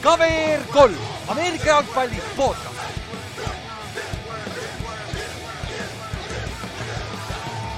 [0.00, 0.94] KVR kolm,
[1.28, 2.70] Ameerika jalgpalli podcast.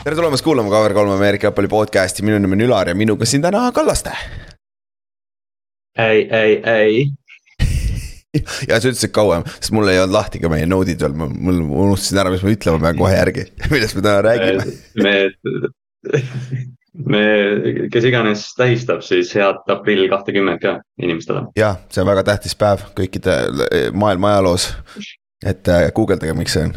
[0.04, 3.72] tere tulemast kuulama KVR3 Ameerika jalgpalli podcast'i, minu nimi on Ülar ja minuga siin täna
[3.72, 4.10] Kallaste.
[5.98, 7.06] ei, ei, ei.
[8.68, 11.88] ja sa ütlesid kauem, sest mul ei olnud lahti ka meie node'id veel, mul, mul
[11.88, 14.62] unustasin ära, mis ma ütlema pean kohe järgi, millest me täna räägime.
[15.02, 15.14] me,
[16.92, 17.24] me,
[17.92, 21.46] kes iganes tähistab siis head aprill kahtekümmet ka inimestele.
[21.58, 23.38] jah, see on väga tähtis päev kõikide
[23.96, 24.70] maailma ajaloos.
[25.44, 26.76] et äh, guugeldage, miks see on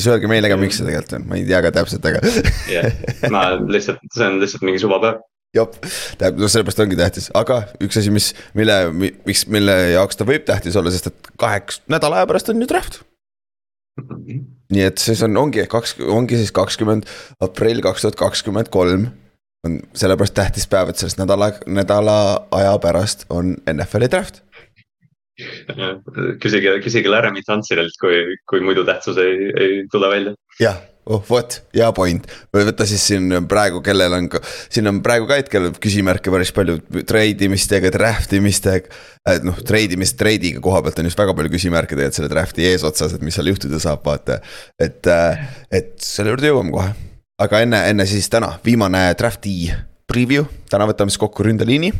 [0.00, 2.22] siis öelge meile ka, miks see tegelikult on, ma ei tea ka täpselt, aga.
[2.76, 5.20] jah, ma lihtsalt, see on lihtsalt mingi suvapäev
[5.56, 5.76] jop,
[6.18, 8.76] tähendab, no sellepärast ongi tähtis, aga üks asi, mis, mille,
[9.26, 12.68] miks, mille jaoks ta võib tähtis olla, sest et kaheks nädala aja pärast on ju
[12.70, 13.00] draft.
[14.70, 17.08] nii et siis on, ongi kaks, ongi siis kakskümmend
[17.42, 19.10] aprill kaks tuhat kakskümmend kolm.
[19.66, 22.16] On sellepärast tähtis päev, et sellest nädala, nädala
[22.56, 24.42] aja pärast on NFL-i draft
[26.42, 30.34] küsige, küsige Laramie Tantsirilt, kui, kui muidu tähtsus ei, ei tule välja.
[30.60, 34.28] jah oh vot, hea point, või võta siis siin praegu, kellel on,
[34.70, 36.76] siin on praegu ka hetkel küsimärke päris palju
[37.08, 38.92] treidimistega, draft imistega.
[39.32, 43.16] et noh, treidimist, treidiga koha pealt on just väga palju küsimärke tegelikult selle draft'i eesotsas,
[43.16, 44.38] et mis seal juhtuda saab, vaata.
[44.78, 45.10] et,
[45.72, 46.92] et selle juurde jõuame kohe,
[47.40, 49.70] aga enne, enne siis täna viimane draft'i
[50.10, 51.92] preview, täna võtame siis kokku ründeliini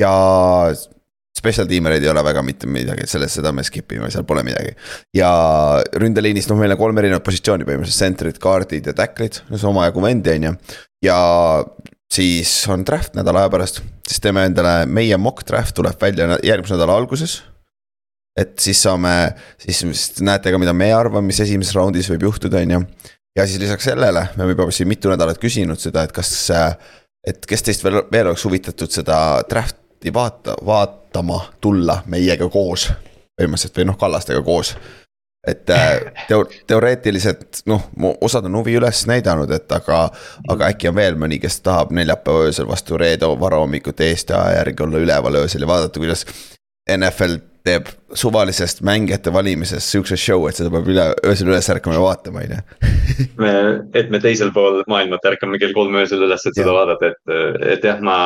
[0.00, 0.12] ja
[1.34, 4.74] special tiimereid ei ole väga mitte midagi, sellest, seda me skip ime, seal pole midagi.
[5.16, 5.30] ja
[6.00, 10.04] ründeliinis, noh, meil on kolm erinevat positsiooni põhimõtteliselt, sentrid, kaardid ja tacklid, no see omajagu
[10.04, 10.52] vendi, on ju.
[11.08, 11.18] ja
[12.14, 16.78] siis on draft nädala aja pärast, siis teeme endale, meie mock draft tuleb välja järgmise
[16.78, 17.42] nädala alguses.
[18.38, 22.78] et siis saame, siis näete ka, mida me arvame, mis esimeses raundis võib juhtuda, on
[22.78, 22.80] ju.
[23.36, 26.34] Ja siis lisaks sellele, me oleme juba siin mitu nädalat küsinud seda, et kas,
[27.26, 29.16] et kes teist veel, veel oleks huvitatud seda
[29.50, 32.92] draft'i vaata, vaata vaatama tulla meiega koos.
[33.40, 34.76] põhimõtteliselt või noh, Kallastega koos.
[35.46, 37.82] et äh, teo-, teoreetiliselt noh,
[38.20, 40.10] osad on huvi üles näidanud, et aga,
[40.48, 44.82] aga äkki on veel mõni, kes tahab neljapäeva öösel vastu reede varahommikut Eesti aja järgi
[44.82, 46.24] olla üleval öösel ja vaadata, kuidas
[46.96, 52.04] NFL teeb suvalisest mängijate valimisest sihukese show, et seda peab üle, öösel üles ärkama ja
[52.04, 52.92] vaatama, on ju.
[53.42, 53.54] me,
[53.96, 56.76] et me teisel pool maailmat ärkame kell kolm öösel üles, et seda ja.
[56.76, 57.34] vaadata, et,
[57.76, 58.18] et jah, ma,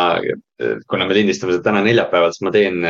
[0.91, 2.83] kuna me lindistame seda täna neljapäeval, siis ma teen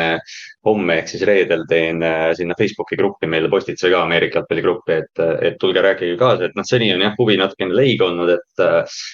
[0.66, 5.22] homme ehk siis reedel teen äh, sinna Facebooki gruppi meile postituse ka Ameerika jalgpalligruppi, et,
[5.49, 8.65] et tulge rääkige kaasa, et noh, seni on jah huvi natukene leig olnud, et.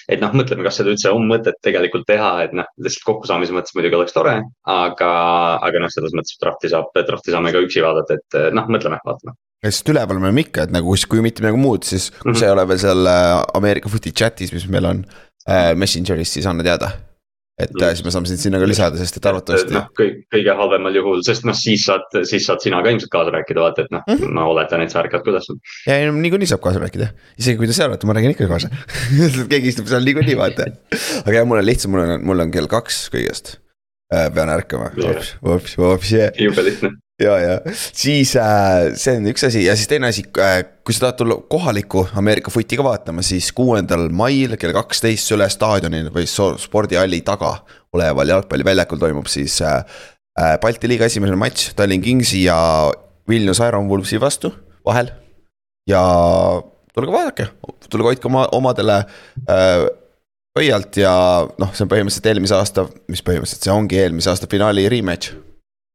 [0.09, 3.75] Et noh, mõtleme, kas seda üldse on mõtet tegelikult teha, et noh, lihtsalt kokkusaamise mõttes
[3.77, 4.35] muidugi oleks tore,
[4.69, 5.11] aga,
[5.65, 9.35] aga noh, selles mõttes drafti saab, drafti saame ka üksi vaadata, et noh, mõtleme, vaatame
[9.65, 12.39] sest üleval me oleme ikka, et nagu kui mitte midagi muud, siis kui mm -hmm.
[12.39, 15.05] sa ei ole veel seal äh, Ameerika footi chat'is, mis meil on
[15.49, 16.91] äh, Messengeris, siis anna teada
[17.55, 17.95] et mm.
[17.95, 19.71] siis me saame sind sinna ka lisada, sest et arvatavasti.
[19.71, 23.61] noh, kõige halvemal juhul, sest noh, siis saad, siis saad sina ka ilmselt kaasa rääkida,
[23.63, 24.33] vaata, et noh mm, -hmm.
[24.35, 25.47] ma oletan, et sa ärkad ka üles.
[25.87, 27.07] ja ei no niikuinii saab kaasa rääkida,
[27.39, 28.67] isegi kui te seal olete, ma räägin ikka kaasa
[29.53, 30.67] keegi istub seal niikuinii, vaata.
[31.23, 33.55] aga jah, mul on lihtsam, mul on, mul on kell kaks kõigest
[34.11, 34.27] äh,.
[34.35, 36.35] pean ärkama, vops, vops, vops, yeah.
[36.35, 39.63] jube lihtne ja, ja siis äh, see on üks asi.
[39.65, 43.51] Ja siis teine asi äh,, kui sa tahad tulla kohalikku Ameerika footi ka vaatama, siis
[43.55, 47.57] kuuendal mail kell kaksteist Süle staadionil või spordihalli taga
[47.95, 49.81] oleval jalgpalliväljakul toimub siis äh,
[50.39, 52.57] äh, Balti liiga esimene matš Tallinn Kingsi ja
[53.29, 54.51] Vilnius Iron Wolvesi vastu
[54.85, 55.11] vahel.
[55.89, 56.01] ja
[56.95, 57.47] tulge vaadake,
[57.89, 59.03] tulge hoidke oma omadele
[59.49, 59.87] äh,
[60.55, 61.15] pöialt ja
[61.59, 65.35] noh, see on põhimõtteliselt eelmise aasta, mis põhimõtteliselt see ongi eelmise aasta finaali rematch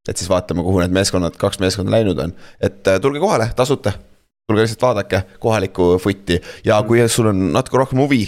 [0.09, 3.93] et siis vaatame, kuhu need meeskonnad, kaks meeskonda läinud on, et äh, tulge kohale, tasuta.
[4.49, 8.25] tulge lihtsalt vaadake kohalikku footi ja kui sul on natuke rohkem huvi,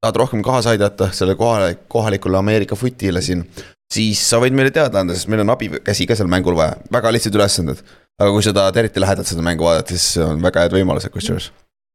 [0.00, 3.46] tahad rohkem kaasa aidata selle kohale, kohalikule Ameerika footile siin.
[3.92, 7.12] siis sa võid meile teada anda, sest meil on abikäsi ka seal mängul vaja, väga
[7.12, 7.82] lihtsad ülesanded.
[8.20, 11.50] aga kui sa tahad eriti lähedalt seda mängu vaadata, siis on väga head võimalused kusjuures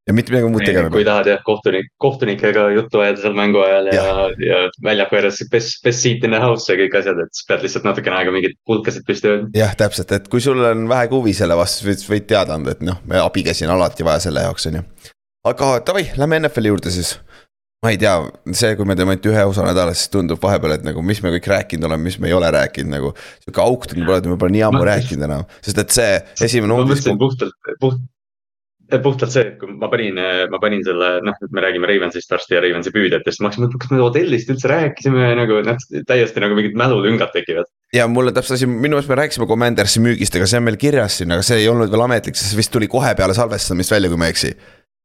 [0.08, 0.90] ja mitte midagi muud tegema.
[0.92, 5.38] kui tahad jah, kohtunik, kohtunikega juttu ajada seal mängu ajal ja, ja, ja väljaku ääres
[5.52, 8.34] best, best seat in the house ja kõik asjad, et siis pead lihtsalt natukene aega
[8.34, 9.52] mingid pulkasid püsti hoidma.
[9.56, 12.82] jah, täpselt, et kui sul on vähegi huvi selle vastu, siis võid teada anda, et
[12.86, 14.86] noh, me abikäsi on alati vaja selle jaoks, on ju.
[15.52, 17.14] aga davai, lähme NFL-i juurde siis.
[17.82, 18.14] ma ei tea,
[18.54, 21.30] see, kui me teeme ainult ühe osa nädalas, siis tundub vahepeal, et nagu, mis me
[21.34, 23.14] kõik rääkinud oleme, mis me ei ole rääkinud nagu.
[23.42, 27.06] sihuke auk tundub olevat, me pole nii ammu rääkinud enam, sest et see esimene umbes.
[27.22, 28.02] puhtalt, puht,
[29.00, 30.18] puhtalt see, et kui ma panin,
[30.52, 33.82] ma panin selle, noh, nüüd me räägime Ravensist varsti ja Ravensi püüdjatest, ma hakkasin mõtlema,
[33.84, 37.70] kas me hotellist üldse rääkisime nagu noh, täiesti nagu mingid mälulüngad tekivad.
[37.96, 41.18] ja mulle täpselt asi, minu meelest me rääkisime Commandersi müügist, aga see on meil kirjas
[41.20, 44.12] siin, aga see ei olnud veel ametlik, sest see vist tuli kohe peale salvestamist välja,
[44.12, 44.52] kui ma ei eksi.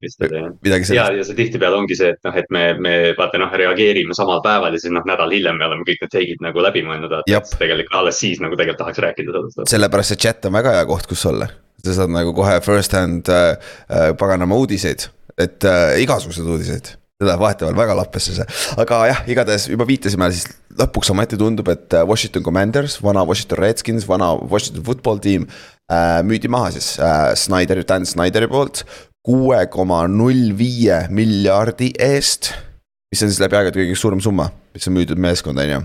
[0.04, 3.40] vist oli jah ja, ja see tihtipeale ongi see, et noh, et me, me vaata
[3.42, 6.66] noh, reageerime samal päeval ja siis noh, nädal hiljem me oleme kõik need take'id nagu
[6.66, 9.64] läbi mõelnud, et tegelikult alles siis nagu tegelikult tahaks rääkida sellest.
[9.74, 11.50] sellepärast see chat on väga hea koht, kus olla.
[11.86, 13.58] Sa saad nagu kohe first hand äh,
[13.90, 16.96] äh, paganama uudiseid, et äh, igasuguseid uudiseid.
[17.18, 18.44] see läheb vahetevahel väga lappesse see,
[18.78, 23.58] aga jah, igatahes juba viitasime, siis lõpuks ometi tundub, et äh, Washington Commanders, vana Washington
[23.64, 28.84] Redskins, vana Washington football tiim äh, müüdi maha siis äh, Snyderi, Dan Snyderi poolt
[29.26, 32.54] kuue koma null viie miljardi eest.
[33.12, 35.82] mis on siis läbi aegade kõige suurem summa, mis on müüdud meeskond, on ju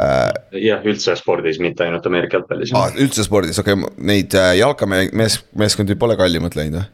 [0.00, 5.42] jah, üldse spordis, mitte ainult Ameerika jalgpallis aa, üldse spordis, okei okay,, neid äh, jalkamees,
[5.58, 6.88] meeskondi pole kallimalt läinud või?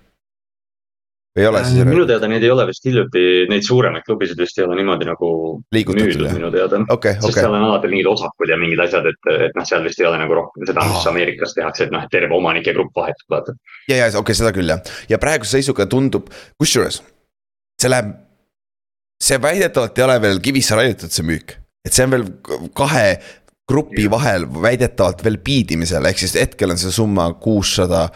[1.36, 4.58] ei ole siis Äh, minu teada neid ei ole vist hiljuti, neid suuremaid klubisid vist
[4.58, 5.30] ei ole niimoodi nagu
[5.74, 6.80] müüdud minu teada.
[6.94, 9.84] okei, sest okei seal, on alati mingid osakud ja mingid asjad, et, et noh, seal
[9.84, 11.10] vist ei ole nagu rohkem seda, mis Aa.
[11.12, 13.56] Ameerikas tehakse, et noh, et terve omanike grupp vahetub, vaata.
[13.90, 17.02] ja, ja okei okay,, seda küll jah, ja praeguse seisuga tundub, kusjuures
[17.80, 18.16] see läheb,
[19.20, 22.26] see väidetavalt ei ole veel kivisse raiutud, see müük, et see on veel
[22.76, 23.08] kahe
[23.66, 28.06] grupi vahel väidetavalt veel piidimisel, ehk siis hetkel on see summa kuussada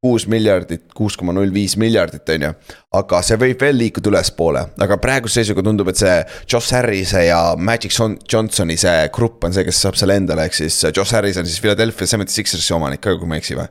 [0.00, 2.50] kuus miljardit, kuus koma null viis miljardit, on ju.
[2.96, 6.14] aga see võib veel liikuda ülespoole, aga praeguse seisuga tundub, et see
[6.48, 10.56] Josh Harrise ja Magic John- Johnsoni see grupp on see, kes saab selle endale, ehk
[10.56, 13.68] siis Josh Harris on siis Philadelphia Seventy Sixersi omanik ka, kui ma ei eksi või?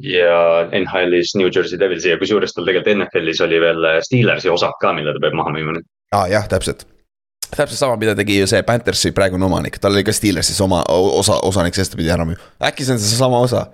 [0.00, 4.94] ja NHL-is New Jersey Devilsi ja kusjuures tal tegelikult NFL-is oli veel Steelersi osak ka,
[4.96, 5.88] mille ta peab maha müüma nüüd.
[6.14, 6.86] aa ah, jah, täpselt.
[7.54, 11.40] Täpselt sama, mida tegi ju see Panthersi praegune omanik, tal oli ka Steelersis oma osa,
[11.46, 12.50] osanik, sest ta pidi ära müüma.
[12.70, 13.66] äkki see on seesama osa?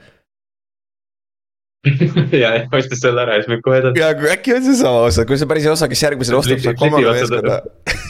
[2.43, 4.01] ja, ja ostis selle ära ja siis müüb kohe edasi.
[4.01, 7.17] ja äkki on seesama osa, kui see päris osa, kes järgmisel ostab, saab ka omale
[7.19, 7.59] meeskonda.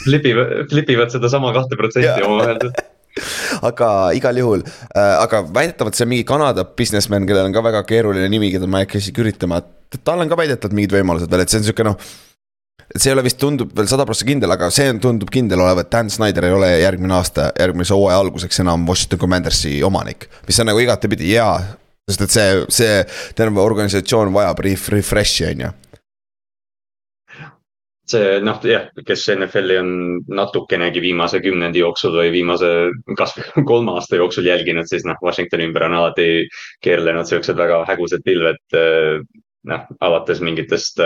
[0.05, 2.71] flipivad, flipivad sedasama kahte protsenti omavahel.
[3.69, 7.83] aga igal juhul äh,, aga väidetavalt see on mingi Kanada businessman, kellel on ka väga
[7.89, 11.31] keeruline nimi, keda ma ei hakka isegi üritama, et tal on ka väidetavalt mingid võimalused
[11.31, 11.97] veel, et see on sihuke noh.
[12.95, 15.89] See ei ole vist, tundub veel sada prossa kindel, aga see on, tundub kindel olevat,
[15.91, 20.29] Dan Snyder ei ole järgmine aasta, järgmise hooaja alguseks enam Washington Commandersi omanik.
[20.47, 21.49] mis on nagu igatepidi hea,
[22.07, 22.93] sest et see, see
[23.35, 25.73] terve organisatsioon vajab ref-, refresh'i on ju.
[28.07, 29.89] see noh, jah, kes NFL-i on
[30.31, 32.69] natukenegi viimase kümnendi jooksul või viimase
[33.19, 36.47] kasvõi kolme aasta jooksul jälginud, siis noh, Washingtoni ümber on alati
[36.85, 38.63] keerlenud siuksed väga hägusad pilved.
[39.67, 41.01] noh, alates mingitest,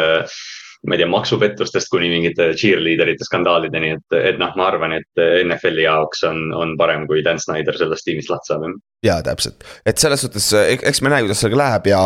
[0.88, 5.86] ma ei tea, maksupettustest kuni mingite cheerleader'ite skandaalideni, et, et noh, ma arvan, et NFL-i
[5.86, 8.66] jaoks on, on parem, kui Dan Snyder sellest tiimist lahti saab.
[9.06, 12.02] jaa, täpselt, et selles suhtes, eks me näe, kuidas sellega läheb ja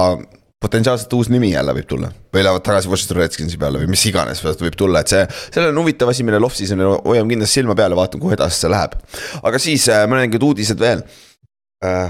[0.66, 4.42] potentsiaalselt uus nimi jälle võib tulla või lähevad tagasi Washington Redskinsi peale või mis iganes
[4.44, 5.24] võib tulla, et see,
[5.54, 8.72] sellel on huvitav asi, millel off-season'il hoiame kindlasti silma peal ja vaatame, kuhu edasi see
[8.74, 8.96] läheb.
[9.44, 11.35] aga siis äh, mõningad uudised veel äh,.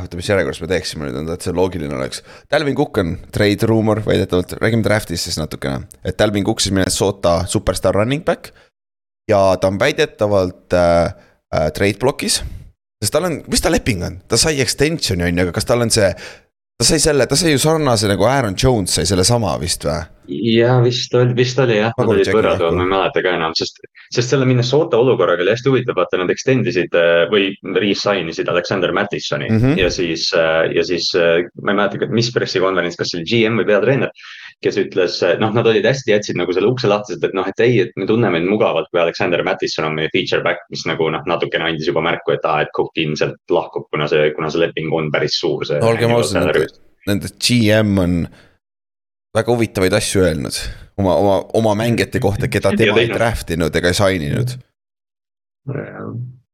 [0.02, 2.22] oota, mis järjekorras me teeksime nüüd, et see loogiline oleks.
[2.52, 7.42] Dalvin Cook on trade rumor väidetavalt, räägime draft'ist siis natukene, et Dalvin Cook siis Minnesota
[7.50, 8.54] superstaar running back.
[9.30, 11.14] ja ta on väidetavalt äh,
[11.56, 12.44] äh, trade block'is
[13.02, 15.86] sest tal on, mis ta leping on, ta sai extension'i on ju, aga kas tal
[15.86, 16.10] on see.
[16.76, 20.02] Ta sai selle, ta sai ju sarnase nagu Aaron Jones sai sellesama vist või?
[20.28, 22.72] ja vist oli, vist oli jah, nad olid praegu.
[22.76, 23.80] ma ei mäleta ka enam, sest,
[24.12, 28.50] sest selle Minnesota olukorraga oli hästi huvitav, vaata nad extend isid äh, või re-sign isid
[28.52, 29.62] Alexander Mattisoni mm.
[29.62, 29.80] -hmm.
[29.80, 33.70] ja siis, ja siis äh, ma ei mäleta, mis pressikonverents, kas see oli GM või
[33.72, 34.26] peatreener.
[34.64, 37.76] Kes ütles, noh, nad olid hästi, jätsid nagu selle ukse lahti, et noh, et ei,
[37.84, 41.26] et me tunneme end mugavalt, kui Alexander Mattison on meie feature back, mis nagu noh,
[41.30, 44.94] natukene andis juba märku, et aa, et Cook ilmselt lahkub, kuna see, kuna see leping
[44.96, 45.68] on päris suur.
[45.76, 46.66] no olgem ausad, nende,
[47.10, 48.18] nende GM on
[49.36, 50.64] väga huvitavaid asju öelnud
[50.98, 54.56] oma, oma, oma mängijate kohta, keda tema ei draft inud ega sign inud.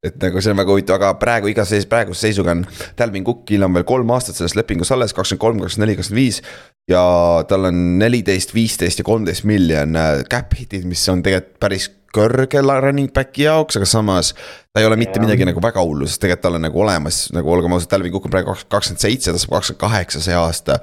[0.02, 2.64] et nagu see on väga huvitav, aga praegu iga seis, praeguse seisuga on
[2.98, 6.42] Dalvin Cookil on veel kolm aastat selles lepingus alles, kakskümmend kolm, kakskümmend neli, kakskümmend viis.
[6.90, 7.02] Ja
[7.48, 12.60] tal on neliteist, viisteist ja kolmteist miljon äh, cap hit'id, mis on tegelikult päris kõrge
[12.60, 14.34] running back'i jaoks, aga samas.
[14.74, 15.26] ta ei ole mitte Jaa.
[15.26, 18.26] midagi nagu väga hullu, sest tegelikult tal on nagu olemas, nagu olgem ausad, Dalvin Cook
[18.28, 20.80] on praegu kaks- kakskümmend seitse, ta saab kakskümmend kaheksa see aasta.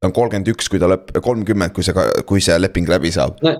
[0.00, 1.94] ta on kolmkümmend üks, kui ta lõpp, kolmkümmend, kui see,
[2.26, 3.54] kui see leping läbi saab No.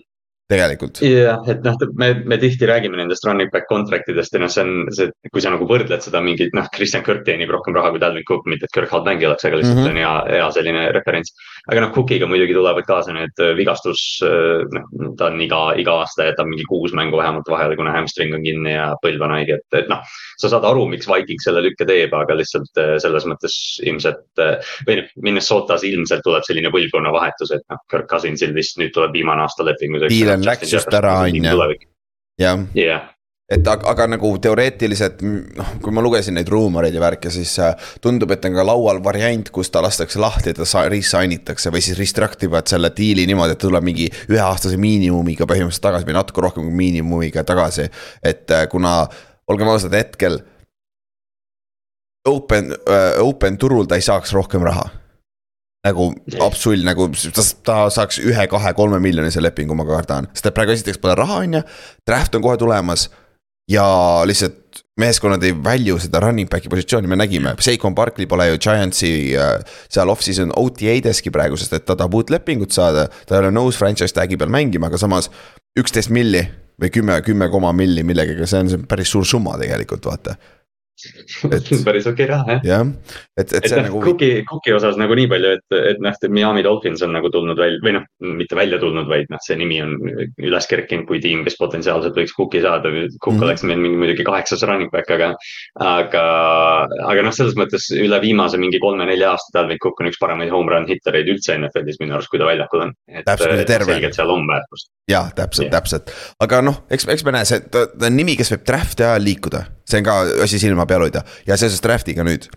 [0.50, 1.00] tegelikult.
[1.00, 4.64] jah, et noh, me, me tihti räägime nendest running back contract idest ja noh, see
[4.64, 8.02] on see, kui sa nagu võrdled seda mingit, noh, Kristjan Kirk teenib rohkem raha kui
[8.02, 9.94] Dalvin Cook, mitte et Kirk halb mängija oleks, aga lihtsalt mm -hmm.
[9.94, 11.32] on hea, hea selline referents.
[11.70, 16.28] aga noh, Cookiga muidugi tulevad kaasa need äh, vigastus, noh, ta on iga, iga aasta
[16.28, 19.78] jätab mingi kuus mängu vähemalt vahele, kuna hamstring on kinni ja põlv on haige, et,
[19.80, 20.04] et noh.
[20.36, 24.60] sa saad aru, miks Viking selle lükke teeb, aga lihtsalt äh, selles mõttes ilmselt äh,
[24.86, 29.46] või noh, Minnesotas ilmselt tuleb selline põlvkonnavahetus, et noh, Kirk Cousinsil vist nüüd tuleb viimane
[29.46, 30.04] aasta lepingus.
[30.35, 31.91] Dylan läks just ära, on ju.
[32.41, 33.03] jah, jah,
[33.53, 37.75] et aga, aga nagu teoreetiliselt noh, kui ma lugesin neid ruumoreid ja värke, siis äh,
[38.03, 41.99] tundub, et on ka laual variant, kus ta lastakse lahti ta resign itakse või siis
[42.00, 46.45] restruct ivad selle diili niimoodi, et ta tuleb mingi üheaastase miinimumiga põhimõtteliselt tagasi või natuke
[46.47, 47.88] rohkem kui miinimumiga tagasi.
[48.23, 49.05] et äh, kuna,
[49.49, 50.41] olgem ausad, hetkel.
[52.25, 54.88] Open uh,, open turul ta ei saaks rohkem raha
[55.85, 56.09] nagu
[56.45, 60.75] absull, nagu ta, ta saaks ühe, kahe, kolme miljonise lepingu, ma kardan, sest et praegu
[60.75, 61.62] esiteks pole raha, on ju.
[62.09, 63.11] Draft on kohe tulemas.
[63.71, 63.85] Ja
[64.29, 69.12] lihtsalt meeskonnad ei välju seda running back'i positsiooni, me nägime, Seikon Barkley pole ju Giantsi
[69.41, 69.55] äh,
[69.88, 73.07] seal off-season OTA-deski praegu, sest et ta tahab uut lepingut saada.
[73.25, 75.31] ta ei ole nõus franchise tag'i peal mängima, aga samas
[75.81, 76.45] üksteist milli
[76.81, 80.37] või kümme, kümme koma milli millegagi, see on, see on päris suur summa tegelikult, vaata
[80.94, 82.60] et päris okei okay raha jah.
[82.64, 82.90] jah,
[83.36, 84.02] et, et, et see noh, nagu.
[84.04, 87.82] Cooki, Cooki osas nagu nii palju, et, et noh, Miami Dolphins on nagu tulnud välja
[87.84, 88.06] või noh,
[88.38, 92.34] mitte välja tulnud, vaid noh, see nimi on üles kerkinud kui tiim, kes potentsiaalselt võiks
[92.36, 92.92] Cooki saada.
[92.94, 93.44] Cook mm -hmm.
[93.48, 95.32] oleks meil mingi muidugi kaheksas running back, aga,
[95.82, 96.24] aga,
[97.10, 100.70] aga noh, selles mõttes üle viimase mingi kolme-nelja aasta Dalvin Cook on üks paremaid home
[100.70, 102.94] run hittereid üldse NFL-is minu arust, kui ta väljakul on.
[103.90, 104.92] selgelt seal on väärtust.
[105.10, 108.54] jah, täpselt yeah., täpselt, aga noh, eks, eks me näe, see, ta on nimi, kes
[108.54, 112.49] võib draft'i ajal liikuda see on ka asi silma peal hoida ja seoses draft'iga nüüd.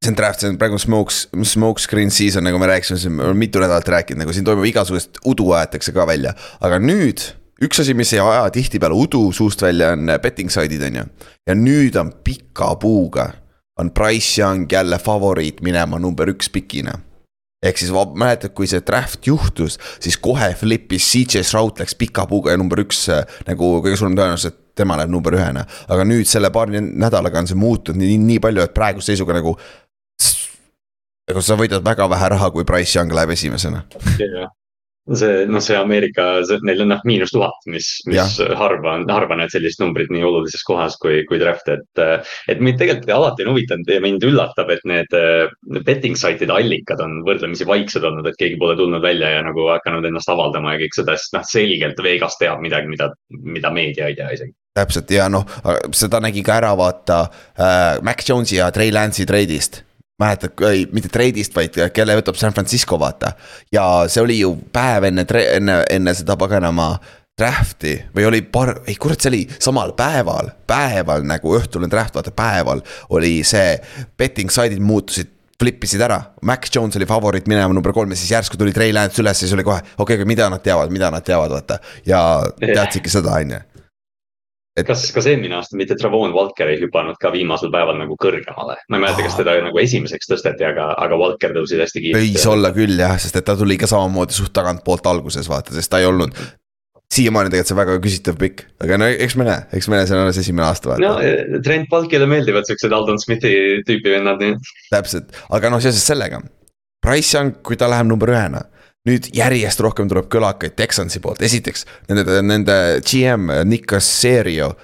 [0.00, 3.26] see on draft, see on praegu smokes, smoke screen season, nagu me rääkisime siin, me
[3.26, 7.26] oleme mitu nädalat rääkinud, nagu siin toimub igasugust udu aetakse ka välja, aga nüüd
[7.60, 11.04] üks asi, mis ei aja tihtipeale udu suust välja, on betting side'id, on ju.
[11.50, 13.28] ja nüüd on pika puuga,
[13.80, 16.96] on Price Young jälle favoriit minema number üks pikina
[17.60, 22.54] ehk siis mäletad, kui see draft juhtus, siis kohe flip'is CJ Stroud läks pika puuga
[22.54, 25.66] ja number üks äh, nagu kõige suurem tõenäosus, et tema läheb number ühena.
[25.88, 29.56] aga nüüd selle paari nädalaga on see muutunud nii, nii palju, et praeguse seisuga nagu.
[31.30, 33.84] nagu sa võidad väga vähe raha, kui Price Young läheb esimesena
[35.14, 36.26] see, noh, see Ameerika,
[36.66, 38.48] neil on noh miinus tuhat, mis, mis ja.
[38.58, 42.02] harva on, harva näed sellist numbrit nii olulises kohas kui, kui draft, et.
[42.50, 45.16] et mind tegelikult alati on huvitanud ja mind üllatab, et need
[45.88, 50.06] betting site'ide allikad on võrdlemisi vaiksed olnud, et keegi pole tulnud välja ja nagu hakanud
[50.08, 54.18] ennast avaldama ja kõik seda, sest noh, selgelt Vegas teab midagi, mida, mida meedia ei
[54.18, 55.46] tea isegi täpselt ja noh,
[55.96, 59.82] seda nägi ka ära vaata äh, Mac Jones'i ja Trey Lance'i treidist
[60.20, 63.32] mäletad, ei mitte treidist, vaid kelle võtab San Francisco, vaata.
[63.72, 66.92] ja see oli ju päev enne, enne, enne seda paganama
[67.40, 72.34] draft'i või oli par-, ei kurat, see oli samal päeval, päeval nagu õhtune draft, vaata
[72.36, 72.84] päeval
[73.16, 73.78] oli see.
[74.18, 78.32] Betting side'id muutusid, flip isid ära, Max Jones oli favoriit minema number kolm ja siis
[78.32, 80.92] järsku tuli Trey Lance üles ja siis oli kohe, okei okay,, aga mida nad teavad,
[80.92, 81.80] mida nad teavad, vaata.
[82.08, 82.22] ja
[82.60, 83.64] teadsidki seda, on ju
[84.80, 84.88] et....
[84.88, 88.78] kas, kas eelmine aasta mitte Travon Walker ei hüpanud ka viimasel päeval nagu kõrgemale?
[88.88, 92.32] ma ei mäleta, kas teda nagu esimeseks tõsteti, aga, aga Walker tõusis hästi kiiresti.
[92.38, 95.92] võis olla küll jah, sest et ta tuli ka samamoodi suht tagantpoolt alguses vaata, sest
[95.92, 96.36] ta ei olnud
[97.10, 100.16] siiamaani tegelikult see väga küsitav pikk, aga no eks me näe, eks me näe, see
[100.16, 103.52] on alles esimene aasta no eh, Trent Balkile meeldivad siuksed Aldon Smithi
[103.86, 104.74] tüüpi vennad, nii et.
[104.94, 106.42] täpselt, aga noh, seoses sellega.
[107.00, 108.60] Price Young, kui ta läheb number ühena
[109.08, 112.76] nüüd järjest rohkem tuleb kõlakaid Texansi poolt, esiteks nende, nende
[113.06, 114.74] GM Nick Caserio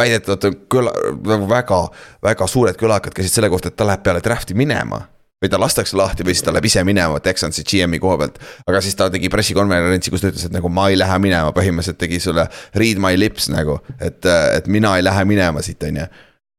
[0.00, 0.92] väidetavalt on kõla,
[1.28, 1.80] nagu väga,
[2.24, 5.06] väga suured kõlakad käisid selle kohta, et ta läheb peale draft'i minema.
[5.40, 8.38] või ta lastakse lahti või siis ta läheb ise minema Texansi GM-i koha pealt.
[8.66, 11.98] aga siis ta tegi pressikonverentsi, kus ta ütles, et nagu ma ei lähe minema, põhimõtteliselt
[11.98, 16.06] tegi sulle read my lips nagu, et, et mina ei lähe minema siit, on ju.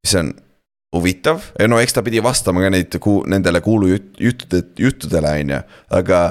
[0.05, 0.33] mis on
[0.95, 5.61] huvitav, no eks ta pidi vastama ka neid, nendele kuulujuttudele, juttudele, on ju,
[6.01, 6.23] aga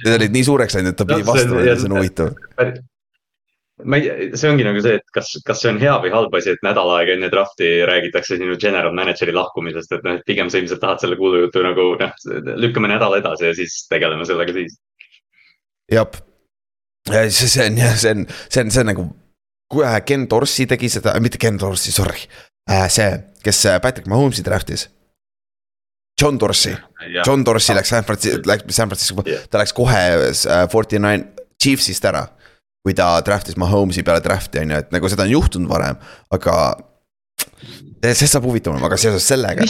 [0.00, 2.32] Need olid nii suureks läinud, et ta pidi vastama ja see on huvitav.
[3.84, 6.54] ma ei, see ongi nagu see, et kas, kas see on hea või halb asi,
[6.54, 10.60] et nädal aega enne draft'i räägitakse sinu general manager'i lahkumisest, et noh, et pigem sa
[10.60, 12.14] ilmselt tahad selle kuulujutu nagu noh,
[12.62, 14.78] lükkame nädal edasi ja siis tegeleme sellega siis.
[15.92, 16.08] jah,
[17.10, 19.06] see, see on jah, see on, see on, see on nagu,
[19.72, 22.24] kui Ken Dorsey tegi seda, mitte Ken Dorsey, sorry,
[22.70, 23.12] äh, see,
[23.44, 24.88] kes Patrick Mahomes'i draft'is
[26.20, 26.76] John Dorsey,
[27.22, 31.32] John Dorsey läks San Francisco, läks San Francisco yeah., ta läks kohe äh, forty nine
[31.62, 32.26] Chiefsist ära.
[32.82, 36.00] kui ta draft'is Mahomes'i peale draft'i on ju, et nagu seda on juhtunud varem,
[36.34, 36.56] aga.
[38.02, 39.62] see saab huvitavam, aga seoses sellega.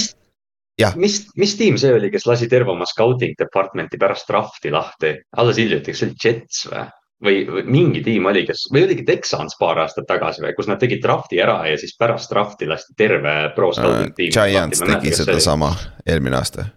[0.96, 5.60] mis, mis tiim see oli, kes lasi terve oma scouting department'i pärast draft'i lahti, alles
[5.60, 6.88] hiljuti, kas see oli Jets või?
[7.22, 11.04] või mingi tiim oli, kes või oligi Texans paar aastat tagasi või, kus nad tegid
[11.04, 14.32] draft'i ära ja siis pärast draft'i lasti terve pro scouting uh, tiim.
[14.34, 15.74] Giants tegi sedasama
[16.08, 16.72] eelmine aasta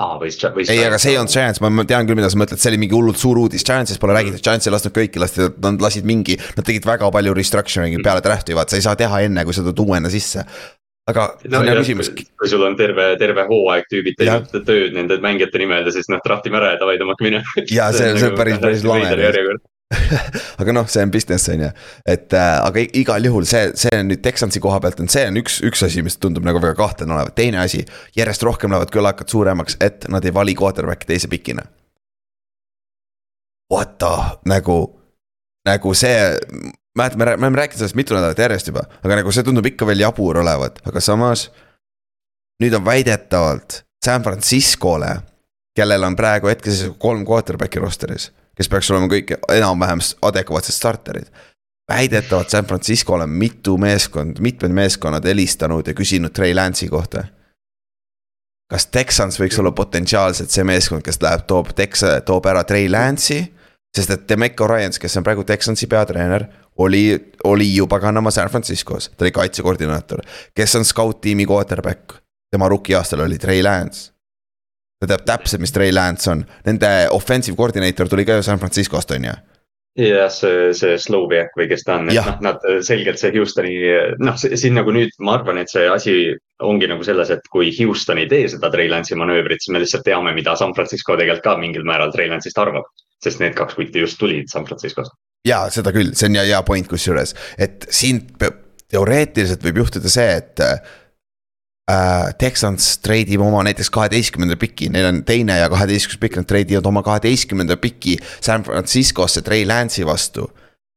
[0.00, 0.70] aa, võis, võis.
[0.72, 2.96] ei, aga see ei olnud Giants, ma tean küll, mida sa mõtled, see oli mingi
[2.96, 6.38] hullult suur uudis, Giantsist pole räägitud, Giants ei lasknud kõiki, lasti, nad lasid mingi.
[6.58, 9.66] Nad tegid väga palju restructuring'i peale draft'i, vaat sa ei saa teha enne, kui sa
[9.66, 10.46] tuled uuena sisse
[11.10, 12.10] aga no, on hea küsimus.
[12.16, 16.22] kui sul on terve, terve hooaeg tüübid teinud tööd nende mängijate nimel ja siis noh,
[16.24, 17.64] draftime ära ja davai tõmmake minema.
[17.68, 19.58] ja see, see on nagu päris, päris lame.
[20.60, 21.70] aga noh, see on business on ju,
[22.08, 25.58] et äh, aga igal juhul see, see nüüd Texansi koha pealt on, see on üks,
[25.66, 27.84] üks asi, mis tundub nagu väga kahtlane olevat, teine asi.
[28.16, 31.66] järjest rohkem lähevad kõlakad suuremaks, et nad ei vali quarterback'i teise pikina.
[33.72, 34.78] What the, nagu,
[35.68, 36.16] nagu see,
[36.96, 40.04] mäletad, me oleme rääkinud sellest mitu nädalat järjest juba, aga nagu see tundub ikka veel
[40.04, 41.50] jabur olevat, aga samas.
[42.62, 45.10] nüüd on väidetavalt San Franciscole,
[45.76, 51.26] kellel on praegu hetkeseisuga kolm quarterback'i roster'is kes peaks olema kõik enam-vähem adekvaatsed starterid.
[51.88, 57.24] väidetavalt San Francisco'l on mitu meeskond, mitmed meeskonnad helistanud ja küsinud Trey Lance'i kohta.
[58.70, 63.52] kas Texans võiks olla potentsiaalselt see meeskond, kes läheb, toob Tex-, toob ära Trey Lance'i?
[63.96, 66.46] sest et Demeco Ryans, kes on praegu Texansi peatreener,
[66.82, 70.20] oli, oli ju paganama San Franciscos, ta oli kaitsekoordinaator.
[70.54, 72.12] kes on scout-tiimi quarterback,
[72.50, 74.13] tema rookie aastal oli Trey Lance
[75.04, 79.12] ta teab täpselt, mis Trey Lance on, nende offensive coordinator tuli ka ju San Franciscost,
[79.14, 79.34] on ju.
[79.94, 83.76] Jah, see, see Slovak või kes ta on, et noh, nad selgelt see Houstoni,
[84.18, 86.16] noh, siin nagu nüüd ma arvan, et see asi
[86.66, 90.02] ongi nagu selles, et kui Houston ei tee seda Trey Lance'i manöövrit, siis me lihtsalt
[90.08, 92.90] teame, mida San Francisco tegelikult ka mingil määral Trey Lance'ist arvab.
[93.24, 95.14] sest need kaks kutti just tulid San Franciscost.
[95.46, 98.24] ja seda küll, see on hea, hea point kusjuures, et siin
[98.90, 100.60] teoreetiliselt võib juhtuda see, et
[101.90, 102.34] äh,.
[102.38, 107.02] Texans treidib oma näiteks kaheteistkümnenda piki, neil on teine ja kaheteistkümnes pikk, nad treidivad oma
[107.02, 110.50] kaheteistkümnenda piki San Franciscosse Trey Lance'i vastu.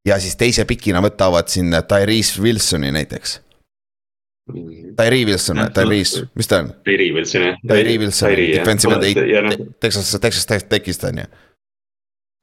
[0.07, 3.41] ja siis teise pikina võtavad siin Tyrese Wilsoni näiteks.
[4.97, 6.69] Tyree Wilson, Tyrese, mis ta on?
[6.87, 7.57] Tyree Wilson jah.
[7.67, 11.25] Tyree Wilson, defensive end, Texas, Texas Techist on ju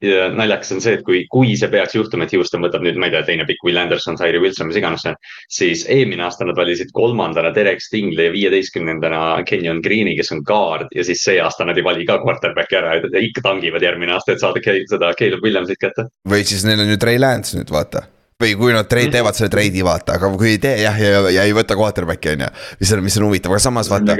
[0.05, 3.09] ja naljakas on see, et kui, kui see peaks juhtuma, et Houston võtab nüüd, ma
[3.09, 5.19] ei tea, teine pikk Will Anderson, Zaire Wilson, mis iganes see on.
[5.59, 10.93] siis eelmine aasta nad valisid kolmandana Derek Stingley ja viieteistkümnendana Kenyon Green'i, kes on guard
[10.95, 14.45] ja siis see aasta nad ei vali ka quarterback'i ära, ikka tangivad järgmine aasta, et
[14.45, 16.09] saada seda Caleb Williamsit kätte.
[16.29, 18.07] või siis neil on ju Trey Lance nüüd vaata
[18.43, 21.25] või kui nad trade, teevad selle trade'i, vaata, aga kui ei tee jah, ja, ja,
[21.39, 22.53] ja ei võta quarterback'i on ju.
[22.81, 24.17] mis on, mis on huvitav, aga samas vaata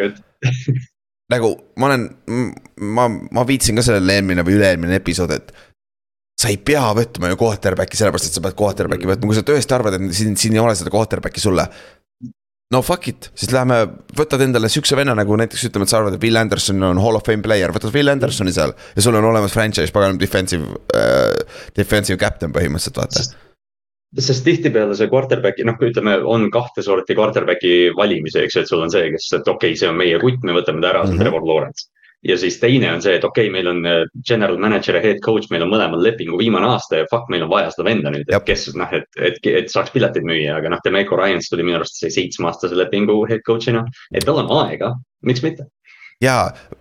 [1.33, 1.51] nagu
[1.81, 2.09] ma olen,
[2.81, 5.53] ma, ma viitsin ka sellele eelmine või üle-eelmine episood, et
[6.39, 9.77] sa ei pea võtma ju quarterback'i sellepärast, et sa pead quarterback'i võtma, kui sa tõesti
[9.77, 11.67] arvad, et siin, siin ei ole seda quarterback'i sulle.
[12.75, 13.79] no fuck it, siis lähme,
[14.19, 17.21] võtad endale sihukese venna nagu näiteks ütleme, et sa arvad, et Will Anderson on hall
[17.21, 18.75] of fame player, võtad Will Andersoni seal.
[18.97, 21.31] ja sul on olemas franchise, pagan defensive äh,,
[21.77, 23.27] defensive captain põhimõtteliselt vaata
[24.15, 28.85] sest tihtipeale see quarterback'i, noh, ütleme, on kahte sorti quarterback'i valimise, eks ju, et sul
[28.85, 31.17] on see, kes, et okei okay,, see on meie kutt, me võtame ta ära, see
[31.17, 31.25] on -hmm.
[31.25, 31.89] Trevor Lawrence
[32.25, 35.21] ja siis teine on see, et okei okay,, meil on äh, general manager ja head
[35.25, 38.29] coach, meil on mõlemal lepingu viimane aasta ja fuck, meil on vaja seda venda nüüd,
[38.29, 41.81] et kes noh, et, et, et saaks pileteid müüa, aga noh, Demeco Ryans tuli minu
[41.81, 43.85] arust seitsmeaastase lepingu head coach'ina,
[44.15, 44.95] et tal on aega,
[45.29, 45.69] miks mitte.
[46.25, 46.39] ja,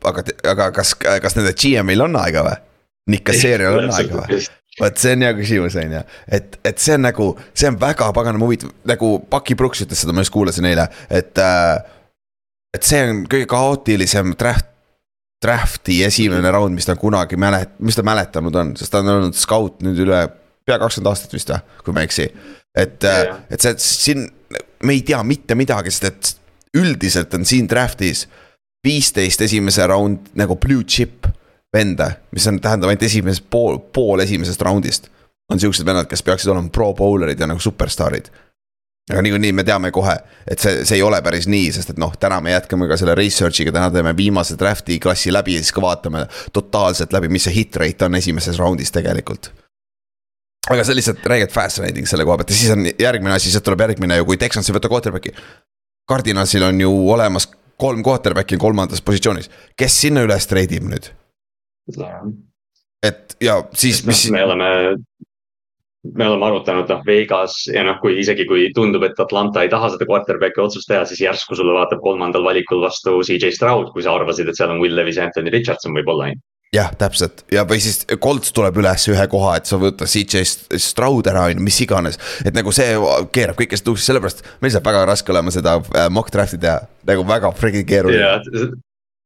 [0.09, 0.25] aga,
[0.55, 2.59] aga kas, kas nende GM-il on aega või?
[3.11, 4.43] Nick Casserial on aega või?
[4.79, 6.03] vot see on hea küsimus, on ju,
[6.39, 10.15] et, et see on nagu, see on väga paganama huvitav, nagu Bucky Brooks ütles seda,
[10.15, 11.81] ma just kuulasin eile, et äh,.
[12.73, 14.72] et see on kõige kaootilisem draft
[15.43, 19.37] draft'i esimene round, mis ta kunagi mälet-, mis ta mäletanud on, sest ta on olnud
[19.37, 20.21] scout nüüd üle
[20.63, 22.29] pea kakskümmend aastat vist või, kui ma ei eksi.
[22.79, 23.05] et,
[23.51, 24.25] et see, siin
[24.83, 26.33] me ei tea mitte midagi, sest et
[26.79, 28.25] üldiselt on siin draft'is
[28.83, 31.27] viisteist esimese round nagu blue chip
[31.73, 35.09] venda, mis on, tähendab ainult esimesest pool, pool esimesest round'ist.
[35.51, 38.29] on siuksed vennad, kes peaksid olema pro bowler'id ja nagu superstaarid
[39.11, 40.13] aga niikuinii me teame kohe,
[40.47, 43.15] et see, see ei ole päris nii, sest et noh, täna me jätkame ka selle
[43.19, 46.23] research'iga, täna teeme viimase draft'i klassi läbi ja siis ka vaatame
[46.55, 49.51] totaalselt läbi, mis see hit rate on esimeses raundis tegelikult.
[50.71, 53.83] aga see lihtsalt räigelt fascinating selle koha pealt ja siis on järgmine asi, sealt tuleb
[53.83, 55.35] järgmine ju, kui Texans ei võta quarterback'i.
[56.07, 61.11] Cardinalsil on ju olemas kolm quarterback'i kolmandas positsioonis, kes sinna üles treidib nüüd?
[63.03, 64.29] et ja siis, mis.
[64.31, 64.69] me oleme
[66.03, 69.93] me oleme arutanud, noh, Vegas ja noh, kui isegi kui tundub, et Atlanta ei taha
[69.93, 74.15] seda quarterback'i otsust teha, siis järsku sulle vaatab kolmandal valikul vastu CJ Stroud, kui sa
[74.17, 77.43] arvasid, et seal on Will Levis ja Anthony Richardson võib-olla ainult jah, täpselt.
[77.53, 80.41] Ja, või siis Colts tuleb üles ühe koha, et sa võta CJ
[80.81, 82.17] Stroud ära, on ju, mis iganes.
[82.45, 82.95] et nagu see
[83.35, 87.27] keerab kõikest tuksi, sellepärast meil saab väga raske olema seda äh, mock draft'i teha, nagu
[87.29, 88.81] väga freaking keeruline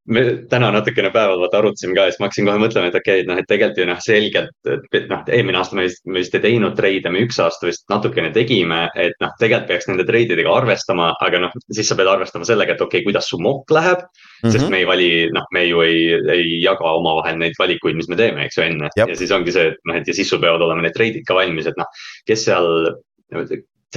[0.08, 3.20] me täna natukene päeval vaata arutasime ka ja siis ma hakkasin kohe mõtlema, et okei
[3.20, 6.22] okay,, et noh, et tegelikult ju noh, selgelt, et noh, eelmine aasta me vist, me
[6.22, 10.08] vist ei teinud treide, me üks aasta vist natukene tegime, et noh, tegelikult peaks nende
[10.08, 13.72] treididega arvestama, aga noh, siis sa pead arvestama sellega, et okei okay,, kuidas su mock
[13.74, 14.10] läheb mm.
[14.48, 14.56] -hmm.
[14.56, 16.04] sest me ei vali, noh, me ju ei,
[16.38, 19.74] ei jaga omavahel neid valikuid, mis me teeme, eks ju enne ja siis ongi see,
[19.74, 21.90] et noh, et ja siis sul peavad olema need treidid ka valmis, et noh,
[22.28, 22.96] kes seal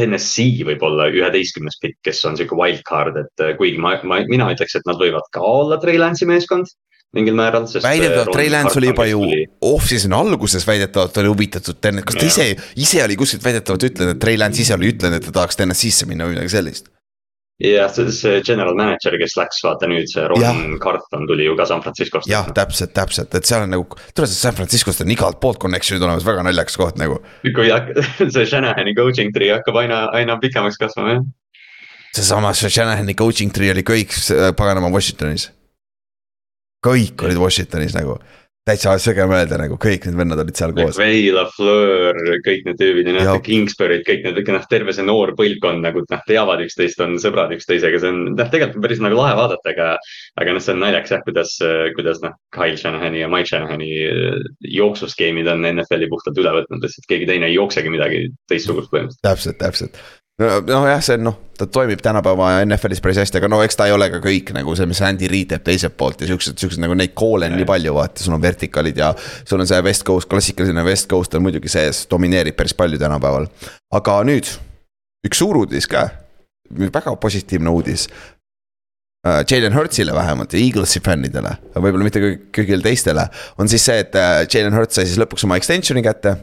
[0.00, 4.50] Tennessee võib olla üheteistkümnes pikk, kes on sihuke wildcard, et äh, kuigi ma, ma, mina
[4.54, 6.72] ütleks, et nad võivad ka olla Trey Lance'i meeskond.
[7.10, 7.82] mingil määral, sest.
[7.82, 9.24] väidetavalt Trey Lance oli juba ju
[9.66, 12.46] off-season'i alguses väidetavalt oli huvitatud kas ta ise,
[12.78, 16.06] ise oli kuskilt väidetavalt ütlenud, et Trey Lance ise oli ütlenud, et ta tahaks Tennessee'sse
[16.06, 16.86] minna või midagi sellist
[17.60, 20.78] jah, see, general manager, kes läks, vaata nüüd see Ron.
[20.82, 22.28] Carton tuli ju ka San Franciscost.
[22.30, 26.26] jah, täpselt, täpselt, et seal on nagu, tule San Franciscost on igalt poolt connection'id olemas,
[26.26, 27.20] väga naljakas koht nagu.
[27.44, 27.68] kui
[28.34, 31.28] see Shanahani coaching tree hakkab aina, aina pikemaks kasvama, jah
[32.16, 35.50] seesama Shanahani coaching tree oli kõik äh, paganama Washingtonis.
[36.80, 38.16] kõik olid Washingtonis nagu,
[38.68, 40.98] täitsa sõge mõelda nagu kõik need vennad olid seal koos.
[40.98, 45.84] McVay, LaFleur, kõik need tüübid ja noh, Kingsbury'd, kõik need, noh terve see noor põlvkond
[45.86, 49.74] nagu noh, teavad üksteist, on sõbrad üksteisega, see on noh, tegelikult päris nagu lahe vaadata,
[49.74, 49.90] aga.
[50.40, 51.56] aga noh, see on naljakas jah, kuidas,
[51.96, 57.08] kuidas noh, Kyle Shanahani ja Mike Shanahani äh, jooksuskeemid on NFL-i puhtalt üle võtnud, lihtsalt
[57.10, 59.24] keegi teine ei jooksegi midagi teistsugust põhimõtteliselt.
[59.26, 60.02] täpselt, täpselt
[60.40, 63.94] nojah, see on noh, ta toimib tänapäeva NFL-is päris hästi, aga no eks ta ei
[63.94, 66.96] ole ka kõik nagu see, mis Andy Reid teeb teiselt poolt ja siuksed, siuksed nagu
[66.96, 69.12] neid call'e on nii palju, vaata, sul on vertikaalid ja.
[69.44, 73.50] sul on see West Coast, klassikalisena West Coast on muidugi sees, domineerib päris palju tänapäeval.
[74.00, 74.48] aga nüüd
[75.28, 76.08] üks suur uudis ka,
[76.70, 78.08] väga positiivne uudis.
[79.20, 82.22] Uh, Jalen Hurtsile vähemalt ja Eaglesi fännidele, võib-olla mitte
[82.56, 83.26] kõigile teistele,
[83.60, 86.38] on siis see, et uh, Jalen Hurts sai siis lõpuks oma extension'i kätte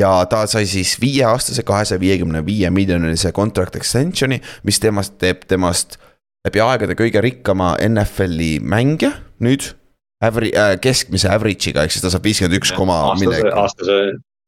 [0.00, 5.98] ja ta sai siis viieaastase kahesaja viiekümne viie miljonilise contract extension'i, mis temast teeb temast
[6.46, 9.12] läbi aegade kõige rikkama NFL-i mängija
[9.44, 9.74] nüüd.
[10.20, 13.48] Averi- äh,, keskmise average'iga, ehk siis ta saab viiskümmend üks koma millegi.
[13.56, 13.94] aastase,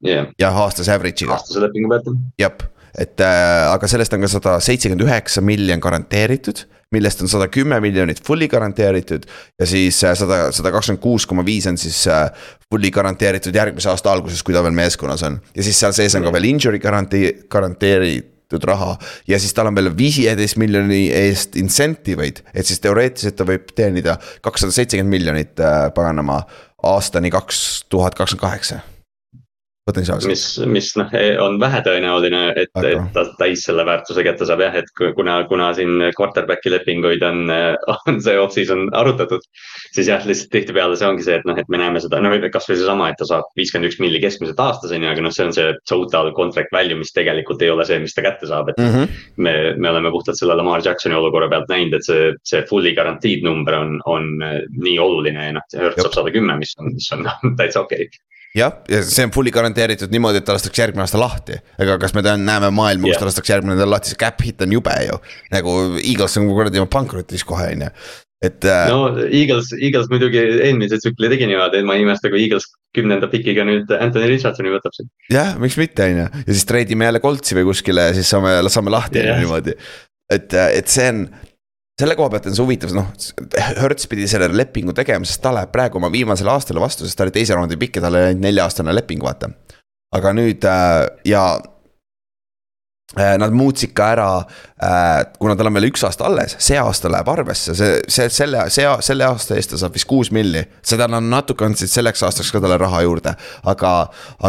[0.05, 0.27] jah.
[0.37, 1.39] jah, aastase average'iga.
[1.39, 2.11] aastase lepingu pealt.
[2.41, 2.53] jah,
[2.99, 7.79] et äh, aga sellest on ka sada seitsekümmend üheksa miljon garanteeritud millest on sada kümme
[7.81, 9.25] miljonit fully garanteeritud
[9.61, 12.27] ja siis äh, sada, sada kakskümmend kuus koma viis on siis äh,
[12.71, 15.41] fully garanteeritud järgmise aasta alguses, kui ta veel meeskonnas on.
[15.57, 18.95] ja siis seal sees on ka veel injury garantii, garanteeritud raha
[19.29, 23.73] ja siis tal on veel viieteist miljoni eest incentive eid, et siis teoreetiliselt ta võib
[23.77, 26.43] teenida kakssada seitsekümmend miljonit äh, paganama
[26.93, 28.83] aastani kaks tuhat kakskümmend kaheksa
[29.89, 30.31] potentsiaalselt.
[30.31, 34.77] mis, mis noh, e, on vähetõenäoline, et, et ta täis selle väärtuse kätte saab jah,
[34.79, 37.51] et kuna, kuna siin quarterback'i lepinguid on,
[38.11, 39.43] on see off-season arutatud.
[39.93, 42.79] siis jah, lihtsalt tihtipeale see ongi see, et noh, et me näeme seda, no kasvõi
[42.79, 45.55] seesama, et ta saab viiskümmend üks milli keskmiselt aastas on ju, aga noh, see on
[45.57, 48.95] see total contract value, mis tegelikult ei ole see, mis ta kätte saab, et mm.
[48.95, 49.23] -hmm.
[49.43, 53.43] me, me oleme puhtalt selle Lamar Jacksoni olukorra pealt näinud, et see, see fully guaranteed
[53.43, 54.31] number on, on
[54.79, 57.27] nii oluline ja noh, Hurt saab sada kümme, mis on, mis on
[57.59, 61.21] täitsa okei okay jah, ja see on fully garanteeritud niimoodi, et ta lastakse järgmine aasta
[61.21, 61.61] lahti.
[61.81, 64.43] ega kas me tean, näeme maailma yeah., kus ta lastakse järgmine nädal lahti, see cap
[64.45, 65.23] hit on jube ju.
[65.55, 67.95] nagu Eagles on kuradi pankrotis kohe, on ju
[68.43, 68.89] et äh....
[68.91, 73.29] no Eagles, Eagles muidugi eelmise tsükli tegi niimoodi, et ma ei imesta, kui Eagles kümnenda
[73.33, 75.09] pikiga nüüd Anthony Richardsoni võtab siin.
[75.33, 78.57] jah, miks mitte, on ju, ja siis treidime jälle Coltsi või kuskile ja siis saame,
[78.73, 79.39] saame lahti yeah.
[79.41, 79.77] niimoodi.
[80.35, 81.25] et, et see on,
[82.01, 83.11] selle koha pealt on see huvitav, noh,
[83.83, 87.27] Hertz pidi selle lepingu tegema, sest ta läheb praegu oma viimasele aastale vastu, sest ta
[87.27, 89.53] oli teise raundi pikk ja tal oli ainult nelja-aastane leping, vaata.
[90.17, 91.45] aga nüüd äh, ja
[93.17, 94.29] nad muutsid ka ära,
[94.81, 98.65] äh, kuna tal on veel üks aasta alles, see aasta läheb arvesse, see, see, selle,
[98.73, 100.65] see, selle aasta eest ta saab vist kuus milli.
[100.83, 103.35] seda nad natuke andsid selleks aastaks ka talle raha juurde,
[103.69, 103.93] aga,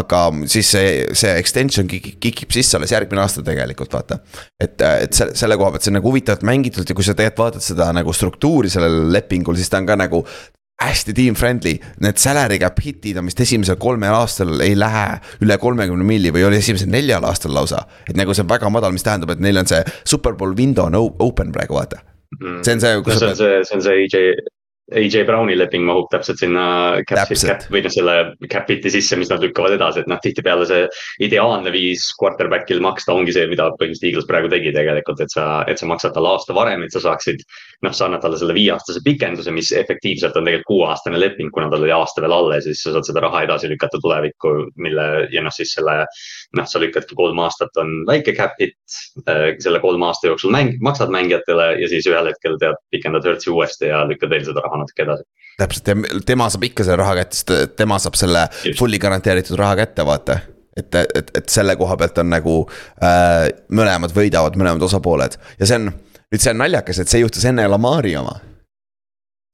[0.00, 4.20] aga siis see, see extension kikib sisse alles järgmine aasta tegelikult vaata.
[4.60, 7.44] et, et selle, selle koha pealt see on nagu huvitavalt mängitud ja kui sa tegelikult
[7.44, 10.24] vaatad seda nagu struktuuri sellel lepingul, siis ta on ka nagu
[10.88, 15.04] hästi team friendly, need salary cap hit'id on vist esimesel kolmel aastal ei lähe
[15.44, 17.84] üle kolmekümne milli või oli esimesel neljal aastal lausa.
[18.08, 21.14] et nagu see on väga madal, mis tähendab, et neil on see superbowl window on
[21.18, 22.02] open praegu vaata.
[22.40, 22.62] Mm.
[22.66, 22.96] see on see.
[22.98, 24.34] no see on see, see on see AJ
[24.92, 26.64] AJ Browni leping mahub täpselt sinna
[27.08, 28.14] cap, cap või noh, selle
[28.52, 30.82] cap hit'i sisse, mis nad lükkavad edasi, et noh, tihtipeale see
[31.24, 35.80] ideaalne viis quarterback'il maksta ongi see, mida põhimõtteliselt Eagles praegu tegi tegelikult, et sa, et
[35.80, 37.40] sa maksad talle aasta varem, et sa saaksid.
[37.84, 41.86] Noh, sa annad talle selle viieaastase pikenduse, mis efektiivselt on tegelikult kuueaastane leping, kuna tal
[41.86, 45.54] oli aasta veel alles, siis sa saad seda raha edasi lükata tulevikku, mille ja noh,
[45.54, 46.04] siis selle.
[46.54, 48.76] noh, sa lükkadki kolm aastat on väike cap hit,
[49.28, 53.50] äh, selle kolme aasta jooksul mäng, maksad mängijatele ja siis ühel hetkel tead, pikendad Hertzi
[53.50, 55.24] uuesti ja lükkad veel seda raha raha natuke edasi.
[55.58, 58.78] täpselt ja tema saab ikka selle raha kätte, sest tema saab selle Just.
[58.78, 60.38] fully garanteeritud raha kätte, vaata
[60.76, 62.56] et, et, et selle koha pealt on nagu
[63.02, 65.92] äh, mõlemad võidavad, mõlemad osapooled ja see on,
[66.34, 68.34] nüüd see on naljakas, et see juhtus enne Lamari oma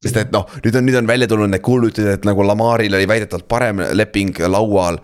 [0.01, 3.09] sest et noh, nüüd on, nüüd on välja tulnud need kuulujutud, et nagu Lamaril oli
[3.09, 4.97] väidetavalt parem leping laual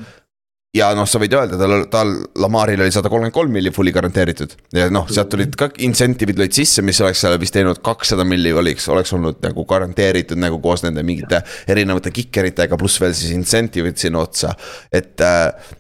[0.77, 4.57] ja noh, sa võid öelda, tal, tal, Lamaril oli sada kolmkümmend kolm milli fully garanteeritud.
[4.77, 8.55] ja noh, sealt tulid ka incentive'id lõid sisse, mis oleks seal vist teinud kakssada milli
[8.57, 14.01] oliks, oleks olnud nagu garanteeritud nagu koos nende mingite erinevate kikeritega, pluss veel siis incentive'id
[14.01, 14.57] sinna otsa,
[14.93, 15.73] et äh,.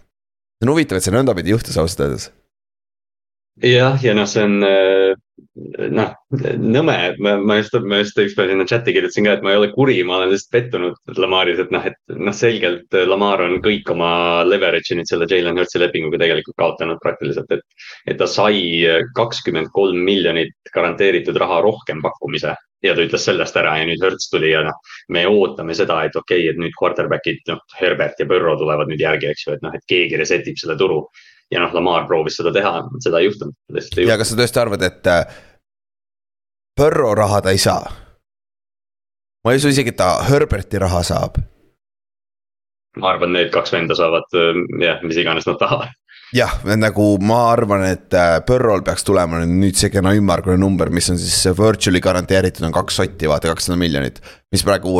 [0.56, 2.30] see on huvitav, et see nõndapidi juhtus ausalt öeldes.
[3.64, 5.22] jah, ja noh, see on äh
[5.92, 6.12] noh,
[6.62, 9.70] nõme, ma, ma just, ma just ükspäev sinna chat'i kirjutasin ka, et ma ei ole
[9.74, 14.10] kuri, ma olen lihtsalt pettunud Lamaris, et noh, et noh, selgelt Lamar on kõik oma
[14.48, 17.64] leverage'i nüüd selle Jalen Hurtsi lepinguga tegelikult kaotanud praktiliselt, et.
[18.06, 18.84] et ta sai
[19.16, 24.28] kakskümmend kolm miljonit garanteeritud raha rohkem pakkumise ja ta ütles sellest ära ja nüüd Hertz
[24.32, 24.76] tuli ja noh,
[25.12, 29.02] me ootame seda, et okei okay,, et nüüd quarterback'id, noh, Herbert ja Burrow tulevad nüüd
[29.02, 31.02] järgi, eks ju, et noh, et keegi reset ib selle turu
[31.52, 33.56] ja noh, Lamar proovis seda teha, seda ei juhtunud.
[34.02, 35.12] ja kas sa tõesti arvad, et
[36.80, 37.92] Äh, raha ta ei saa?
[39.44, 41.38] ma ei usu isegi, et ta Herberti raha saab.
[43.00, 45.94] ma arvan, need kaks venda saavad äh, jah, mis iganes nad tahavad
[46.36, 51.08] jah, nagu ma arvan, et äh, Burrow'l peaks tulema nüüd see kena ümmargune number, mis
[51.12, 54.20] on siis virtually garanteeritud on kaks sotti, vaata kakssada miljonit.
[54.52, 54.98] mis praegu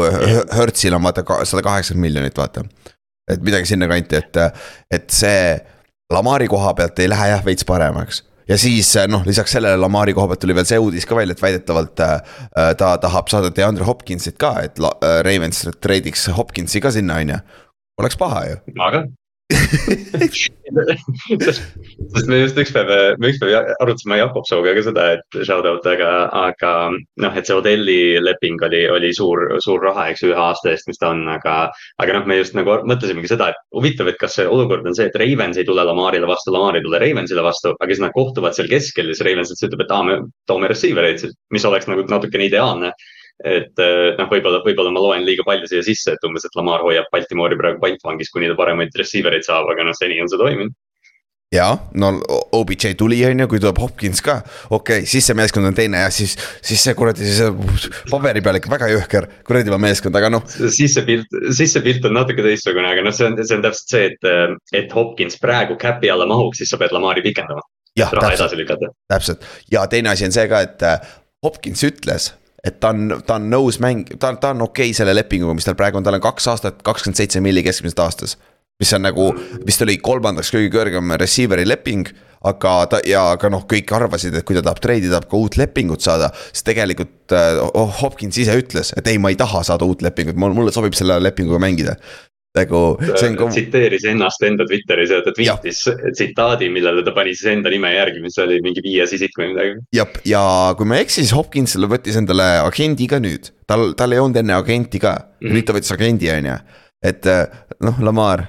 [0.56, 2.64] Hertzil on vaata sada kaheksakümmend miljonit, vaata.
[3.28, 4.40] et midagi sinnakanti, et,
[4.90, 5.58] et see
[6.12, 10.30] Lamari koha pealt ei lähe jah veits paremaks ja siis noh, lisaks sellele Lamari koha
[10.30, 12.16] pealt tuli veel see uudis ka välja, et väidetavalt äh,
[12.78, 17.40] ta tahab saada DeAndre Hopkinsit ka, et äh, Ravens treidiks Hopkinsi ka sinna, on ju.
[18.00, 18.58] Oleks paha ju.
[18.84, 19.06] aga
[19.46, 20.50] sest
[22.26, 22.88] me just üks päev,
[23.22, 26.70] me üks päev arutasime Jakob Sooga ka seda, et shout out, aga, aga
[27.22, 30.88] noh, et see Odelli leping oli, oli suur, suur raha, eks ju, ühe aasta eest,
[30.90, 31.70] mis ta on, aga.
[32.02, 35.06] aga noh, me just nagu mõtlesimegi seda, et huvitav, et kas see olukord on see,
[35.10, 38.52] et Ravens ei tule Lamarile vastu, Lamar ei tule Ravensile vastu, aga siis nad kohtuvad
[38.58, 40.14] seal keskel ja siis Ravens ütleb, et aa, me
[40.50, 41.18] toome receiver eid,
[41.54, 42.90] mis oleks nagu natukene ideaalne
[43.44, 46.84] et eh, noh, võib-olla, võib-olla ma loen liiga palju siia sisse, et umbes, et Lamar
[46.86, 50.40] hoiab Baltimoori praegu pantvangis, kuni ta paremaid receiver eid saab, aga noh, seni on see
[50.40, 50.76] toiminud
[51.54, 52.10] ja no
[52.52, 56.00] OBJ tuli, on ju, kui tuleb Hopkins ka, okei okay,, siis see meeskond on teine
[56.02, 57.50] ja siis, siis see kuradi, see
[58.10, 60.42] paberi peal ikka väga jõhker kuradi meeskond, aga noh.
[60.48, 63.62] siis see pilt, siis see pilt on natuke teistsugune, aga noh, see on, see on
[63.66, 67.62] täpselt see, et, et Hopkins praegu cap'i alla mahuks, siis sa pead Lamari pikendama.
[68.34, 68.90] edasi lükata.
[69.12, 71.14] täpselt ja teine asi on see ka, et äh,
[71.46, 72.32] Hopkins ütles
[72.66, 75.66] et ta on, ta on nõus mäng-, ta, ta on okei okay selle lepinguga, mis
[75.68, 78.36] tal praegu on, tal on kaks aastat, kakskümmend seitse milli keskmiselt aastas.
[78.80, 79.30] mis on nagu,
[79.64, 82.08] vist oli kolmandaks kõige kõrgem receiver'i leping.
[82.46, 85.56] aga ta ja ka noh, kõik arvasid, et kui ta tahab treidi, tahab ka uut
[85.56, 86.30] lepingut saada.
[86.52, 87.32] siis tegelikult
[87.74, 91.18] oh, Hopkins ise ütles, et ei, ma ei taha saada uut lepingut, mulle sobib selle
[91.22, 91.96] lepinguga mängida
[92.56, 93.52] nagu see on.
[93.52, 95.82] tsiteeris ennast enda Twitteris ja ta tweetis
[96.16, 99.78] tsitaadi, millele ta pani siis enda nime järgi, mis oli mingi viies isik või midagi.
[99.96, 100.42] jah, ja
[100.78, 104.42] kui ma ei eksi, siis Hopkins võttis endale agendi ka nüüd, tal, tal ei olnud
[104.42, 105.56] enne agenti ka mm, -hmm.
[105.56, 106.58] nüüd ta võttis agendi, on ju.
[107.12, 107.32] et
[107.84, 108.46] noh, Lamar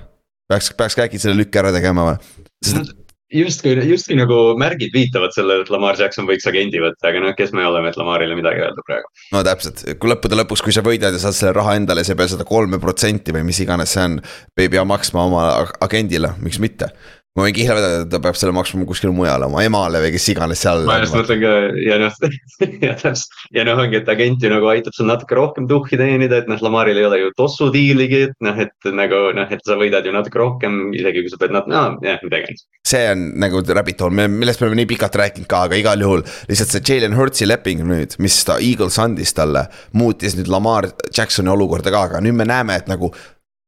[0.49, 2.45] peaks, peaks ka äkki selle lükke ära tegema või?
[2.63, 2.95] sest et
[3.33, 7.51] justkui, justkui nagu märgid viitavad sellele, et Lamar Jackson võiks agendi võtta, aga noh, kes
[7.55, 9.11] me oleme, et Lamarile midagi öelda praegu.
[9.35, 12.21] no täpselt, kui lõppude lõpuks, kui sa võidad ja saad selle raha endale, sa ei
[12.21, 14.19] pea seda kolme protsenti või mis iganes see on.
[14.57, 15.47] ei pea maksma oma
[15.83, 16.91] agendile, miks mitte
[17.37, 20.25] ma võin kihla vedada, et ta peab selle maksma kuskile mujale, oma emale või kes
[20.33, 20.81] iganes seal.
[20.87, 21.51] ma just mõtlen ka
[21.85, 22.15] ja noh,
[22.87, 23.43] ja täpselt.
[23.53, 26.57] ja noh, ongi, et agent ju nagu aitab sul natuke rohkem tuhhi teenida, et noh,
[26.65, 30.15] Lamaril ei ole ju tossu diiligi, et noh, et nagu noh, et sa võidad ju
[30.15, 32.57] natuke rohkem, isegi kui sa pead nat-, no jah, midagi.
[32.87, 36.25] see on nagu rabbit hole, millest me oleme nii pikalt rääkinud ka, aga igal juhul
[36.49, 41.53] lihtsalt see Jalen Hurtsi leping nüüd, mis ta Eagles andis talle, muutis nüüd Lamar Jacksoni
[41.53, 43.13] olukorda ka, aga nüüd me näeme, et nagu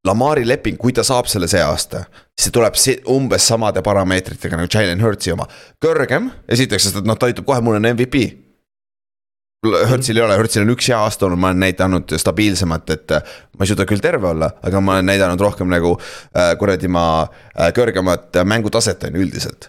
[0.08, 2.06] Lamari leping, kui ta saab selle see aasta,
[2.40, 2.78] see tuleb
[3.12, 5.48] umbes samade parameetritega nagu Jalen Hurtsi oma.
[5.84, 8.22] kõrgem, esiteks, sest et noh, ta ütleb kohe, mul on MVP.
[9.68, 13.12] Hurtsil ei ole, Hurtsil on üks hea aasta olnud, ma olen näidanud stabiilsemat, et
[13.60, 17.04] ma ei suuda küll terve olla, aga ma olen näidanud rohkem nagu äh, kuradi ma
[17.26, 19.68] äh, kõrgemat mängutaset on ju üldiselt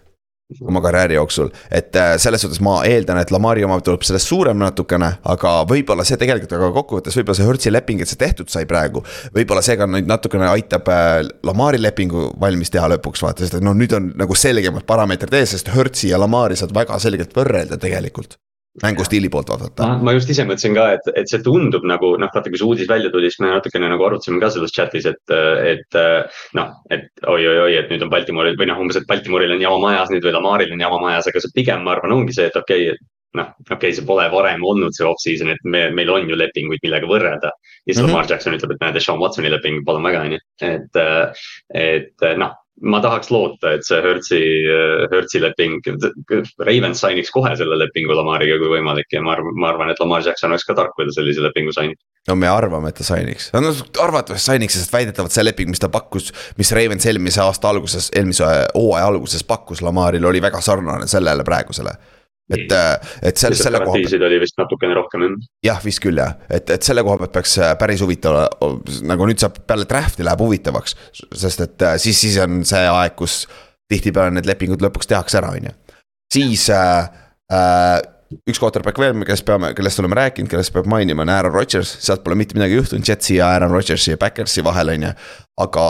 [0.61, 1.51] oma karjääri jooksul.
[1.71, 6.05] et äh, selles suhtes ma eeldan, et Lamari oma tuleb sellest suurem natukene, aga võib-olla
[6.07, 9.05] see tegelikult, aga kokkuvõttes võib-olla see Hertzi leping, et see tehtud sai praegu.
[9.37, 13.67] võib-olla see ka nüüd natukene aitab äh, Lamari lepingu valmis teha lõpuks vaata, sest et
[13.67, 17.79] noh, nüüd on nagu selgemad parameetrid ees, sest Hertzi ja Lamari saad väga selgelt võrrelda
[17.81, 18.41] tegelikult
[18.83, 19.87] mängustiili poolt vaadata.
[20.03, 22.89] ma just ise mõtlesin ka, et, et see tundub nagu noh, vaata kui see uudis
[22.91, 25.35] välja tuli, siis me natukene nagu arutasime ka selles chat'is, et,
[25.67, 26.01] et
[26.59, 30.15] noh, et oi-oi-oi, et nüüd on Baltimooril või noh, umbes, et Baltimooril on jama majas
[30.15, 32.93] nüüd või Lamaril on jama majas, aga see pigem ma arvan, ongi see, et okei
[32.93, 33.03] okay,,
[33.41, 36.83] noh, okei okay,, see pole varem olnud see off-season, et me, meil on ju lepinguid,
[36.87, 37.51] millega võrrelda.
[37.51, 38.15] ja siis mm -hmm.
[38.15, 41.01] Lamar Jackson ütleb, et näed, Sean Watsoni leping, palun väga, on ju, et,
[41.75, 44.41] et noh ma tahaks loota, et see Hertzi,
[45.13, 45.81] Hertzi leping,
[46.65, 50.25] Ravens sainiks kohe selle lepingu Lamariga, kui võimalik ja ma arvan, ma arvan, et Lamar
[50.25, 52.01] Jackson oleks ka tark, kui ta sellise lepingu sainiks.
[52.29, 55.91] no me arvame, et ta sainiks, no arvatavasti sainiks, sest väidetavalt see leping, mis ta
[55.93, 61.45] pakkus, mis Ravens eelmise aasta alguses, eelmise hooaja alguses pakkus Lamaril, oli väga sarnane sellele
[61.45, 61.97] praegusele
[62.51, 64.27] et, äh, et selle, selle koha pealt.
[64.29, 65.49] oli vist natukene rohkem jah.
[65.71, 68.43] jah, vist küll jah, et, et selle koha pealt peaks äh, päris huvitav,
[69.07, 70.97] nagu nüüd saab peale draft'i läheb huvitavaks.
[71.31, 73.45] sest et äh, siis, siis on see aeg, kus
[73.91, 75.77] tihtipeale need lepingud lõpuks tehakse ära, on ju.
[76.35, 77.11] siis äh,
[77.53, 77.99] äh,
[78.47, 82.23] üks quarterback veel, kellest peame, kellest oleme rääkinud, kellest peab mainima, on Aaron Rodgers, sealt
[82.27, 85.15] pole mitte midagi juhtunud Jetsi ja Aaron Rodgersi ja Backersi vahel, on ju,
[85.67, 85.87] aga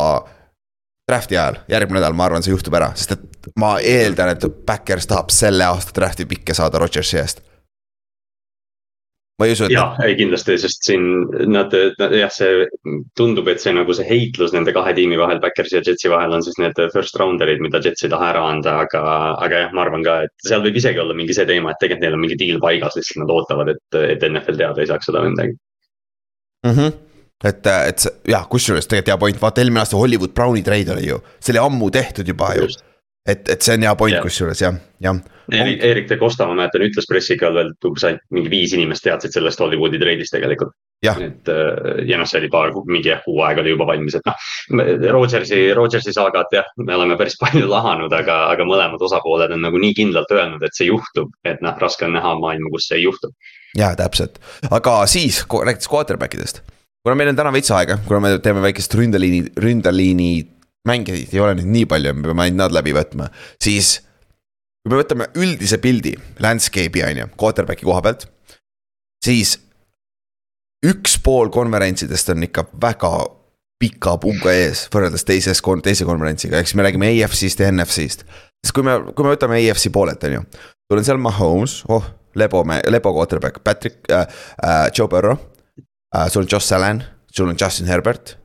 [1.10, 3.29] draft'i ajal, järgmine nädal, ma arvan, see juhtub ära, sest et
[3.60, 7.42] ma eeldan, et Backers tahab selle aasta draft'i pikke saada Rodgersi eest.
[9.40, 9.72] ma ei usu, et.
[9.72, 11.04] jah, ei kindlasti, sest siin
[11.48, 12.66] nad, nad, jah, see
[13.16, 16.44] tundub, et see nagu see heitlus nende kahe tiimi vahel, Backersi ja Jetsi vahel on
[16.44, 19.02] siis need first rounder'id, mida Jets ei taha ära anda, aga,
[19.40, 22.04] aga jah, ma arvan ka, et seal võib isegi olla mingi see teema, et tegelikult
[22.04, 25.24] neil on mingi deal paigas, lihtsalt nad ootavad, et, et NFL teada ei saaks seda
[25.24, 25.56] midagi
[26.66, 26.74] mm.
[26.74, 26.98] -hmm
[27.44, 31.20] et, et jah, kusjuures tegelikult hea point, vaata eelmine aasta Hollywood Browni treid oli ju,
[31.40, 32.68] see oli ammu tehtud juba ju.
[33.26, 35.18] Et, et see on hea point kusjuures jah, jah.
[35.50, 39.34] Erik de Costa, ma mäletan, ütles pressiga veel, et umbes ainult mingi viis inimest teadsid
[39.34, 40.76] sellest Hollywoodi treidist tegelikult.
[41.02, 44.26] et äh, ja noh, see oli paar, mingi jah, kuu aega oli juba valmis, et
[44.28, 44.48] noh.
[45.16, 49.80] Rogersi, Rogersi saagat jah, me oleme päris palju lahanud, aga, aga mõlemad osapooled on nagu
[49.80, 53.08] nii kindlalt öelnud, et see juhtub, et noh, raske on näha maailma, kus see ei
[53.08, 53.32] juhtu.
[53.78, 54.38] ja täpselt,
[54.70, 56.62] aga siis rääkides quarterback idest
[57.00, 60.32] kuna meil on täna veits aega, kuna me teeme väikest ründeliini, ründeliini
[60.88, 63.30] mängijaid ei ole nüüd nii palju, me peame ainult nad läbi võtma,
[63.62, 63.98] siis.
[64.80, 68.28] kui me võtame üldise pildi, landscape'i on ju, quarterback'i koha pealt,
[69.24, 69.58] siis.
[70.86, 73.12] üks pool konverentsidest on ikka väga
[73.80, 78.24] pika puuga ees võrreldes teises, teise konverentsiga, ehk siis me räägime AFC-st ja NFC-st.
[78.64, 80.42] sest kui me, kui me võtame AFC poolelt, on ju,
[80.88, 84.26] sul on seal Mahomes, oh, lebo, lebo quarterback, Patrick äh,,
[84.64, 86.28] äh, Joe Burrow uh,.
[86.28, 88.39] sul on Josh Allan, sul on Justin Herbert.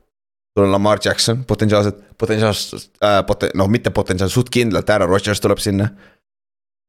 [0.56, 5.42] Sul on Lamar Jackson potentsiaalselt, potentsiaalselt uh,, poten-, noh, mitte potentsiaalselt, suht kindlalt, Aaron Rodgers
[5.44, 5.90] tuleb sinna.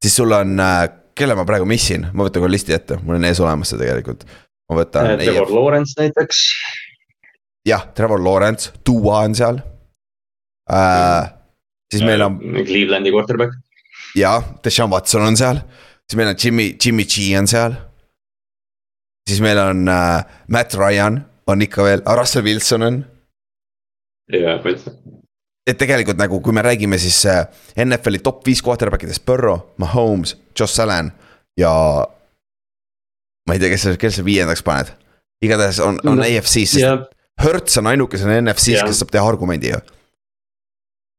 [0.02, 0.86] siis sul on uh,,
[1.18, 4.24] kelle ma praegu missin, ma võtan kohe listi ette, mul on ees olemas see tegelikult.
[4.70, 5.12] ma võtan.
[5.12, 6.44] Äh, Trevor Lawrence näiteks.
[7.68, 9.60] jah, Trevor Lawrence, Duo on seal
[10.72, 11.28] uh,.
[11.92, 12.40] siis meil on.
[12.64, 13.52] Clevelandi quarterback.
[14.16, 15.60] jah, Deshaun Watson on seal,
[16.08, 17.76] siis meil on Jimmy, Jimmy G on seal
[19.28, 22.98] siis meil on äh, Matt Ryan on ikka veel, Russell Wilson on.
[24.32, 24.96] Jah, Wilson.
[25.68, 27.44] et tegelikult nagu, kui me räägime siis äh,
[27.84, 31.12] NFL-i top viis quarterback idest, Burrow, Mahomes, Josh Allan
[31.58, 31.72] ja.
[33.48, 34.92] ma ei tea, kes, kes sa viiendaks paned,
[35.44, 37.14] igatahes on, on no, AFC-s, sest.
[37.38, 39.82] Hertz on ainukesena NFC-s kes saab teha argumendi ju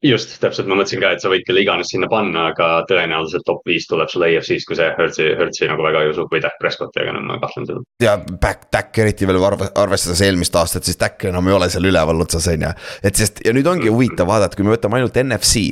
[0.05, 3.65] just, täpselt, ma mõtlesin ka, et sa võid kelle iganes sinna panna, aga tõenäoliselt top
[3.67, 7.01] viis tuleb sulle EFC-st, kui see Hertzi, Hertzi nagu väga ei usu või Dak Prescotti,
[7.03, 7.83] aga no ma kahtlen seda.
[8.03, 11.89] ja back, Dak eriti veel arve, arvestades eelmist aastat, siis Dak enam ei ole seal
[11.91, 12.71] üleval otsas, on ju.
[13.11, 15.67] et sest ja nüüd ongi huvitav vaadata, kui me võtame ainult NFC,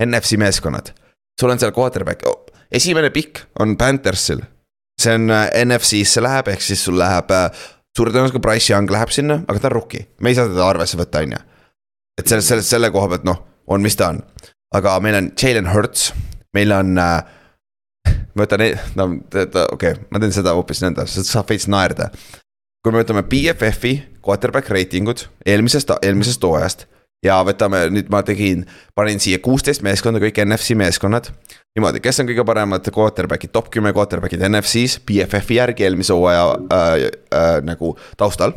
[0.00, 0.94] NFC meeskonnad.
[1.40, 2.24] sul on seal quarterback,
[2.72, 4.40] esimene pikk on Panthersil.
[5.00, 7.48] see on äh, NFC-sse läheb, ehk siis sul läheb äh,
[7.96, 10.96] suure tõenäosusega Price Young läheb sinna, aga ta on rookie, me ei saa teda arvesse
[10.96, 11.46] võtta, on ju
[12.22, 14.22] et selles, selles, selle koha pealt noh, on, mis ta on.
[14.74, 16.12] aga meil on Jalen Hurts,
[16.56, 17.18] meil on äh,.
[18.32, 22.10] ma võtan, e-, no okei okay,, ma teen seda hoopis nõnda, sest saab veits naerda.
[22.82, 26.86] kui me võtame BFF-i quarterback reitingud eelmisest, eelmisest hooajast
[27.22, 28.64] ja võtame nüüd ma tegin,
[28.98, 31.30] panin siia kuusteist meeskonda, kõik NFC meeskonnad.
[31.76, 36.90] niimoodi, kes on kõige paremad quarterback'id, top kümme quarterback'id NFC-s BFF-i järgi eelmise hooaja äh,
[37.32, 38.52] äh, nagu taustal.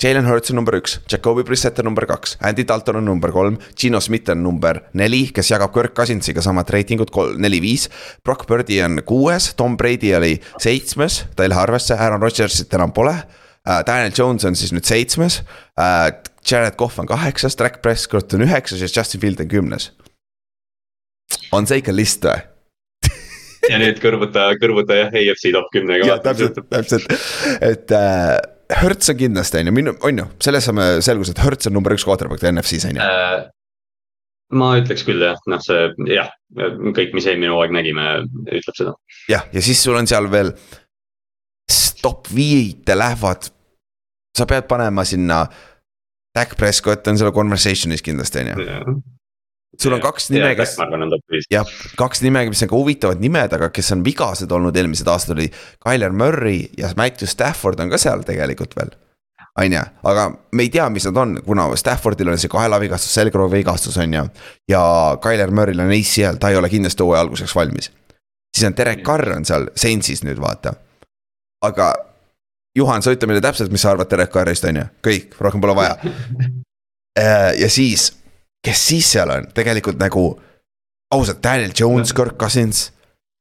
[0.00, 3.58] Jalen Hurts on number üks, Jakobi Brissett on number kaks, Andy Dalton on number kolm,
[3.76, 7.90] Gino Smith on number neli, kes jagab Kirk Cousinsiga samad reitingud, neli-viis.
[8.24, 12.94] Brock Birdi on kuues, Tom Brady oli seitsmes, ta ei lähe arvesse, Aaron Rodgersit enam
[12.96, 13.82] pole uh,.
[13.86, 15.42] Daniel Jones on siis nüüd seitsmes
[15.76, 16.08] uh,,
[16.48, 19.90] Jared Cough on kaheksas, Dak Prescott on üheksas ja Justin Field on kümnes.
[21.52, 22.40] on see ikka list või?
[23.68, 26.08] ja nüüd kõrvuta, kõrvuta jah, AFC top kümnega.
[26.08, 27.12] jah, täpselt, täpselt,
[27.60, 31.70] et äh, Hertz on kindlasti on ju, minu, on ju, selles saame selguse, et Hertz
[31.70, 33.06] on number üks quarterback NFC-s on ju.
[33.06, 33.48] Äh,.
[34.54, 36.30] ma ütleks küll jah, noh see jah,
[36.96, 38.06] kõik, mis eelmine hooaeg nägime,
[38.50, 38.94] ütleb seda.
[39.30, 40.54] jah, ja siis sul on seal veel
[42.00, 43.50] top viite lähevad,
[44.36, 45.44] sa pead panema sinna.
[46.30, 49.00] Dak Prescott on selle conversation'is kindlasti on ju
[49.82, 50.74] sul on kaks nime, kes,
[51.50, 55.38] jah, kaks nime, mis on ka huvitavad nimed, aga kes on vigased olnud eelmised aastad,
[55.38, 55.48] oli
[55.84, 58.92] Tyler Murray ja Matthew Stafford on ka seal tegelikult veel.
[59.60, 59.80] on ju,
[60.12, 64.26] aga me ei tea, mis nad on, kuna Staffordil on see kaelavigastus, selgroovivigastus on ju.
[64.68, 64.82] ja
[65.22, 67.90] Tyler Murray'l on ACL, ta ei ole kindlasti hooaja alguseks valmis.
[68.56, 70.74] siis on Derek Carr on seal Saintsis nüüd vaata.
[71.64, 71.92] aga
[72.78, 75.74] Juhan, sa ütle meile täpselt, mis sa arvad Derek Carrist, on ju, kõik, rohkem pole
[75.74, 75.96] vaja
[77.18, 78.19] äh, ja siis
[78.64, 80.24] kes siis seal on, tegelikult nagu
[81.14, 82.90] ausalt, Daniel Jones, Kirk Cousins.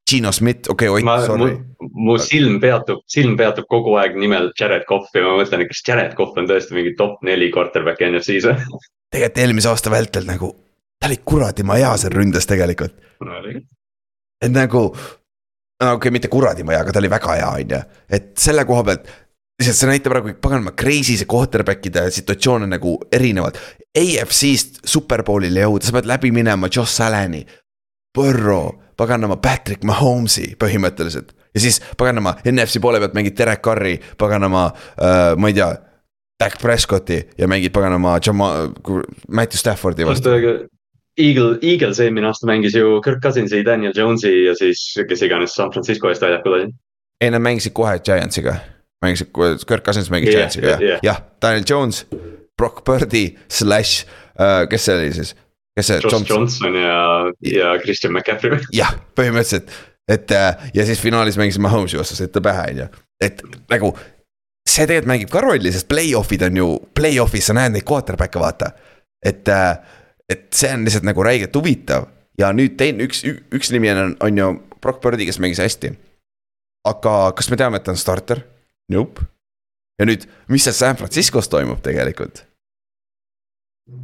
[0.10, 1.52] Gino Smith, okei okay,, Ott, sorry.
[1.94, 5.84] mu silm peatub, silm peatub kogu aeg nimel Jared Cough ja ma mõtlen, et kas
[5.86, 8.80] Jared Cough on tõesti mingi top neli quarterback NFC-s või?
[9.14, 10.50] tegelikult eelmise aasta vältel nagu,
[10.98, 13.38] ta oli kuradi hea seal ründes tegelikult no,.
[14.42, 17.82] et nagu no okei okay,, mitte kuradi maja, aga ta oli väga hea, on ju,
[18.10, 19.14] et selle koha pealt
[19.60, 23.60] lihtsalt see näitab ära, kui paganama crazy see quarterback'ide situatsioon on nagu erinevad.
[24.00, 27.42] AFC-st superbowlile jõuda, sa pead läbi minema Josh Allan'i,
[28.16, 31.36] Burrow, paganama Patrick Mahomes'i põhimõtteliselt.
[31.56, 35.76] ja siis paganama NFC poole pealt mängid Derek Carri, paganama äh,, ma ei tea.
[36.40, 38.70] Dak Prescotti ja mängid paganama Jama-,
[39.28, 40.32] Matthew Staffordi vastu.
[41.20, 45.74] Eagle, Eagles eelmine aasta mängis ju Kirk Cousinsi, Daniel Jones'i ja siis kes iganes San
[45.74, 46.70] Francisco eest väljakul oli.
[47.20, 48.56] ei, nad mängisid kohe Giantsiga
[49.04, 49.32] mängisid,
[49.68, 52.06] Kirk Cousins mängis yeah, Giantsiga jah yeah., jah, Daniel Jones,
[52.58, 55.34] Brock Birdi, slash uh,, kes see oli siis?
[55.78, 56.00] kes see?
[56.04, 57.00] Josh Johnson, Johnson ja,
[57.54, 58.60] ja Christian McCaffrey.
[58.82, 59.72] jah, põhimõtteliselt,
[60.10, 62.90] et uh, ja siis finaalis mängisid Mahomes'i vastu, sõita pähe, on ju,
[63.24, 63.94] et nagu.
[64.70, 68.74] see tegelikult mängib ka rolli, sest play-off'id on ju, play-off'is sa näed neid quarterback'e vaata.
[69.26, 69.74] et uh,,
[70.30, 72.06] et see on lihtsalt nagu räigelt huvitav
[72.40, 75.96] ja nüüd teine, üks, üks nimi on, on ju Brock Birdi, kes mängis hästi.
[76.88, 78.44] aga kas me teame, et ta on starter?
[78.90, 79.26] Nope.
[80.00, 82.46] ja nüüd, mis seal San Franciscos toimub tegelikult?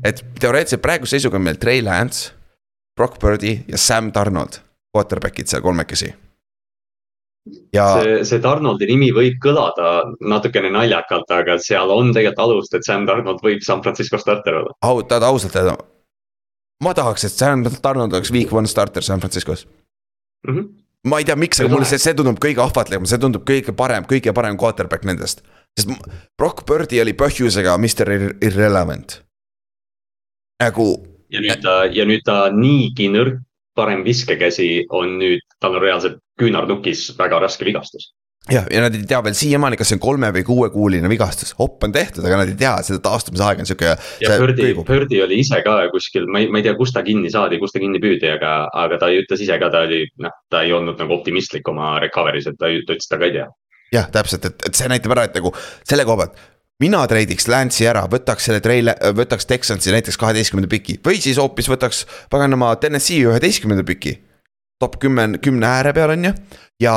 [0.05, 2.31] et teoreetiliselt praeguse seisuga on meil Trey Lance,
[2.97, 4.59] Brock Birdi ja Sam Donald,
[4.95, 6.13] quarterback'id seal kolmekesi.
[7.73, 7.85] ja.
[8.01, 13.05] see, see Donaldi nimi võib kõlada natukene naljakalt, aga seal on tegelikult alust, et Sam
[13.05, 14.77] Donald võib San Francisco starter olla.
[14.81, 15.77] au, tahad ausalt öelda?
[16.83, 19.67] ma tahaks, et Sam Donald oleks week one starter San Franciscos
[20.47, 20.57] mm.
[20.57, 23.75] -hmm ma ei tea, miks, aga mulle see, see tundub kõige ahvatlevam, see tundub kõige
[23.77, 25.43] parem, kõige parem quarterback nendest.
[25.77, 25.91] sest
[26.37, 29.21] Brock Birdi oli põhjusega Mr Irrelevant.
[30.63, 30.87] nagu.
[31.29, 33.41] ja nüüd ta, ja nüüd ta niigi nõrk
[33.75, 38.13] parem viskekäsi on nüüd, tal on reaalselt küünarnukis väga raske vigastus
[38.51, 41.83] jah, ja nad ei tea veel siiamaani, kas see on kolme või kuuekuuline vigastus, hopp
[41.87, 43.93] on tehtud, aga nad ei tea, seda taastumise aeg on sihuke.
[44.21, 47.31] ja Birdi, Birdi oli ise ka kuskil, ma ei, ma ei tea, kus ta kinni
[47.33, 50.65] saadi, kus ta kinni püüdi, aga, aga ta ütles ise ka, ta oli, noh, ta
[50.65, 53.47] ei olnud nagu optimistlik oma recovery's, et ta, ta ütles, ta ka ei tea.
[53.95, 55.53] jah, täpselt, et, et see näitab ära, et nagu
[55.87, 56.43] selle koha pealt
[56.83, 61.69] mina treidiks Lance'i ära, võtaks selle treile, võtaks Texansi näiteks kaheteistkümnenda piki või siis hoopis
[61.71, 64.17] võtaks paganama Tennessee üheteistkümnenda piki.
[64.79, 66.31] top kümme, kümne ääre peal on ju
[66.83, 66.95] ja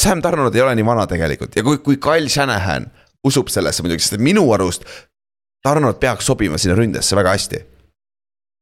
[0.00, 2.88] Sam Donald ei ole nii vana tegelikult ja kui, kui Kyle Shanahan
[3.26, 4.86] usub sellesse muidugi, sest minu arust.
[5.66, 7.58] Donald peaks sobima sinna ründesse väga hästi.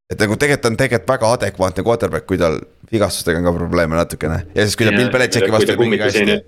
[0.09, 2.57] et nagu tegelikult on tegelikult väga adekvaatne quarterback, kui tal
[2.93, 6.39] vigastustega on ka probleeme natukene ja siis, kui ta Bill Belichicki vastu teeb mingi hästi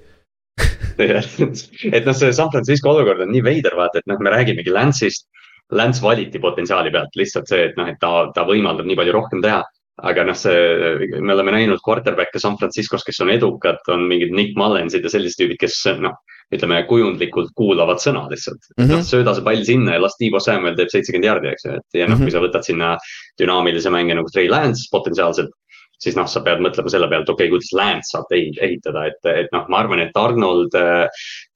[1.96, 5.28] et noh, see San Francisco olukord on nii veider, vaata, et noh, me räägimegi Lance'ist.
[5.70, 9.44] Lance valiti potentsiaali pealt lihtsalt see, et noh, et ta, ta võimaldab nii palju rohkem
[9.44, 9.60] teha
[10.06, 14.58] aga noh, see, me oleme näinud quarterback'e San Franciscos, kes on edukad, on mingid Nick
[14.58, 16.16] Mullensid ja sellised tüübid, kes noh,
[16.54, 18.82] ütleme kujundlikult kuulavad sõna lihtsalt mm.
[18.82, 18.90] -hmm.
[18.90, 22.00] noh, sööda see pall sinna ja las Tiibo Samuel teeb seitsekümmend jardi, eks ju, et
[22.00, 22.90] ja noh mm -hmm., kui sa võtad sinna
[23.38, 25.54] dünaamilise mängija nagu Trey Lance potentsiaalselt
[26.00, 29.20] siis noh, sa pead mõtlema selle peale, et okei okay,, kuidas Lance saab ehitada, et,
[29.28, 30.76] et noh, ma arvan, et Arnold,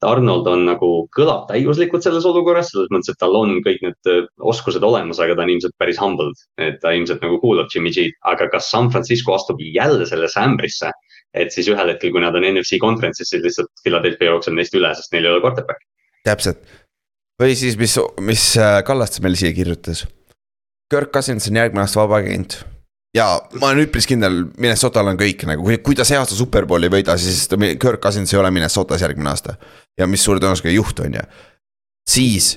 [0.05, 4.21] Arnold on nagu, kõlab täiuslikult selles olukorras, selles mõttes, et tal on kõik need äh,
[4.53, 6.37] oskused olemas, aga ta on ilmselt päris humbled.
[6.61, 10.93] et ta ilmselt nagu kuulab Jimmy G-d, aga kas San Francisco astub jälle sellesse ämbrisse?
[11.35, 14.93] et siis ühel hetkel, kui nad on NFC konverentsis, siis lihtsalt Philadelphia jookseb neist üle,
[14.95, 15.89] sest neil ei ole quarterback'i.
[16.23, 16.61] täpselt,
[17.41, 20.05] või siis, mis, mis äh, Kallaste meile siia kirjutas.
[20.91, 22.59] Kirk Cousins on järgmine aasta vaba agent
[23.15, 23.27] ja
[23.61, 27.15] ma olen üpris kindel, Minnesotal on kõik nagu, kui, ta see aasta superbowli ei võida,
[27.21, 27.45] siis
[27.81, 29.55] Kirk Cousins ei ole Minnesotas järgmine aasta.
[29.97, 31.25] ja mis suure tõenäosusega ei juhtu, on ju.
[32.09, 32.51] siis,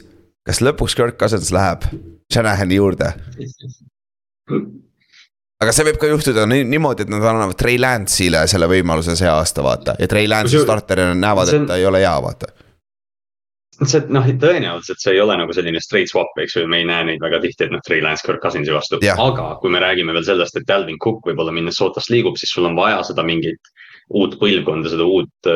[0.47, 1.87] kas lõpuks Kirk Cousins läheb
[2.33, 3.13] Shanahani juurde?
[5.63, 9.63] aga see võib ka juhtuda niimoodi, et nad annavad Trey Lance'ile selle võimaluse see aasta,
[9.63, 12.55] vaata, ja Trey Lance starterina näevad, et ta ei ole hea, vaata
[13.87, 17.05] see noh, tõenäoliselt see ei ole nagu selline straight swap, eks ju, me ei näe
[17.13, 18.99] neid väga tihti, et noh, Trey Lance Kirk Cousinsi vastu.
[19.15, 22.79] aga kui me räägime veel sellest, et Dalvin Cook võib-olla Minnesotast liigub, siis sul on
[22.79, 23.75] vaja seda mingit
[24.17, 25.49] uut põlvkonda, seda uut,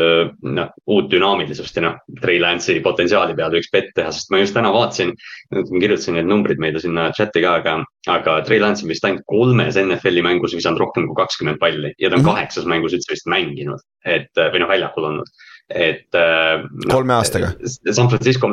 [0.45, 4.53] noh, uut dünaamilisust ja noh, Trey Lance'i potentsiaali peale võiks bett teha, sest ma just
[4.57, 5.15] täna vaatasin.
[5.53, 7.79] kirjutasin need numbrid meile sinna chat'i ka, aga,
[8.13, 12.11] aga Trey Lance on vist ainult kolmes NFL-i mängus visanud rohkem kui kakskümmend palli ja
[12.11, 12.35] ta on mm -hmm.
[12.35, 13.81] kaheksas mängus üldse vist mänginud.
[14.05, 15.29] et või noh, väljakul olnud
[15.69, 16.09] et.
[16.15, 17.53] Äh, kolme aastaga.
[17.91, 18.51] San Francisco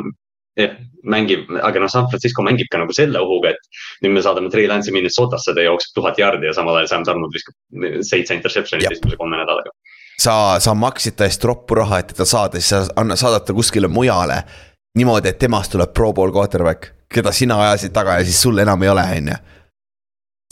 [0.58, 0.74] jah,
[1.06, 4.68] mängib, aga noh, San Francisco mängib ka nagu selle ohuga, et nüüd me saadame Trey
[4.70, 9.20] Lance'i Minnesotasse, ta jookseb tuhat jardi ja samal ajal Sam Sarnud viskab seitse interception'it esimese
[9.20, 9.72] kolme nädalaga.
[10.20, 13.56] sa, sa maksid ta eest roppu raha, et teda saada, siis sa anna, saadad ta
[13.56, 14.42] kuskile mujale.
[14.98, 18.82] niimoodi, et temast tuleb pro bowl quarterback, keda sina ajasid taga ja siis sul enam
[18.82, 19.40] ei ole, on ju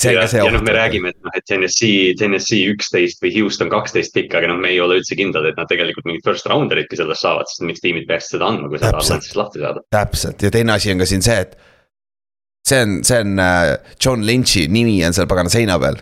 [0.04, 4.36] ja, ja noh, me räägime, et noh, et Tennessee, Tennessee üksteist või Houston kaksteist pikk,
[4.38, 7.50] aga noh, me ei ole üldse kindlad, et nad tegelikult mingit first rounder'itki sellest saavad,
[7.50, 9.82] sest miks tiimid peaksid seda andma, kui sa tahad Lance'ist lahti saada.
[9.94, 11.56] täpselt ja teine asi on ka siin see, et.
[12.68, 13.72] see on, see on äh,
[14.04, 15.98] John Lynch'i nimi on seal pagana seina peal.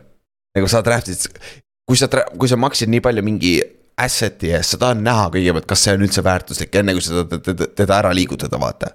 [0.57, 1.41] nagu sa draft'id,
[1.89, 3.59] kui sa, kui sa maksid nii palju mingi
[3.97, 7.71] asset'i ees, sa tahad näha kõigepealt, kas see on üldse väärtuslik, enne kui sa teda,
[7.73, 8.93] teda ära liigutada, vaata.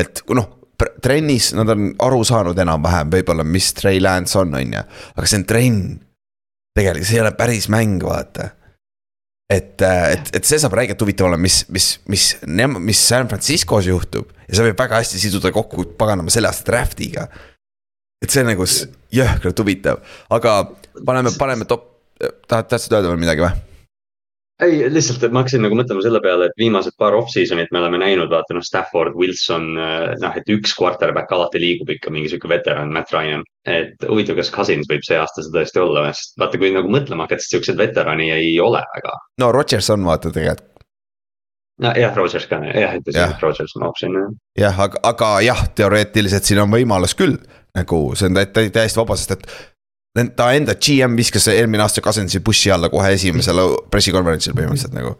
[0.00, 0.59] et noh,
[1.02, 5.42] trennis nad on aru saanud enam-vähem võib-olla, mis Trey Lance on, on ju, aga see
[5.42, 5.82] on trenn.
[6.76, 8.50] tegelikult see ei ole päris mäng, vaata
[9.50, 14.30] et, et, et see saab räigelt huvitav olema, mis, mis, mis, mis San Franciscos juhtub
[14.46, 17.26] ja see võib väga hästi siduda kokku paganama selle aasta draft'iga.
[18.22, 18.66] et see on nagu
[19.16, 20.54] jõhkralt huvitav, aga
[21.06, 21.88] paneme, paneme top,
[22.46, 23.69] tahad, tahtsid öelda veel midagi või?
[24.64, 28.30] Ei, lihtsalt, ma hakkasin nagu mõtlema selle peale, et viimased paar off-season'it me oleme näinud,
[28.32, 33.14] vaata noh, Stafford, Wilson, noh, et üks quarterback alati liigub ikka mingi sihuke veteran, Matt
[33.14, 33.44] Ryan.
[33.68, 37.26] et huvitav, kas Cousins võib see aasta see tõesti olla, sest vaata, kui nagu mõtlema
[37.26, 39.16] hakata, siis siukseid veterani ei ole väga.
[39.42, 40.68] no Rodgers on vaata tegelikult
[41.80, 44.34] nojah, Rodgers ka, jah, ütlesin, et Rodgers on optsioon jah.
[44.64, 47.36] jah, aga, aga jah, teoreetiliselt siin on võimalus küll
[47.76, 49.52] nagu see on täiesti vaba, sest et.
[50.36, 55.14] Ta enda GM viskas eelmine aasta Cousinsi bussi alla kohe esimesel pressikonverentsil põhimõtteliselt nagu.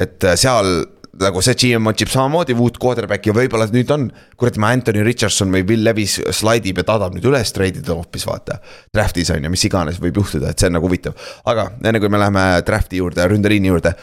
[0.00, 0.84] et äh, seal
[1.20, 4.10] nagu see GM otsib samamoodi Wood quarterback'i ja võib-olla nüüd on.
[4.36, 8.58] kurat, ma Anthony Richardson või Will Levis slaidib ja tahab nüüd üles treidida hoopis vaata.
[8.94, 11.16] Draft'is on ju, mis iganes võib juhtuda, et see on nagu huvitav.
[11.44, 13.94] aga enne kui me läheme draft'i juurde, ründeliini juurde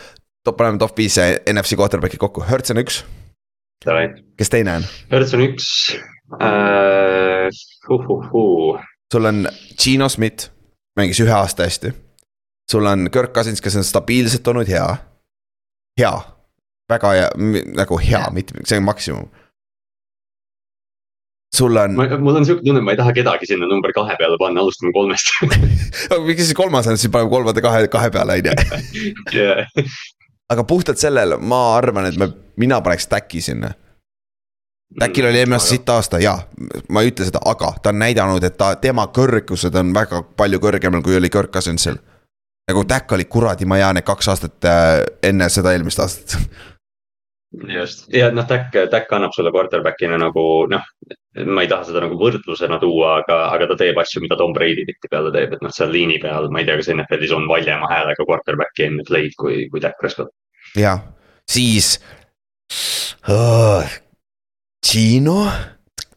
[0.44, 3.04] top, paneme top viis NFC quarterback'i kokku, Hertz on üks.
[3.84, 4.90] kes teine on?
[5.12, 5.70] Hertz on üks
[6.40, 7.52] äh,.
[7.92, 8.93] Uh, uh, uh.
[9.14, 9.46] Sul on
[9.78, 10.48] Gino Schmidt,
[10.98, 11.94] mängis ühe aasta hästi.
[12.72, 14.88] sul on Kirk Cousins, kes on stabiilselt olnud hea.
[16.00, 16.14] hea,
[16.90, 17.30] väga hea,
[17.78, 19.30] nagu hea, mitte, see on maksimum
[21.54, 21.94] sul on.
[21.94, 24.94] mul on sihuke tunne, et ma ei taha kedagi sinna number kahe peale panna, alustame
[24.96, 25.30] kolmest
[26.28, 28.50] miks siis kolmas on, siis paneme kolmanda kahe, kahe peale on
[29.38, 29.86] ju
[30.54, 33.74] aga puhtalt sellel ma arvan, et me, mina paneks Stacki sinna.
[34.96, 36.36] Stackil oli eelmine aasta sitt aasta, jaa,
[36.90, 40.60] ma ei ütle seda, aga ta on näidanud, et ta, tema kõrgused on väga palju
[40.62, 41.98] kõrgemal, kui oli Kirk Cousinsil.
[42.70, 46.38] nagu Stack oli kuradi maja need kaks aastat äh, enne seda eelmist aastat.
[47.70, 50.86] Just, ja noh, Tack, Tack annab sulle quarterback'ina nagu noh,
[51.46, 54.86] ma ei taha seda nagu võrdlusena tuua, aga, aga ta teeb asju, mida Tom Brady
[54.88, 58.26] tihtipeale teeb, et noh, seal liini peal, ma ei tea, kas NFL-is on valjema häälega
[58.30, 60.34] quarterback'i enne play'd kui, kui Tack Prescott.
[60.78, 61.02] Jah,
[61.50, 62.00] siis
[63.30, 64.03] uh,.
[64.84, 65.52] Gino,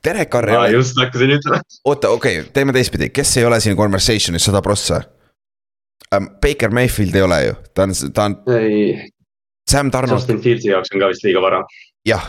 [0.04, 0.70] Derek Carr ei ole.
[0.70, 1.60] just hakkasin ütlema.
[1.84, 5.02] oota, okei okay,, teeme teistpidi, kes ei ole siin conversation'is sada prossa
[6.16, 6.30] um,?
[6.42, 8.36] Baker Mayfield ei ole ju, ta on, ta on.
[8.56, 9.10] ei.
[9.70, 10.14] Sam Donald.
[10.14, 11.62] Justin Fieldsi jaoks on ka vist liiga vara.
[12.06, 12.26] jah,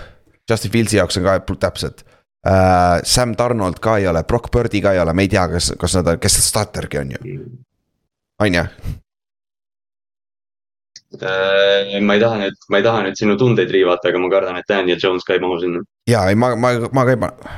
[0.50, 3.02] Justin Fieldsi jaoks on ka täpselt uh,.
[3.04, 6.00] Sam Donald ka ei ole, Brock Birdi ka ei ole, me ei tea, kas, kas
[6.00, 7.22] nad, kes startergi on ju.
[7.24, 7.60] Mm.
[8.42, 8.66] on ju?
[11.16, 14.58] Äh, ma ei taha nüüd, ma ei taha nüüd sinu tundeid riivata, aga ma kardan,
[14.60, 15.80] et Daniel Jones ei mahu sinna.
[16.10, 17.54] ja ei, ma, ma, ma ka ei pane.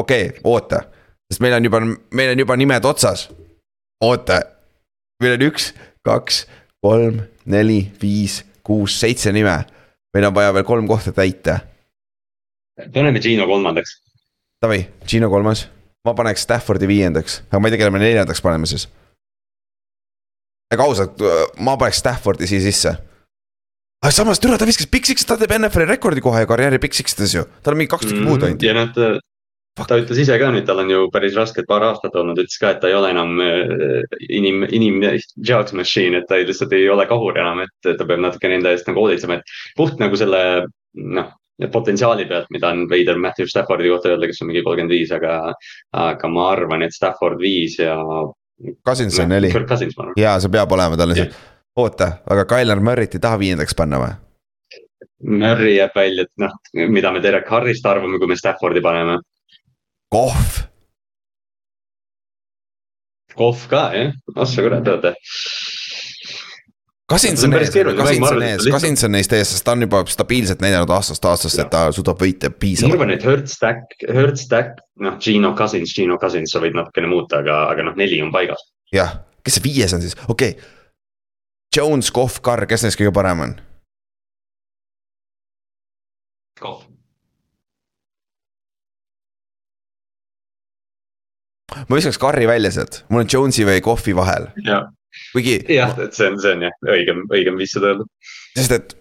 [0.00, 0.80] okei okay,, oota,
[1.28, 3.26] sest meil on juba, meil on juba nimed otsas.
[4.00, 4.40] oota,
[5.20, 5.74] meil on üks,
[6.08, 6.46] kaks,
[6.80, 9.58] kolm, neli, viis, kuus, seitse nime.
[10.16, 11.58] meil on vaja veel kolm kohta täita.
[12.94, 13.98] paneme Gino kolmandaks.
[14.64, 15.68] Davai, Gino kolmas,
[16.08, 18.88] ma paneks Staffordi viiendaks, aga ma ei tea, kelle me neljandaks paneme siis
[20.72, 21.20] aga ausalt,
[21.60, 22.94] ma paneks Staffordi siia sisse.
[24.04, 27.44] aga samas, türa, ta viskas Six, ta teeb NFL-i rekordi kohe karjääri Big Six-des ju,
[27.62, 28.66] tal on mingi kaks tükki puudu ainult.
[28.66, 32.16] ja noh, ta, ta ütles ise ka nüüd, tal on ju päris rasked paar aastat
[32.20, 36.40] olnud, ütles ka, et ta ei ole enam äh, inim, inim judge machine, et ta
[36.40, 39.56] ei, lihtsalt ei ole kahur enam, et ta peab natukene enda eest nagu hoolitsema, et
[39.78, 40.44] puht nagu selle
[40.94, 41.32] noh
[41.70, 45.52] potentsiaali pealt, mida on veider Matthew Staffordi kohta öelda, kes on mingi kolmkümmend viis, aga,
[45.94, 47.94] aga ma arvan, et Stafford viis ja
[48.86, 49.52] Cousins on neli.
[50.16, 51.34] ja see peab olema tal lihtsalt,
[51.76, 54.12] oota, aga Tyler Murry't ei taha viiendaks panna või?
[55.24, 56.52] Murry jääb välja, et noh,
[56.92, 59.18] mida me Derek Harrist arvame, kui me Staffordi paneme.
[60.12, 60.60] kohv.
[63.34, 65.14] kohv ka jah, oh sa kurat, oota
[67.04, 70.62] Kasins on ees, Kasins on ees, Kasins on neist ees, sest ta on juba stabiilselt
[70.64, 72.94] näidanud aastast aastasse, et ta suudab võita piisavalt.
[72.94, 77.10] ma arvan, et Hertz Stack, Hertz Stack, noh, Gino Cousins, Gino Cousins, sa võid natukene
[77.12, 78.64] muuta, aga, aga noh, neli on paigas.
[78.94, 80.72] jah, kes see viies on siis, okei okay..
[81.76, 83.54] Jones, Kohv, Carr, kes neist kõige parem on?
[86.64, 86.88] Kohv.
[91.84, 94.54] ma viskaks Carri välja sealt, mul on Jonesi või Kohvi vahel.
[94.64, 94.88] jah
[95.32, 95.58] kuigi.
[95.76, 98.08] jah, et see on, see on jah, õigem, õigem viis seda öelda.
[98.56, 98.94] sest et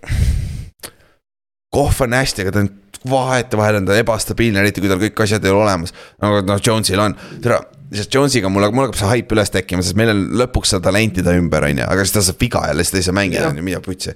[1.74, 2.72] kohv on hästi, aga ta on
[3.10, 5.96] vahetevahel on ta ebastabiilne, eriti kui tal kõik asjad ei ole olemas.
[6.24, 7.60] nagu noh, Jonesil on, tere,
[7.94, 11.26] sest Jonesiga mul, mul hakkab see haip üles tekkima, sest meil on lõpuks seda talenti
[11.26, 13.50] ta ümber, on ju, aga siis ta saab viga jälle, siis ta ei saa mängida,
[13.50, 14.16] on ju, mida putsi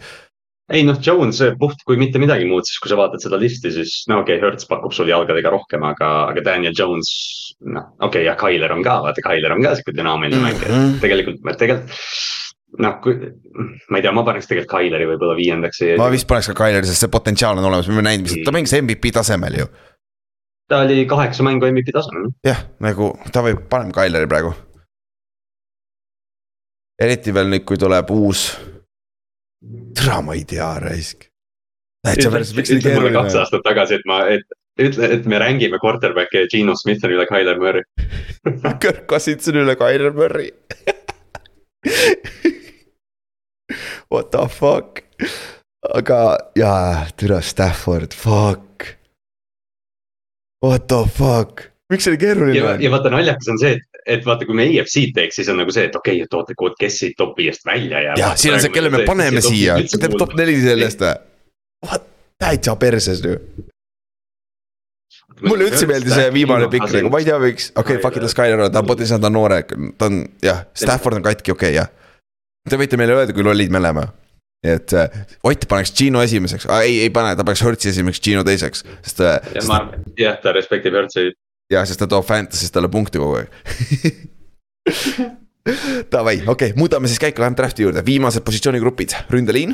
[0.73, 4.01] ei noh, Jones puht kui mitte midagi muud, siis kui sa vaatad seda listi, siis
[4.11, 7.11] no okei okay,, Hertz pakub sul jalgadega rohkem, aga, aga Daniel Jones.
[7.65, 10.75] noh, okei okay,, ja Tyler on ka, vaata Tyler on ka sihuke dünaamiline mängija mm
[10.75, 11.95] -hmm., tegelikult, tegelikult.
[12.83, 13.15] noh, kui,
[13.89, 15.81] ma ei tea, ma paneks tegelikult Tyleri võib-olla viiendaks.
[15.97, 18.75] ma vist paneks ka Kyleri, sest see potentsiaal on olemas, me oleme näinud, ta mängis
[18.81, 19.67] MVP tasemel ju.
[20.67, 22.31] ta oli kaheksa mängu MVP tasemel.
[22.45, 24.53] jah, nagu ta võib, paneme Kyleri praegu.
[26.99, 28.49] eriti veel nüüd, kui tuleb uus.
[29.97, 31.27] tere, ma ei tea, raisk.
[32.05, 33.41] täitsa päris, miks nii mulle kaks keeruline.
[33.43, 34.47] aastat tagasi, et ma, et
[34.87, 37.83] ütle, et me rängime quarterback'i Gino Smithi üle Tyler Murray.
[38.79, 40.51] Kirk Cousins on üle Kyler Murray.
[44.11, 45.03] What the fuck,
[45.93, 48.97] aga jaa, türa Stafford, fuck.
[50.63, 52.81] What the fuck, miks see nii keeruline ja, on?
[52.81, 55.73] ja vaata naljakas on see, et, et vaata, kui me EFC-d teeks, siis on nagu
[55.73, 58.19] see, et okei okay,, et oota, kes siit top viiest välja jääb.
[58.21, 61.97] jah, siin on see, kelle me paneme siia, teeb top neli sellest või?
[62.37, 63.33] Täitsa perses ju.
[65.41, 68.25] mulle üldse meeldis see viimane pikk nagu, ma ei tea, miks, okei okay,, fuck it,
[68.25, 69.59] las Skyler on, ta on potentsiaal, ta on noore,
[69.97, 71.91] ta on jah, Stafford on katki, okei okay, jah.
[72.67, 74.07] Te võite meile öelda, kui lollid me oleme.
[74.65, 78.83] et äh, Ott paneks Gino esimeseks ei, ei pane, ta paneks Hertzi esimeseks, Gino teiseks,
[79.05, 79.37] sest äh,.
[80.17, 81.29] jah, ta respektib Hertzi.
[81.71, 83.49] jah, sest ta toob Fantasy's talle punkte kogu aeg.
[86.13, 89.73] Davai, okei okay,, muudame siis käiku, läheme draft'i juurde, viimased positsioonigrupid, ründeliin.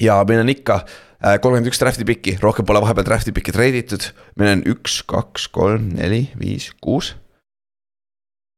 [0.00, 4.12] ja meil on ikka äh, kolmkümmend üks draft'i piki, rohkem pole vahepeal draft'i piki treiditud.
[4.38, 7.16] meil on üks, kaks, kolm, neli, viis, kuus.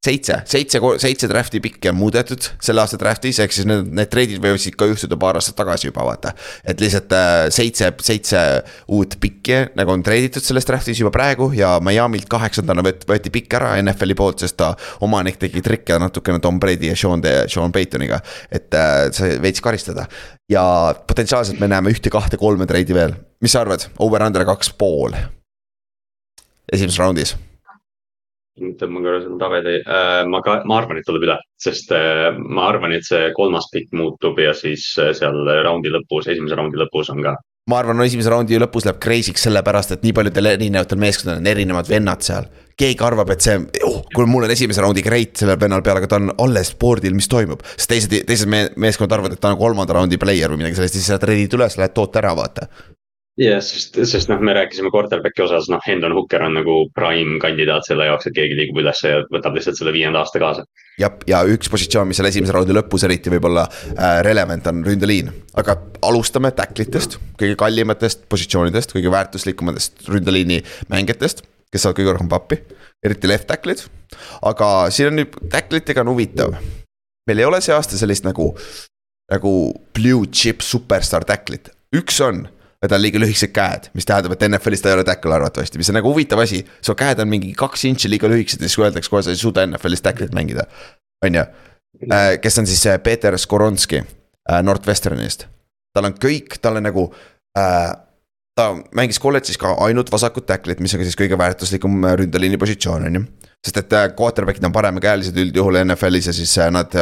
[0.05, 4.43] seitse, seitse, seitse draft'i pikki on muudetud selle aasta draft'is, ehk siis need, need treidid
[4.43, 6.35] võisid ka juhtuda paar aastat tagasi juba vaata.
[6.65, 8.43] et lihtsalt äh, seitse, seitse
[8.93, 13.59] uut pikki nagu on treiditud selles draft'is juba praegu ja Miami'lt kaheksandana võt- võeti pikk
[13.61, 14.75] ära NFL-i poolt, sest ta
[15.05, 18.21] omanik tegi trikke natukene Tom Brady ja Sean, Sean Paytoniga.
[18.51, 20.09] et äh, see veits karistada
[20.51, 25.17] ja potentsiaalselt me näeme ühte-kahte-kolme treidi veel, mis sa arvad, over-under kaks pool.
[26.73, 27.35] esimeses raundis,
[28.55, 29.79] tõmban korra selle tabeli,
[30.31, 33.95] ma ka, ma arvan, et tuleb üle, sest äh, ma arvan, et see kolmas pikk
[33.99, 37.35] muutub ja siis äh, seal raundi lõpus, esimese raundi lõpus on ka.
[37.71, 41.51] ma arvan, no esimese raundi lõpus läheb crazy'ks sellepärast, et nii paljudel erinevatel meeskondadel on
[41.51, 42.47] erinevad vennad seal.
[42.79, 46.11] keegi arvab, et see oh,, kui mul on esimese raundi great sellel vennal peal, aga
[46.11, 47.67] ta on alles spordil, mis toimub.
[47.75, 51.01] sest teised, teised me meeskonnad arvavad, et ta on kolmanda raundi player või midagi sellist
[51.01, 52.71] siis sa treidid üles, lähed toote ära, vaata.
[53.41, 57.87] jah, sest, sest noh, me rääkisime quarterback'i osas, noh, Hendon Hooker on nagu prime kandidaat
[57.89, 60.67] selle jaoks, et keegi liigub ülesse ja võtab lihtsalt selle viienda aasta kaasa.
[61.01, 65.33] ja, ja üks positsioon, mis seal esimese raundi lõpus eriti võib-olla äh, relevant on ründeliin.
[65.61, 65.77] aga
[66.07, 70.63] alustame tacklitest, kõige kallimatest positsioonidest, kõige väärtuslikumatest ründeliini
[70.93, 72.63] mängijatest, kes saavad kõige rohkem pappi,
[73.05, 73.87] eriti left tackle'id.
[74.47, 76.59] aga siin on nüüd tacklitega on huvitav.
[77.27, 78.53] meil ei ole see aasta sellist nagu,
[79.33, 79.55] nagu
[79.97, 82.47] blue chip superstar tacklit, üks on
[82.85, 85.81] ja tal on liiga lühikesed käed, mis tähendab, et NFL-is ta ei ole tackle arvatavasti,
[85.81, 86.61] mis on nagu huvitav asi.
[86.85, 89.65] su käed on mingi kaks intši liiga lühikesed ja siis öeldakse kohe, sa ei suuda
[89.67, 90.67] NFL-is tackle'it mängida.
[91.25, 91.45] on ju,
[92.45, 95.47] kes on siis äh, Peeter Skoronski äh, Northwesternist.
[95.97, 97.09] tal on kõik, tal on nagu
[97.59, 98.04] äh,.
[98.59, 103.09] Ta mängis kolledžis ka ainult vasakut tackle'it, mis on siis kõige väärtuslikum äh, ründeliini positsioon,
[103.09, 103.27] on ju
[103.65, 106.93] sest et äh, quarterback'id on paremakäelised üldjuhul NFL-is ja siis äh, nad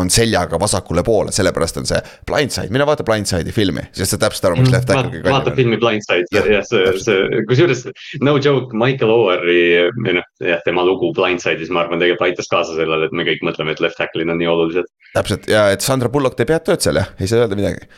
[0.00, 4.48] on seljaga vasakule poole, sellepärast on see blindside, mine vaata blindside'i filmi, siis sa täpselt
[4.48, 7.84] aru, miks left tackle kõige vaata filmi Blindside Jah, ja see, see, kusjuures
[8.24, 9.60] no joke, Michael Ower'i,
[10.00, 13.44] või noh, jah, tema lugu Blindside'is, ma arvan, tegelikult aitas kaasa sellele, et me kõik
[13.46, 14.90] mõtleme, et left tackle'id on nii olulised.
[15.12, 17.92] täpselt ja et Sandra Bullock teeb head tööd seal jah, ei saa öelda midagi.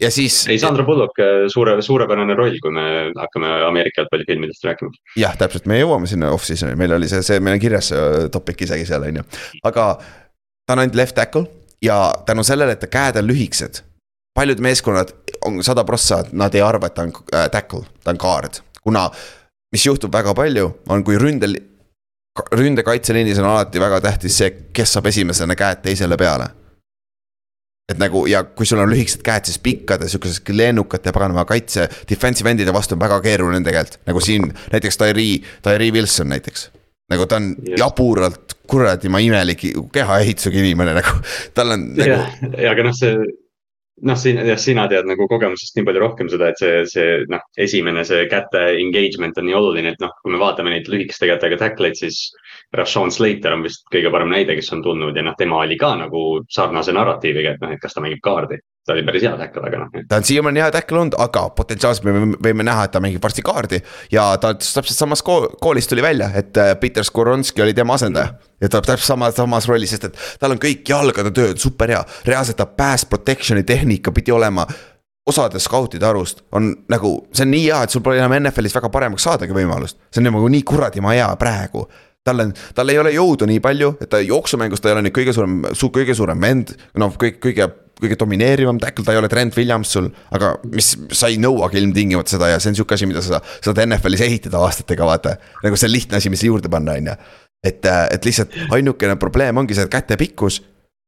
[0.00, 1.18] Ja siis ei, Sandra Bullock,
[1.52, 2.84] suure, suurepärane roll, kui me
[3.16, 4.90] hakkame Ameerika jalgpallifilmidest rääkima.
[5.16, 8.64] jah, täpselt, me jõuame sinna off-season'i, meil oli see, see, meil on kirjas see topic
[8.66, 9.26] isegi seal on ju,
[9.64, 9.86] aga
[10.66, 11.46] ta on ainult left tackle
[11.84, 13.82] ja tänu sellele, et ta käed on lühikesed.
[14.34, 15.14] paljud meeskonnad
[15.46, 19.08] on sada prossa, nad ei arva, et ta on äh, tackle, ta on guard, kuna
[19.72, 21.56] mis juhtub väga palju, on kui ründel,
[22.52, 26.50] ründekaitseliinis on alati väga tähtis see, kes saab esimesena käed teisele peale
[27.92, 32.50] et nagu ja kui sul on lühikesed käed, siis pikkade sihukese lennukate paganama kaitse, defensive
[32.52, 36.70] end'ide vastu on väga keeruline tegelikult, nagu siin näiteks Tyree, Tyree Wilson näiteks.
[37.12, 37.78] nagu ta on Just.
[37.78, 41.18] jaburalt kuradi, ma imelik kehaehitusega inimene nagu,
[41.54, 43.18] tal on nagu jah, aga noh, see,
[44.08, 47.44] noh, siin jah, sina tead nagu kogemusest nii palju rohkem seda, et see, see noh,
[47.60, 51.60] esimene see käte engagement on nii oluline, et noh, kui me vaatame neid lühikeste kätega
[51.60, 52.30] tackleid, siis
[52.74, 55.94] Rashawn Slater on vist kõige parem näide, kes on tulnud ja noh, tema oli ka
[56.00, 58.60] nagu sarnase narratiiviga, et noh, et kas ta mängib kaardi.
[58.84, 62.04] ta oli päris hea tackle, aga noh, ta on siiamaani hea tackle olnud, aga potentsiaalselt
[62.04, 63.80] me võime, näha, et ta mängib varsti kaardi.
[64.12, 68.34] ja ta täpselt samas kool, koolis tuli välja, et äh, Peter Skoronski oli tema asendaja.
[68.60, 72.02] ja ta täpselt sama, samas rollis, sest et tal on kõik jalgade tööd super hea,
[72.26, 74.66] reaalselt ta pass protection'i tehnika pidi olema
[75.26, 78.90] osade skautide arust on nagu, see on nii hea, et sul pole enam NFL-is väga
[78.92, 79.98] paremaks saadagi võimalust.
[80.12, 81.88] see on nagu nii kuradi hea praegu.
[82.24, 85.16] Tal on, tal ei ole jõudu nii palju, et ta jooksumängus ta ei ole nüüd
[85.16, 87.68] kõige suurem, su kõige suurem vend, noh, kõik, kõige,
[88.00, 90.08] kõige domineerivam tackle, ta ei ole Trent Williams sul.
[90.34, 93.82] aga mis, sa ei nõuagi ilmtingimata seda ja see on sihuke asi, mida sa saad
[93.84, 95.36] NFL-is ehitada aastatega, vaata.
[95.64, 97.18] nagu see on lihtne asi, mis juurde panna, on ju.
[97.64, 100.62] et, et lihtsalt ainukene probleem ongi see käte pikkus.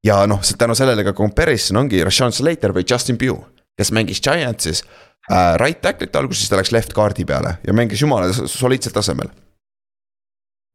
[0.04, 3.48] ja noh, tänu sellele ka comparison ongi Rashawn Slater või Justin Pugh,
[3.78, 4.84] kes mängis Giantsis
[5.32, 5.56] äh,.
[5.58, 9.32] Right tackle'it alguses ta läks left guard'i peale ja mängis jumala soliidsel tasemel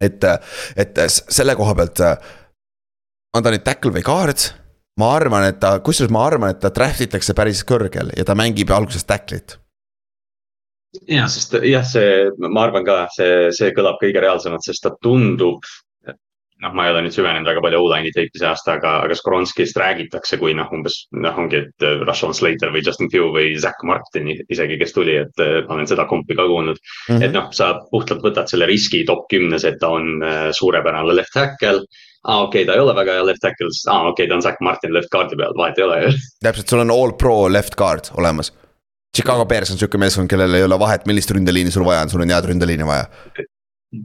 [0.02, 0.28] et,
[0.76, 2.04] et selle koha pealt
[3.38, 4.50] on ta nüüd tackle või guard.
[5.00, 8.36] ma arvan, et ta, kusjuures ma arvan, et ta draft itakse päris kõrgel ja ta
[8.38, 9.58] mängib alguses tackle'it
[11.08, 15.64] jah, sest jah, see, ma arvan ka, see, see kõlab kõige reaalsemalt, sest ta tundub
[16.62, 19.80] noh, ma ei ole nüüd süvenenud väga palju O-line'i teipi see aasta, aga, aga Skoronskist
[19.82, 23.84] räägitakse kui noh, umbes noh, ongi, et äh, Rashawn Slater või Justin Pugh või Zack
[23.88, 27.10] Martin isegi, kes tuli, et äh, ma olen seda kompi ka kuulnud mm.
[27.10, 27.26] -hmm.
[27.26, 31.34] et noh, sa puhtalt võtad selle riski top kümnes, et ta on äh, suurepärane left
[31.34, 31.86] tackle
[32.22, 34.30] aa ah,, okei okay,, ta ei ole väga hea left tackle, aa ah, okei okay,,
[34.30, 36.12] ta on Zack Martin left guard'i peal, vahet ei ole ju.
[36.46, 38.54] täpselt, sul on all pro left guard olemas.
[39.18, 42.22] Chicago Bears on sihuke meeskond, kellel ei ole vahet, millist ründeliini sul vaja on, sul
[42.24, 43.10] on head ründeliini vaja.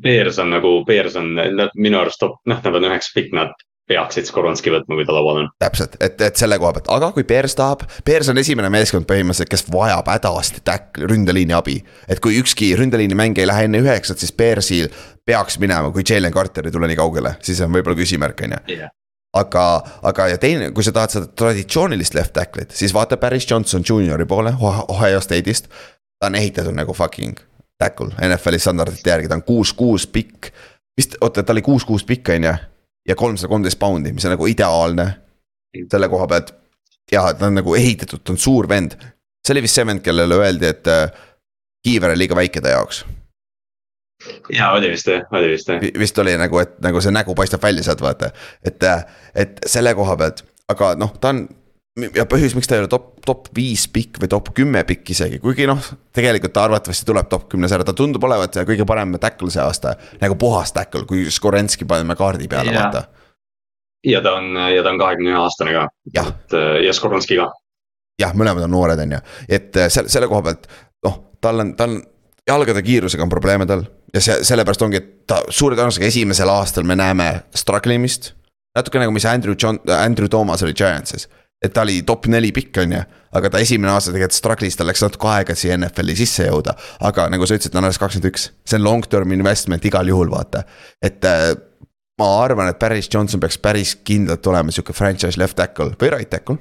[0.03, 1.33] Bears on nagu, Bears on
[1.79, 3.55] minu arust top, noh, nad on üheks pikk, nad
[3.87, 5.49] peaksid Skoronski võtma, kui ta laual on.
[5.63, 9.53] täpselt, et, et selle koha pealt, aga kui Bears tahab, Bears on esimene meeskond põhimõtteliselt,
[9.53, 11.79] kes vajab hädasti tack-, ründeliini abi.
[12.09, 14.91] et kui ükski ründeliini mäng ei lähe enne üheksat, siis Bearsil
[15.27, 18.91] peaks minema, kui Jalen Carter ei tule nii kaugele, siis on võib-olla küsimärk, on ju
[19.37, 19.65] aga,
[20.03, 24.27] aga ja teine, kui sa tahad seda traditsioonilist left tackle'it, siis vaata Paris Johnson Juniori
[24.27, 25.69] poole Ohio State'ist.
[26.19, 27.37] ta on ehitatud nagu fucking
[27.79, 30.51] tackle NFL-i standardite järgi, ta on kuus-kuus pikk.
[30.97, 32.55] vist, oota, ta oli kuus-kuus pikk, on ju.
[33.09, 35.07] ja kolmsada kolmteist poundi, mis on nagu ideaalne
[35.91, 36.55] selle koha pealt.
[37.13, 38.97] ja ta on nagu ehitatud, ta on suur vend.
[39.47, 41.11] see oli vist see vend, kellele öeldi, et äh,
[41.85, 43.05] kiiver on liiga väike ta jaoks.
[44.53, 45.85] ja oli vist jah, oli vist jah.
[45.99, 48.33] vist oli nagu, et nagu see nägu paistab välja sealt vaata,
[48.65, 49.05] et, äh,
[49.35, 51.47] et selle koha pealt, aga noh, ta on
[51.97, 55.41] ja põhjus, miks ta ei ole top, top viis pikk või top kümme pikk isegi,
[55.43, 55.81] kuigi noh,
[56.15, 59.97] tegelikult ta arvatavasti tuleb top kümnes ära, ta tundub olevat kõige parem tackle see aasta.
[60.21, 63.07] nagu puhas tackle, kui Skorenski paneme kaardi peale, vaata.
[64.05, 65.87] ja ta on, ja ta on kahekümne ühe aastane ka.
[66.27, 67.49] et ja Skorenski ka.
[68.21, 70.69] jah, mõlemad on noored, on ju, et äh, selle, selle koha pealt
[71.07, 72.03] noh, tal on, tal on
[72.47, 76.85] jalgade kiirusega on probleeme tal ja see, sellepärast ongi, et ta suure tõenäosusega esimesel aastal
[76.85, 78.35] me näeme struggle imist.
[78.77, 81.25] natuke nagu, mis Andrew John, Andrew Thomas oli Giantsis
[81.65, 83.03] et ta oli top neli pikk, on ju.
[83.37, 86.77] aga ta esimene aasta tegelikult struggle'is, tal läks natuke aega, et siia NFL-i sisse jõuda.
[87.09, 90.09] aga nagu sa ütlesid, ta on alles kakskümmend üks, see on long term investment igal
[90.09, 90.65] juhul, vaata.
[91.03, 91.51] et äh,
[92.21, 96.31] ma arvan, et Paris Johnson peaks päris kindlalt olema sihuke franchise left tackle või right
[96.33, 96.59] tackle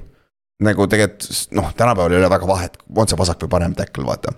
[0.64, 4.32] nagu tegelikult noh, tänapäeval ei ole väga vahet, on see vasak või parem tackle, vaata.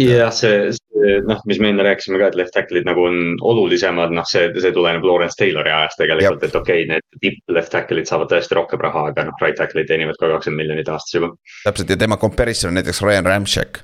[0.00, 4.14] jah, see, see noh, mis me enne rääkisime ka, et left tackle'id nagu on olulisemad,
[4.16, 8.10] noh, see, see tuleneb Lawrence Taylori ajast tegelikult, et okei okay,, need tipp left tackle'id
[8.10, 11.30] saavad tõesti rohkem raha, aga noh, right tackle'id teenivad ka kakskümmend miljonit aastas juba.
[11.62, 13.82] täpselt ja tema comparison on näiteks Ryan Ramchek,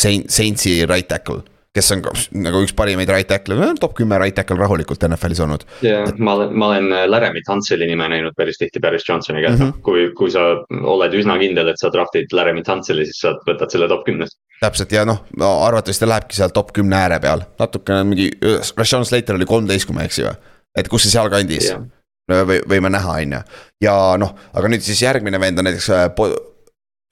[0.00, 1.44] Saint, Saintsi right tackle
[1.76, 2.02] kes on
[2.44, 5.64] nagu üks parimaid right tackle'e, top kümme right tackle rahulikult NFL-is olnud.
[5.84, 9.58] ja ma olen, ma olen äh, Laremy Tuntseli nime näinud päris tihti Paris Johnsoni käes
[9.58, 9.80] mm, -hmm.
[9.86, 13.88] kui, kui sa oled üsna kindel, et sa draft'id Laremy Tuntseli, siis sa võtad selle
[13.88, 14.36] top kümnest.
[14.60, 18.28] täpselt ja noh no,, arvatavasti ta lähebki seal top kümne ääre peal, natukene mingi,
[18.76, 20.36] Rashawn Slater oli kolmteist, kui ma ei eksi või,
[20.76, 22.44] et kus see sealkandis yeah.
[22.44, 23.42] või, võime näha, on ju.
[23.88, 26.04] ja noh, aga nüüd siis järgmine vend on näiteks äh,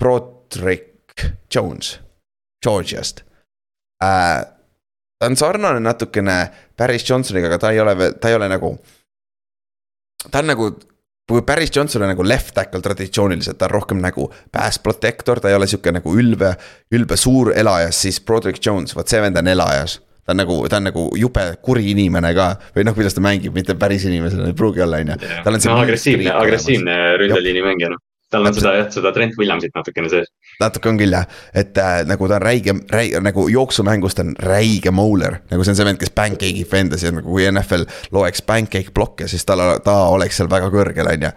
[0.05, 1.97] Broderick Jones,
[2.61, 3.25] Georgiast
[4.05, 4.45] äh,.
[5.19, 6.37] ta on sarnane natukene
[6.77, 8.79] Paris Johnsoniga, aga ta ei ole ta ei ole nagu.
[10.31, 10.71] ta on nagu,
[11.47, 15.55] Paris Johnson on nagu left tackle traditsiooniliselt, ta on rohkem nagu pass protector, ta ei
[15.55, 16.55] ole sihuke nagu ülbe,
[16.93, 20.79] ülbe suur elajas, siis Broderick Jones, vot see vend on elajas ta on nagu, ta
[20.79, 24.57] on nagu jube kuri inimene ka või noh, kuidas ta mängib, mitte päris inimesena ei
[24.57, 25.19] pruugi olla, on ju.
[25.45, 25.81] tal on see no,.
[25.85, 30.31] agressiivne, agressiivne ründeliini mängija noh tal on seda jah, seda Trent Williamsit natukene sees.
[30.61, 34.35] Natuke on küll jah, et äh, nagu ta on räige, räige nagu jooksumängus ta on
[34.39, 35.41] räige mauler.
[35.51, 37.87] nagu see on see vend, kes pancake ib endas ja nagu kui NFL
[38.17, 41.33] loeks pancake blokke, siis tal, ta oleks seal väga kõrgel, on ju.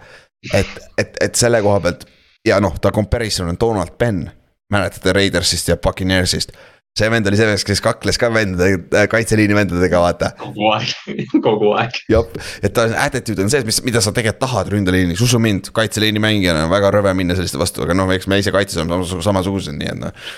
[0.52, 2.08] et, et, et selle koha pealt
[2.44, 4.28] ja noh, ta comparison on Donald Penn,
[4.72, 6.52] mäletate Raidersist ja Buccaneersist
[6.94, 10.30] see vend oli see mees, kes kakles ka vendade, äh, kaitseliini vendadega, vaata.
[10.38, 11.14] kogu aeg,
[11.46, 11.96] kogu aeg.
[12.12, 12.28] jah,
[12.62, 16.68] et ta attitude on see, mis, mida sa tegelikult tahad ründeliinis, usu mind, kaitseliini mängijana
[16.68, 19.90] on väga rõve minna selliste vastu, aga noh, eks me ise kaitses oleme samasugused, nii
[19.90, 20.28] et noh.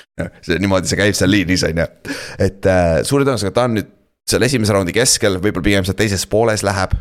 [0.46, 1.86] see niimoodi see käib seal liinis, on ju,
[2.48, 3.92] et äh, suure tõenäosusega ta on nüüd
[4.26, 6.96] seal esimese raundi keskel, võib-olla pigem seal teises pooles läheb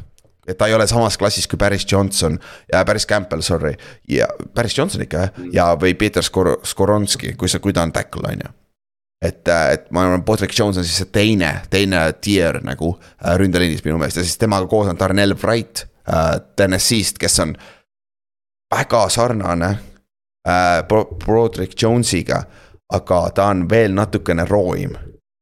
[0.46, 2.36] et ta ei ole samas klassis kui Paris Johnson
[2.70, 3.72] ja Paris Campbell, sorry.
[4.12, 7.96] ja Paris Johnson ikka jah, ja või Peter Skor-, Skoronski, kui see, kui ta on
[7.96, 8.54] tackle, on ju
[9.22, 13.84] et, et ma arvan, Patrick Jones on siis see teine, teine tier nagu äh, ründeliinis
[13.86, 17.56] minu meelest ja siis temaga koos on Darnell Wright äh, TNS-ist, kes on
[18.74, 19.72] väga sarnane
[20.48, 20.84] äh,
[21.26, 22.44] Broderick Jones'iga,
[22.94, 24.96] aga ta on veel natukene rooim.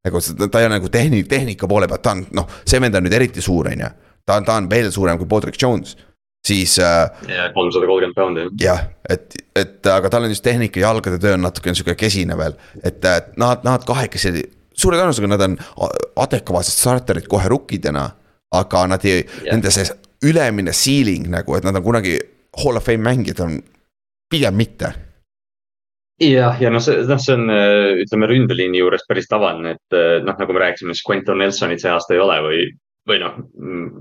[0.03, 3.05] nagu ta ei ole nagu tehnik-, tehnika poole pealt, ta on noh, see vend on
[3.07, 3.91] nüüd eriti suur, on ju.
[4.25, 5.97] ta on, ta on veel suurem kui Broderick Jones
[6.47, 7.11] siis äh,.
[7.53, 8.47] kolmsada kolmkümmend poundi.
[8.61, 12.37] jah, et, et aga tal on just tehnika ja jalgade töö on natuke sihuke kesine
[12.37, 12.99] veel, et,
[13.37, 14.43] nad, nad kahekesi.
[14.73, 15.57] suure tõenäosusega nad on
[16.25, 18.09] adekvaatsed starterid kohe rukkidena,
[18.59, 19.87] aga nad ei nende see
[20.23, 22.19] ülemine ceiling nagu, et nad on kunagi
[22.63, 23.57] hall of fame mängijad on
[24.29, 24.93] pigem mitte
[26.23, 27.49] jah, ja noh, see, noh, see on,
[28.03, 32.15] ütleme ründeliini juures päris tavaline, et noh, nagu me rääkisime, siis Quentin Nelsonit see aasta
[32.15, 32.63] ei ole või
[33.09, 33.35] või noh,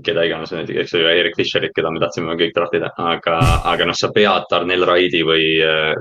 [0.05, 3.35] keda iganes, eks ju, Erik Fischerit, keda me tahtsime kõik draftida, aga,
[3.73, 5.45] aga noh, sa pead Darnell Wrighti või,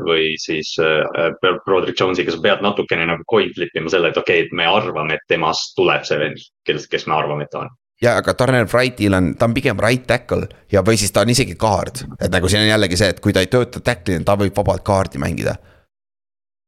[0.07, 1.33] või siis äh,
[1.67, 4.69] Broderick Jones'iga, sa pead natukene nagu coin flip ima selle, et okei okay,, et me
[4.71, 7.75] arvame, et temast tuleb see vend, kes, kes me arvame, et ta on.
[8.03, 11.35] Ja aga Darnell Wrightil on, ta on pigem right tackle ja, või siis ta on
[11.35, 14.39] isegi guard, et nagu siin on jällegi see, et kui ta ei tööta tackle'ina, ta
[14.39, 15.59] võib vabalt guard'i mängida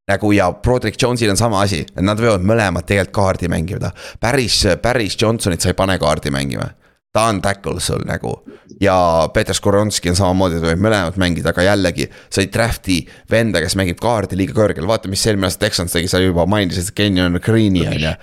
[0.09, 3.91] nagu ja Broderick Jonesil on sama asi, et nad võivad mõlemad tegelikult kaardi mängida.
[4.21, 6.71] päris, päris Johnsonit sa ei pane kaardi mängima.
[7.13, 8.43] ta on tackle sul nagu
[8.81, 12.09] ja Peter Skoronski on samamoodi, ta võib mõlemad mängida, aga jällegi.
[12.31, 16.09] sa ei draft'i venda, kes mängib kaardi liiga kõrgel, vaata, mis eelmine aasta Texans tegi,
[16.09, 18.15] sa juba mainisid Kenyon Green'i on ju.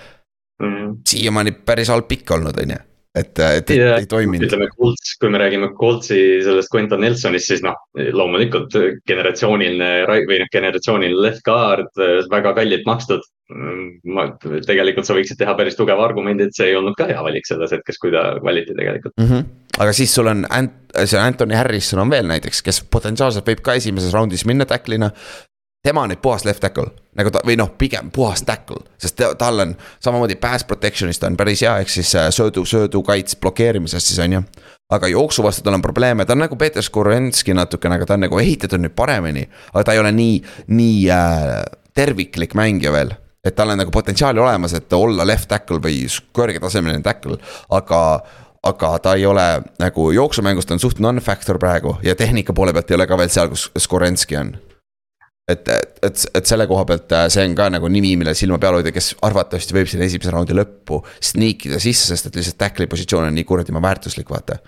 [0.61, 0.95] Mhm.
[1.07, 4.45] siiamaani päris halb pikk olnud, on ju et, et yeah, ei toiminud.
[4.47, 7.75] ütleme Colts, kui me räägime Coltsi sellest Quentin Nelsonist, siis noh,
[8.15, 8.77] loomulikult
[9.09, 9.91] generatsiooniline
[10.29, 11.91] või noh, generatsiooniline left guard,
[12.31, 13.27] väga kallilt makstud.
[14.07, 14.29] ma,
[14.63, 17.73] tegelikult sa võiksid teha päris tugeva argumendi, et see ei olnud ka hea valik selles
[17.75, 19.27] hetkes, kui ta valiti tegelikult mm.
[19.27, 19.49] -hmm.
[19.83, 23.75] aga siis sul on Ant-, see Anthony Harrison on veel näiteks, kes potentsiaalselt võib ka
[23.75, 25.11] esimeses raundis minna tackle'ina
[25.83, 29.31] tema on nüüd puhas left tackle, nagu ta või noh, pigem puhas tackle, sest ta,
[29.37, 29.73] tal on
[30.03, 34.43] samamoodi pass protection'ist on päris hea, ehk siis äh, söödu, söödukaits blokeerimisest siis on ju.
[34.91, 38.27] aga jooksu vastu tal on probleeme, ta on nagu Peter Skorenski natukene, aga ta on
[38.27, 39.47] nagu ehitatud nüüd paremini.
[39.73, 41.57] aga ta ei ole nii, nii äh,
[41.93, 47.01] terviklik mängija veel et tal on nagu potentsiaali olemas, et olla left tackle või kõrgetasemeline
[47.01, 48.21] tackle, aga
[48.61, 52.95] aga ta ei ole nagu jooksumängust on suht non-factor praegu ja tehnika poole pealt ei
[52.99, 54.51] ole ka veel seal, kus Skorenski on
[55.53, 55.71] et,
[56.07, 58.93] et, et, selle koha pealt äh, see on ka nagu nimi, mille silma peal hoida,
[58.95, 63.29] kes arvatavasti võib siin esimese raundi lõppu sneak ida sisse, sest et lihtsalt tackle'i positsioon
[63.29, 64.61] on nii kuradi väärtuslik, vaata.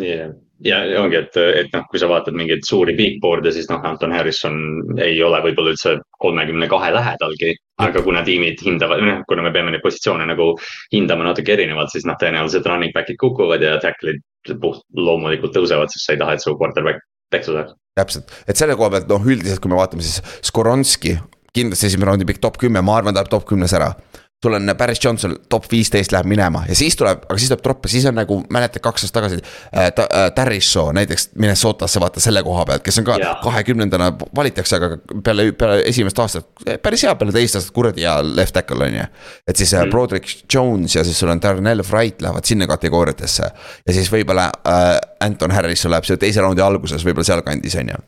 [0.00, 0.32] Yeah.
[0.64, 4.14] ja ongi, et, et noh, kui sa vaatad mingeid suuri big board'e, siis noh, Anton
[4.16, 4.56] Harrison
[5.04, 7.54] ei ole võib-olla üldse kolmekümne kahe lähedalgi.
[7.84, 10.54] aga kuna tiimid hindavad, noh, kuna me peame neid positsioone nagu
[10.94, 14.22] hindama natuke erinevalt, siis noh, tõenäoliselt running back'id kukuvad ja tackle'id
[14.62, 17.76] puht loomulikult tõusevad, sest sa ei taha, et su quarterback peksa saaks.
[17.96, 21.16] Täpselt, et selle koha pealt noh, üldiselt kui me vaatame, siis Skoronski
[21.56, 23.94] kindlasti esimene raundi pikk top kümme, ma arvan, ta läheb top kümnes ära
[24.42, 27.86] sul on Paris Johnson top viisteist läheb minema ja siis tuleb, aga siis tuleb tropp
[27.86, 29.86] ja siis on nagu mäletad kaks aastat tagasi äh,.
[29.86, 35.48] äh Tarrisso näiteks Minnesotasse vaata selle koha pealt, kes on ka kahekümnendana valitakse, aga peale,
[35.52, 36.46] peale esimest aastat
[36.82, 39.08] päris hea, peale teist aastat kuradi hea left tackle on ju.
[39.48, 39.90] et siis äh, mm.
[39.90, 43.50] Broderick Jones ja siis sul on Darnell Wright lähevad sinna kategooriatesse.
[43.86, 48.04] ja siis võib-olla äh, Anton Harrison läheb seal teise raundi alguses, võib-olla sealkandis on ju.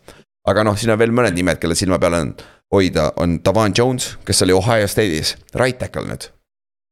[0.49, 2.37] aga noh, siin on veel mõned nimed, kelle silma peal on
[2.75, 6.31] hoida, on Davan Jones, kes oli Ohio State'is, right tackle nüüd.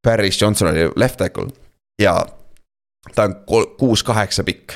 [0.02, 1.50] Paris Johnson oli left tackle
[2.02, 2.26] ja
[3.14, 3.34] ta on
[3.78, 4.72] kuus-kaheksa pikk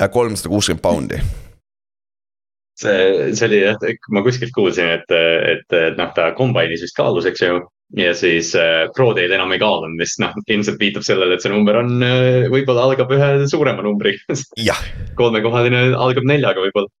[0.00, 1.20] ja kolmsada kuuskümmend poundi
[2.78, 3.82] see, see oli jah,
[4.14, 7.60] ma kuskilt kuulsin, et, et, et noh, ta kombainis vist kaalus, eks ju.
[7.98, 11.52] ja siis äh, Pro Day'l enam ei kaalunud, mis noh, ilmselt viitab sellele, et see
[11.52, 14.38] number on äh,, võib-olla algab ühe suurema numbriga
[15.20, 16.92] kolmekohaline algab neljaga võib-olla.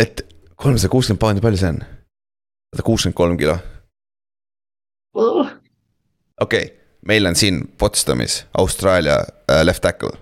[0.00, 0.24] et
[0.56, 1.84] kolmsada kuuskümmend poundi, palju see on?
[2.74, 3.56] Sada kuuskümmend kolm kilo.
[5.14, 6.68] okei okay,,
[7.06, 10.16] meil on siin Potsdamis Austraalia äh, left tackle,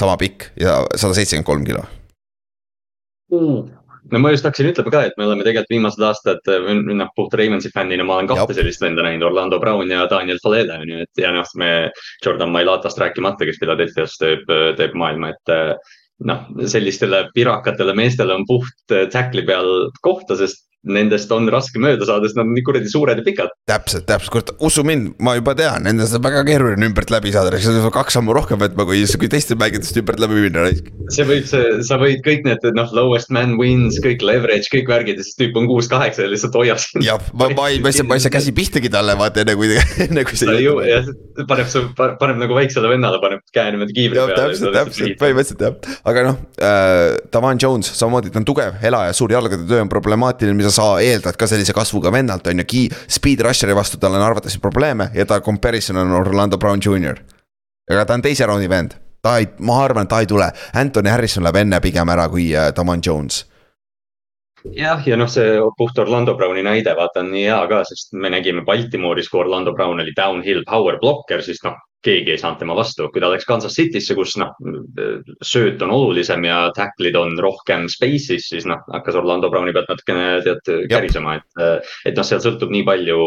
[0.00, 1.86] sama pikk ja sada seitsekümmend kolm kilo.
[3.32, 3.74] Mm
[4.12, 6.50] no ma just hakkasin ütlema ka, et me oleme tegelikult viimased aastad,
[6.86, 10.76] noh puht Raimonsi fännina ma olen kahte sellist venda näinud, Orlando Brown ja Daniel Falele
[10.78, 11.70] on ju, et ja noh, me
[12.24, 14.46] Jordan Mailatast rääkimata, kes Philadelphia's teeb,
[14.78, 15.54] teeb maailma, et
[16.30, 22.28] noh, sellistele pirakatele meestele on puht tackle'i peal kohta, sest nendest on raske mööda saada,
[22.28, 23.52] sest nad on nii kuradi suured ja pikad.
[23.68, 27.54] täpselt, täpselt, kurat, usu mind, ma juba tean, nendest on väga keeruline ümbert läbi saada,
[27.62, 30.68] sa pead kaks sammu rohkem võtma, kui, kui teiste mängidest ümbert läbi minna.
[31.12, 35.20] see võib, see, sa võid kõik need, noh, lowest man wins, kõik leverage, kõik värgid
[35.20, 37.06] ja siis tüüp on kuus-kaheksa ja lihtsalt hoiab sind.
[37.06, 39.56] jah, ma, ma ei, ma ei saa, ma ei saa käsi pihtagi talle vaata enne
[39.58, 39.72] kui,
[40.06, 40.58] enne kui see.
[40.62, 41.10] jah,
[41.50, 44.38] paneb su, paneb nagu väiksele vennale, paneb käe niimoodi kiivri peale.
[44.38, 49.34] täpselt, täpselt, põhimõtteliselt jah, aga noh äh,, Davan Jones samamoodi, ta on tugev, elaja, suur
[49.34, 53.74] jalgade töö on problemaatiline, mida sa eeldad ka sellise kasvuga vennalt, on ju, speed rusher'i
[53.76, 57.20] vastu tal on arvatavasti probleeme ja ta comparison on Orlando Brown Jr.
[57.90, 61.12] aga ta on teise raundi vend, ta ei, ma arvan, et ta ei tule, Anthony
[61.12, 63.44] Harrison läheb enne pigem ära kui uh, Damon Jones
[64.74, 68.30] jah, ja noh, see puht Orlando Browni näide, vaata on nii hea ka, sest me
[68.32, 72.76] nägime Baltimooris, kui Orlando Brown oli downhill power blocker, siis noh, keegi ei saanud tema
[72.78, 74.52] vastu, kui ta läks Kansas City'sse, kus noh,
[75.44, 80.26] sööt on olulisem ja tackle'id on rohkem space'is, siis noh, hakkas Orlando Browni pealt natukene
[80.46, 81.62] tead kärisema, et.
[82.06, 83.18] et noh, seal sõltub nii palju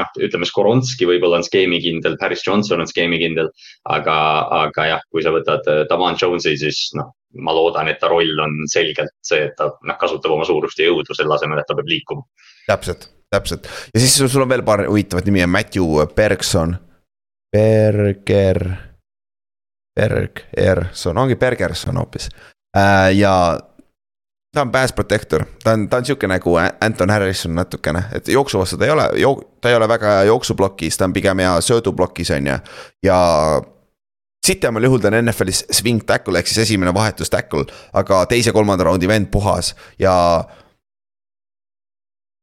[0.00, 3.50] noh, ütleme Skoronski võib-olla on skeemikindel, Paris Johnson on skeemikindel.
[3.92, 4.16] aga,
[4.62, 8.62] aga jah, kui sa võtad Davan Jones'i, siis noh, ma loodan, et ta roll on
[8.70, 11.90] selgelt see, et ta noh, kasutab oma suurust ja jõudu selle asemel, et ta peab
[11.90, 12.24] liikuma.
[12.68, 16.76] täpselt, täpselt ja siis sul on veel paar huvitavat nimi, Matthew Bergson
[17.52, 18.62] Berger,
[20.00, 22.30] Bergerson, ongi Bergerson hoopis
[22.76, 23.34] äh, ja
[24.52, 28.58] ta on pass protector, ta on, ta on sihuke nagu Anton Harrison natukene, et jooksu
[28.58, 29.08] vastu ta ei ole,
[29.60, 32.58] ta ei ole väga jooksuplokis, ta on pigem hea sööduplokis, on ju.
[33.02, 33.18] ja
[34.46, 39.08] sitemal juhul ta on NFL-is swing tackle ehk siis esimene vahetus tackle, aga teise-kolmanda raundi
[39.08, 40.14] vend puhas ja.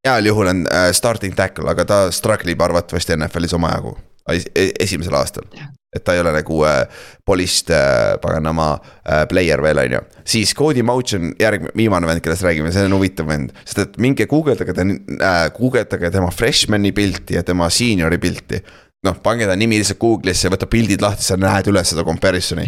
[0.08, 3.98] heal juhul on äh, starting tackle, aga ta struggle ib arvatavasti NFL-is omajagu
[4.30, 5.48] E-, esimesel aastal.
[5.90, 6.84] et ta ei ole nagu äh,
[7.26, 10.02] polished äh, paganama äh, player veel, on ju.
[10.22, 13.56] siis Cody Mouch on järgmine, viimane vend, kellest räägime, see on huvitav vend.
[13.64, 18.62] sest et minge guugeldage ta äh,, guugeldage tema freshman'i pilti ja tema senior'i pilti.
[19.08, 22.68] Noh, pange ta nimi lihtsalt Google'isse, võta pildid lahti, sa näed üles seda comparison'i.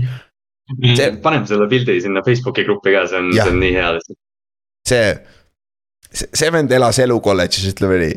[0.95, 1.11] See...
[1.23, 4.17] paneme selle pildi sinna Facebooki gruppi ka, see on, see on nii hea lihtsalt.
[4.88, 5.07] see,
[6.07, 8.13] see, see vend elas elu kolledžis, ütleme nii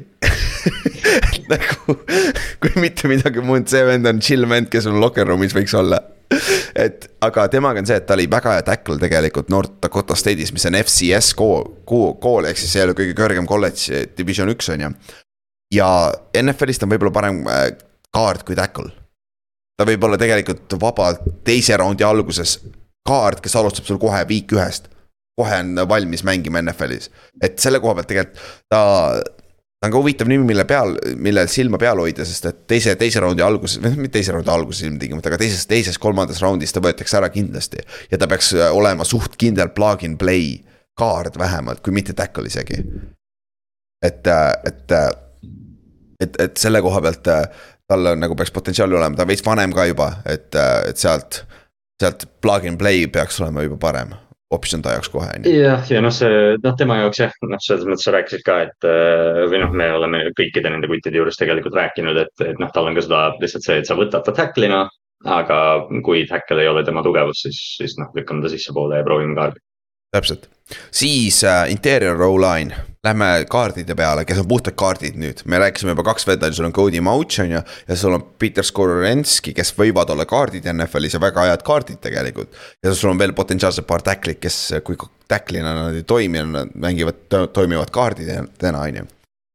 [1.51, 1.97] nagu
[2.63, 5.99] kui mitte midagi muud, see vend on chill vend, kes sul locker room'is võiks olla.
[6.79, 10.55] et aga temaga on see, et ta oli väga hea tackle tegelikult North Dakota State'is,
[10.55, 14.71] mis on FCS kool, kool ehk siis see ei ole kõige kõrgem kolledž, division üks
[14.75, 14.93] on ju.
[15.75, 15.89] ja
[16.39, 17.43] NFL-is ta on võib-olla parem
[18.15, 18.91] kaart kui tackle.
[19.79, 22.59] ta võib olla tegelikult vabalt teise raundi alguses
[23.05, 24.91] kaart, kes alustab sul kohe week ühest
[25.35, 27.11] kohe on valmis mängima NFL-is,
[27.43, 28.83] et selle koha pealt tegelikult ta
[29.85, 33.21] ta on ka huvitav nimi, mille peal, millel silma peal hoida, sest et teise, teise
[33.21, 37.29] raundi alguses, mitte teise raundi alguses ilmtingimata, aga teises, teises, kolmandas raundis ta võetakse ära
[37.35, 37.83] kindlasti.
[38.11, 40.57] ja ta peaks äh, olema suht kindel plug and play
[40.97, 42.81] kaard vähemalt, kui mitte tackle isegi.
[44.01, 45.11] et, äh, et, äh,
[46.21, 47.29] et, et selle koha pealt
[47.91, 50.51] tal on nagu peaks potentsiaali olema, ta on veits vanem ka juba, et,
[50.89, 51.43] et sealt,
[52.01, 54.15] sealt plug and play peaks olema juba parem
[54.55, 58.07] optsioon ta jaoks kohe, jah, ja noh, see noh, tema jaoks jah, noh, selles mõttes
[58.07, 62.21] sa rääkisid ka, et äh, või noh, me oleme kõikide nende kuttide juures tegelikult rääkinud,
[62.23, 64.85] et, et noh, tal on ka seda lihtsalt see, et sa võtad ta tackle'ina.
[65.25, 65.59] aga
[66.05, 69.64] kui tackle ei ole tema tugevus, siis, siis noh, lükkame ta sissepoole ja proovime kaardi
[70.15, 70.49] täpselt,
[70.95, 75.93] siis äh, interior row line, lähme kaardide peale, kes on puhtad kaardid nüüd, me rääkisime
[75.93, 77.63] juba kaks venda, sul on Cody Mauch on ju.
[77.89, 82.55] ja sul on Peter Skorenski, kes võivad olla kaardid NFL-is ja väga head kaardid tegelikult.
[82.83, 84.97] ja sul on veel potentsiaalselt paar tackle'it, kes, kui
[85.29, 89.11] tackle'ina nad ei toimi, nad mängivad, toimivad kaardidena, on ju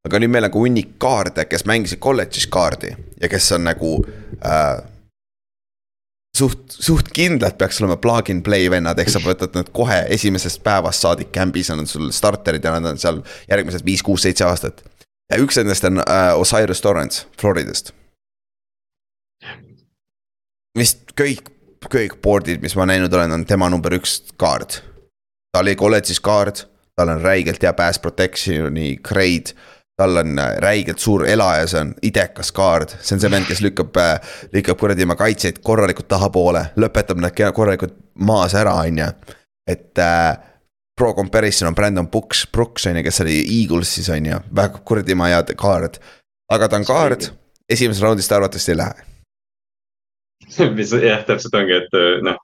[0.07, 3.97] aga nüüd meil on ka hunnik kaarde, kes mängisid kolledžis kaardi ja kes on nagu
[4.45, 4.79] äh,
[6.37, 10.61] suht, suht kindlalt peaks olema plug and play vennad, ehk sa võtad nad kohe esimesest
[10.65, 14.83] päevast saadik camp'is on sul starterid ja nad on seal järgmised viis, kuus, seitse aastat.
[15.37, 17.93] üks nendest on äh, Osiris Torrance Floridast.
[20.77, 21.49] vist kõik,
[21.89, 24.83] kõik board'id, mis ma näinud olen, on tema number üks kaart.
[25.51, 29.55] ta oli kolledžis kaart, tal on räigelt hea pass protection'i grade
[29.99, 33.59] tal on äh, räigelt suur elaja, see on idekas kaard, see on see vend, kes
[33.65, 37.97] lükkab, äh, lükkab kuradi oma kaitseid korralikult tahapoole, lõpetab nad korralikult
[38.29, 39.09] maas ära, on ju.
[39.67, 40.37] et äh,
[40.95, 45.19] pro comparison on Brandon Brooks, Brooks on ju, kes oli Eaglesis on ju, väga kuradi
[45.19, 45.99] hea kaard.
[46.49, 47.31] aga ta on kaard,
[47.69, 49.07] esimeses raundis ta arvatavasti ei lähe
[50.77, 52.39] mis jah, täpselt ongi, et noh,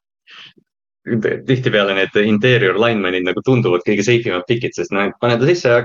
[1.05, 5.69] tihtipeale need interior linemen'id nagu tunduvad kõige safe imad pikid, sest noh, pane ta sisse
[5.69, 5.83] ja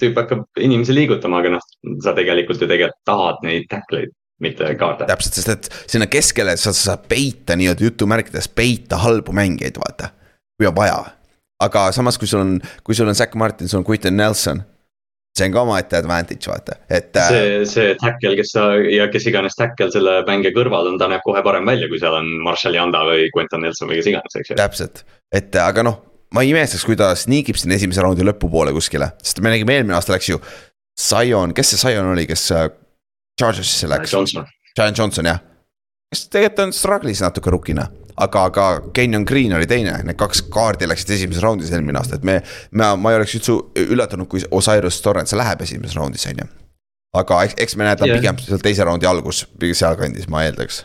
[0.00, 1.66] tüüp hakkab inimesi liigutama, aga noh,
[2.04, 5.08] sa tegelikult ju tegelikult tahad neid tackle'id mitte kaarde.
[5.10, 10.12] täpselt, sest et sinna keskele sa saad peita nii-öelda jutumärkides peita halbu mängijaid, vaata.
[10.58, 10.98] kui on vaja,
[11.60, 14.64] aga samas, kui sul on, kui sul on Zack Martin, sul on Quinton Nelson
[15.36, 17.16] see on ka omaette advantage, vaata, et.
[17.16, 21.10] Äh, see, see tackle, kes sa ja kes iganes tackle selle mängija kõrval on, ta
[21.10, 24.38] näeb kohe parem välja, kui seal on Marshall Yanda või Quentin Nelson või kes iganes,
[24.40, 24.58] eks ju.
[24.58, 25.04] täpselt,
[25.34, 26.00] et äh, aga noh,
[26.34, 29.98] ma ei imestaks, kui ta sniigib sinna esimese raundi lõpupoole kuskile, sest me nägime eelmine
[29.98, 30.40] aasta läks ju.
[30.98, 32.66] Zion, kes see Zion oli, kes äh,
[33.38, 34.12] Chargersisse läks?
[34.12, 34.48] Johnson.
[34.74, 35.40] Giant Johnson jah,
[36.10, 37.86] kes tegelikult on struggle'is natuke rukina
[38.24, 42.26] aga ka Kenyon Green oli teine, need kaks kaardi läksid esimeses raundis eelmine aasta, et
[42.26, 42.40] me,
[42.70, 43.56] me, ma ei oleks üldse
[43.86, 46.50] üllatunud, kui Osiris Torrance läheb esimeses raundis, on ju.
[47.18, 48.20] aga eks, eks me näe ta yeah.
[48.20, 50.84] pigem seal teise raundi algus, sealkandis, ma eeldaks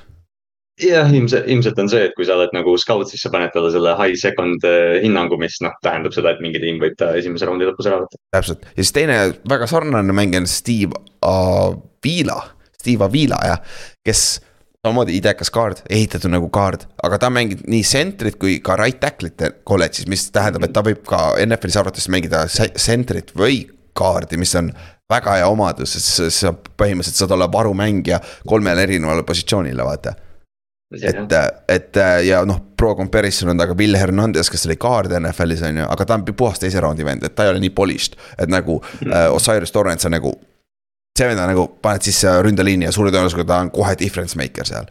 [0.81, 3.69] jah, ilmselt, ilmselt on see, et kui sa oled nagu scout, siis sa paned talle
[3.73, 7.49] selle high second eh, hinnangu, mis noh, tähendab seda, et mingi tiim võib ta esimese
[7.49, 8.21] raundi lõpus ära võtta.
[8.33, 9.19] täpselt ja siis teine
[9.49, 12.39] väga sarnane mängija on Steve Avila,
[12.79, 14.25] Steve Avila jah, kes
[14.83, 19.63] samamoodi idekas kaard, ehitatud nagu kaard, aga ta mängib nii sentrit kui ka right tackle'it
[19.63, 23.61] kolledžis, mis tähendab, et ta võib ka NFL-is arvates mängida sentrit või
[23.95, 24.73] kaardi, mis on
[25.07, 28.19] väga hea omadus, sest sa põhimõtteliselt saad olla varumängija
[28.49, 30.17] kolmele erinevale positsioonile, vaata
[30.99, 31.39] et,
[31.71, 35.79] et ja noh, pro comparison on ta ka Will Hernandez, kes oli kaard NFL-is on
[35.79, 38.19] ju, aga ta on puhas teise raundi vend, et ta ei ole nii polished.
[38.37, 39.29] et nagu mm -hmm.
[39.29, 40.35] uh, Osiris Torrance on nagu,
[41.17, 44.69] see vend on nagu, paned sisse ründeliini ja suure tõenäosusega ta on kohe difference maker
[44.69, 44.89] seal.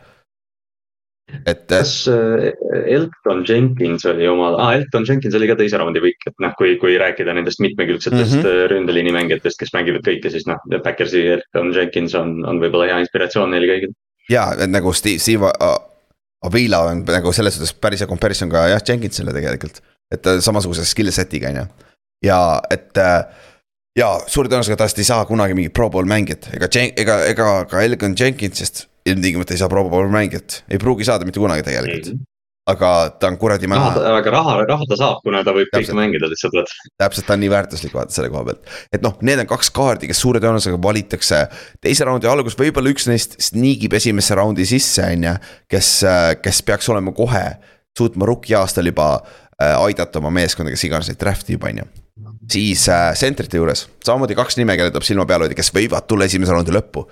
[1.47, 1.65] et.
[1.71, 2.51] kas uh,
[2.83, 6.77] Elton Jenkins oli omal ah,, Elton Jenkins oli ka teise raundi võik, et noh, kui,
[6.83, 8.71] kui rääkida nendest mitmekülgsetest mm -hmm.
[8.75, 13.55] ründeliini mängijatest, kes mängivad kõike, siis noh, Backersi Elton Jenkins on, on võib-olla hea inspiratsioon
[13.55, 13.97] neile kõigile
[14.31, 15.51] ja, et nagu Steve, Steve
[16.43, 19.81] Avila on nagu selles suhtes päris hea comparison ka jah, Jenkinsile tegelikult.
[20.13, 21.65] et samasuguse skill set'iga on ju.
[22.29, 23.25] ja et äh,
[23.99, 27.85] ja suure tõenäosusega tast ei saa kunagi mingit pro bowl mängijat, ega, ega, ega ka
[27.85, 32.19] Elgon Jenkinsist ilmtingimata ei saa pro bowl mängijat, ei pruugi saada mitte kunagi tegelikult mm.
[32.19, 32.29] -hmm
[32.71, 32.89] aga
[33.19, 33.91] ta on kuradi maha.
[34.19, 36.77] aga raha, raha ta saab, kuna ta võib kõike mängida lihtsalt vaata.
[37.01, 38.69] täpselt, ta on nii väärtuslik vaata selle koha pealt.
[38.95, 41.41] et noh, need on kaks kaardi, kes suure tõenäosusega valitakse
[41.83, 45.35] teise raundi alguses, võib-olla üks neist sniigib esimesse raundi sisse, on ju.
[45.75, 45.91] kes,
[46.45, 47.45] kes peaks olema kohe,
[47.99, 51.91] suutma rookie aastal juba äh, aidata oma meeskonda, kes iganes neid draft'i juba, on ju
[52.51, 56.29] siis äh, sentrite juures, samamoodi kaks nime, kelle tuleb silma peale hoida, kes võivad tulla
[56.29, 57.07] esimese raundi lõppu.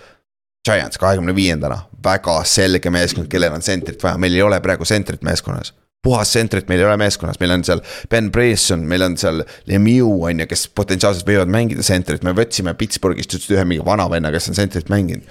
[0.66, 5.22] Giants kahekümne viiendana, väga selge meeskond, kellel on sentrit vaja, meil ei ole praegu sentrit
[5.24, 5.72] meeskonnas.
[6.02, 10.22] puhas sentrit meil ei ole meeskonnas, meil on seal Ben Bresson, meil on seal Lemieux
[10.24, 14.32] on ju, kes potentsiaalselt võivad mängida sentrit, me võtsime Pittsburghist just ühe mingi vana venna,
[14.32, 15.28] kes on sentrit mänginud.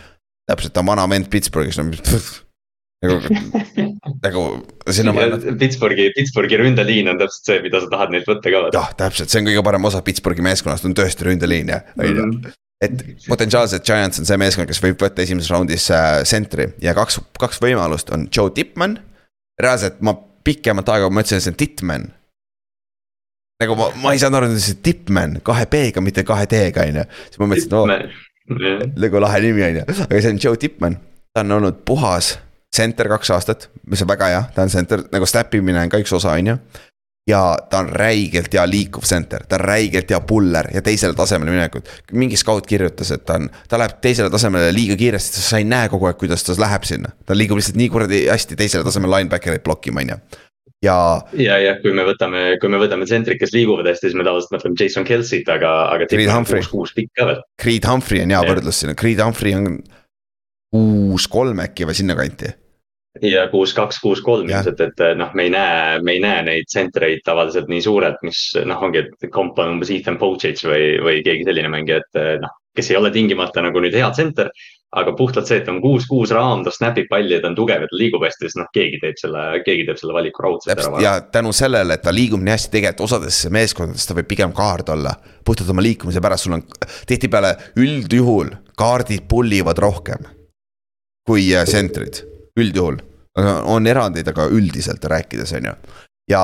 [0.49, 1.89] täpselt, ta on vana vend Pittsburghis, no
[3.03, 3.21] nagu,
[4.23, 4.45] nagu
[4.89, 5.41] siin on vaja.
[5.59, 8.63] Pittsburghi, Pittsburghi ründeliin on täpselt see, mida sa tahad neilt võtta ka.
[8.75, 12.25] jah, täpselt, see on kõige parem osa Pittsburghi meeskonnast on tõesti ründeliin jah, on ju
[12.25, 15.89] mhm et potentsiaalselt Giants on see meeskond, kes võib võtta esimeses raundis
[16.29, 18.99] sentri äh, ja kaks, kaks võimalust on Joe Tippmann.
[19.59, 20.15] reaalselt ma
[20.47, 22.07] pikemat aega mõtlesin, et see on Tittman.
[23.59, 26.87] nagu ma, ma ei saanud aru, et see on Tippmann kahe B-ga, mitte kahe D-ga
[26.87, 27.05] on ju.
[27.27, 30.99] siis ma mõtlesin, oo, nagu lahe nimi on ju, aga see on Joe Tippmann.
[31.35, 32.37] ta on olnud puhas
[32.75, 36.01] center kaks aastat, mis on väga hea, ta on center, nagu snap imine on ka
[36.01, 36.57] üks osa, on ju
[37.29, 41.51] ja ta on räigelt hea liikuv center, ta on räigelt hea puller ja teisele tasemele
[41.51, 41.89] minekut.
[42.11, 45.89] mingi scout kirjutas, et ta on, ta läheb teisele tasemele liiga kiiresti, sa ei näe
[45.89, 47.13] kogu aeg, kuidas ta läheb sinna.
[47.25, 50.19] ta liigub lihtsalt nii kuradi hästi teisele tasemele linebacker'it blokkima, on ju
[50.85, 50.97] ja.
[51.33, 54.55] ja, ja kui me võtame, kui me võtame tsentrid, kes liiguvad hästi, siis me tavaliselt
[54.55, 56.09] mõtleme Jason Kelsey't, aga, aga.
[56.09, 56.65] Creed Humphrey.
[57.61, 59.81] Creed Humphrey on hea võrdlus sinna, Creed Humphrey on
[60.69, 62.53] kuus kolm äkki või sinnakanti
[63.25, 66.69] ja kuus, kaks, kuus, kolm ilmselt, et noh, me ei näe, me ei näe neid
[66.69, 71.23] tsentreid tavaliselt nii suurelt, mis noh, ongi, et komp on umbes Ethan Pochich või, või
[71.25, 74.53] keegi selline mängija, et noh, kes ei ole tingimata nagu nüüd hea tsenter.
[74.89, 77.83] aga puhtalt see, et on kuus, kuus raam, ta snap ib palli, ta on tugev
[77.83, 81.01] ja ta liigub hästi, siis noh, keegi teeb selle, keegi teeb selle valiku raudselt ära.
[81.03, 84.89] ja tänu sellele, et ta liigub nii hästi, tegelikult osades meeskondades ta võib pigem kaard
[84.89, 85.13] olla.
[85.45, 86.65] puhtalt oma liikumise pärast, sul on
[87.05, 88.49] tihtipeale üldjuhul
[88.81, 90.25] kaardid pull ivad rohkem
[91.29, 92.23] kui tsentrid
[92.59, 92.99] üldjuhul,
[93.69, 95.73] on erandeid, aga üldiselt rääkides, on ju.
[96.31, 96.41] ja,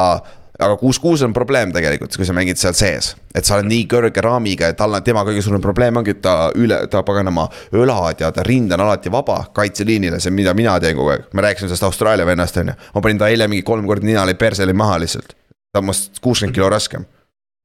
[0.59, 3.13] aga kuus-kuus on probleem tegelikult, kui sa mängid seal sees.
[3.35, 6.21] et sa oled nii kõrge raamiga ja tal on, tema kõige suurem probleem ongi, et
[6.23, 10.53] ta üle, ta paganama õlad ja ta rind on alati vaba kaitseliinile, see on, mida
[10.55, 11.27] mina teen kogu aeg.
[11.33, 12.77] me rääkisime sellest Austraalia vennast, on ju.
[12.95, 15.35] ma panin ta eile mingi kolm korda ninali perseli maha lihtsalt.
[15.73, 17.09] ta on must kuuskümmend kilo raskem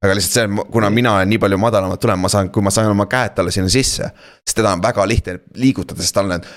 [0.01, 2.89] aga lihtsalt see, kuna mina olen nii palju madalamalt tulev, ma saan, kui ma saan
[2.89, 4.09] oma käed talle sinna sisse.
[4.41, 6.47] siis teda on väga lihtne liigutada, sest tal need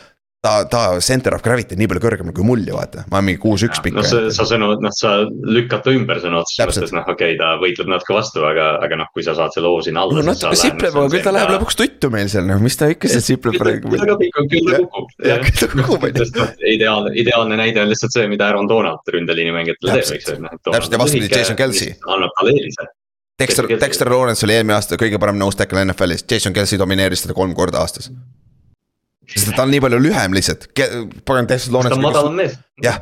[0.44, 3.40] ta, ta center of gravity nii palju kõrgem kui mul ju vaata, ma olen mingi
[3.42, 3.96] kuus-üks pikk.
[3.96, 7.54] no sa, sõnu, noh, sa lükkad ta ümber sõna otseses mõttes, noh, okei okay,, ta
[7.62, 10.20] võitleb natuke vastu, aga, aga noh, kui sa saad selle hoo sinna alla.
[10.20, 13.10] no natuke sipleb, aga küll ta läheb lõpuks tuttu meil seal, noh, mis ta ikka
[13.12, 13.94] seal sipleb praegu.
[13.94, 15.16] küll ta kukub, küll ta kukub.
[15.30, 16.50] jah, küll ta kukub, on ju.
[16.74, 20.38] ideaalne, ideaalne näide on lihtsalt see, mida Aaron Donald ründeliini mängijatele teeb, eks ju.
[20.44, 21.96] Noh, täpselt ja vastupidi, Jason Kelsey.
[22.04, 22.90] annab talle eelise
[23.34, 27.34] Dexter, Dexter Lawrence oli eelmine aasta kõige parem nose tackle NFL-is, Jason Kelsey domineeris teda
[27.34, 28.12] kolm korda aastas
[29.32, 30.68] sest ta on nii palju lühem lihtsalt,
[31.24, 31.94] pagan Dexter Lawrence.
[31.94, 32.56] ta on madalam mees.
[32.82, 33.00] jah,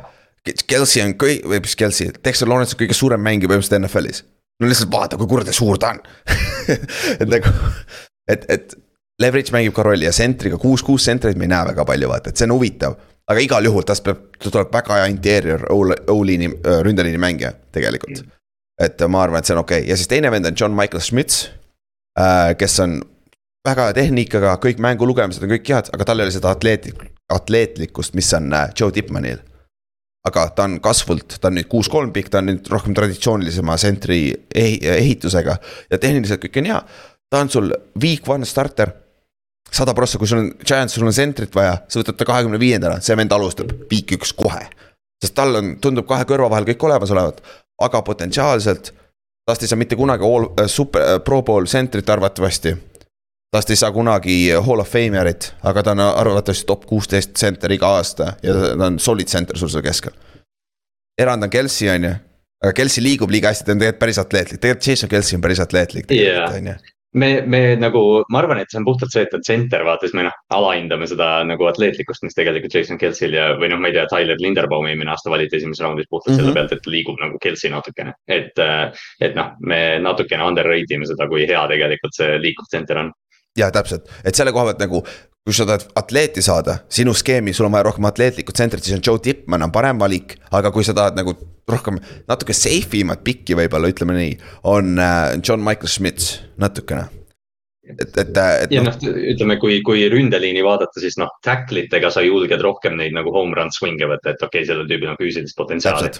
[0.67, 4.23] Kelsey on kõi-, või mis Kelsey, Dexter Lawrence on kõige suurem mängija põhimõtteliselt NFL-is.
[4.61, 6.01] no lihtsalt vaata, kui kuradi suur ta on
[7.21, 7.53] et nagu,
[8.31, 8.75] et, et
[9.21, 12.31] leverage mängib ka rolli ja sentriga kuus, kuus sentreid me ei näe väga palju, vaata,
[12.31, 12.97] et see on huvitav.
[13.29, 16.49] aga igal juhul tast peab, ta tuleb väga hea interior O-liini,
[16.85, 18.23] ründeliini mängija tegelikult.
[18.81, 19.89] et ma arvan, et see on okei okay.
[19.89, 21.47] ja siis teine vend on John Michael Schmitz,
[22.57, 22.99] kes on
[23.67, 27.03] väga hea tehnikaga, kõik mängu lugemised on kõik head, aga tal ei ole seda atleetlik,
[27.31, 29.41] atleetlikkust, mis on Joe Tipmanil
[30.27, 34.19] aga ta on kasvult, ta on nüüd kuus-kolm pikk, ta on nüüd rohkem traditsioonilisema sentri
[34.55, 35.57] ehitusega
[35.91, 36.79] ja tehniliselt kõik on hea.
[37.29, 38.93] ta on sul week one starter,
[39.71, 43.01] sada prossa, kui sul on Giants, sul on sentrit vaja, sa võtad ta kahekümne viiendana,
[43.01, 44.63] see vend alustab week üks kohe.
[45.23, 47.43] sest tal on, tundub kahe kõrva vahel kõik olemas olevat,
[47.81, 48.93] aga potentsiaalselt
[49.47, 52.77] tast ei saa mitte kunagi all, äh, super, äh, pro bowl sentrit arvatavasti
[53.53, 57.95] tast ei saa kunagi hall of fame'it, aga ta on arvatavasti top kuusteist center iga
[57.99, 60.13] aasta ja ta on solid center sul seal keskel.
[61.19, 62.15] erand on Kelsey, on ju,
[62.63, 65.61] aga Kelsey liigub liiga hästi, ta on tegelikult päris atleetlik, tegelikult Jason Kelsey on päris
[65.61, 66.81] atleetlik tegelikult, on ju
[67.13, 68.01] me, me nagu,
[68.33, 71.07] ma arvan, et see on puhtalt see, et on center vaata, siis me noh, alahindame
[71.09, 74.87] seda nagu atleetlikkust, mis tegelikult Jason Kelsey'l ja, või noh, ma ei tea, Tyler Linderbaum
[74.89, 76.49] eelmine aasta valiti esimeses raundis puhtalt mm -hmm.
[76.49, 78.15] selle pealt, et liigub nagu Kelsey natukene.
[78.27, 78.63] et,
[79.21, 83.13] et noh, me natukene underrate ime seda, kui hea tegelikult see liikuv center on
[83.57, 85.01] ja täpselt, et selle koha pealt nagu,
[85.43, 89.03] kui sa tahad atleeti saada, sinu skeemi, sul on vaja rohkem atleetlikku tsentrit, siis on
[89.05, 90.37] Joe Tippmann on parem valik.
[90.51, 91.35] aga kui sa tahad nagu
[91.69, 94.37] rohkem, natuke safe imat pikki võib-olla, ütleme nii,
[94.71, 97.07] on äh, John Michael Schmitz natukene
[97.83, 98.71] et, et, et.
[98.71, 98.95] ja noh,
[99.33, 103.55] ütleme, kui, kui ründeliini vaadata, siis noh, tackle itega sa julged rohkem neid nagu home
[103.57, 106.13] run swing'e võtta, et okei okay,, sellel tüübil on füüsilist potentsiaali.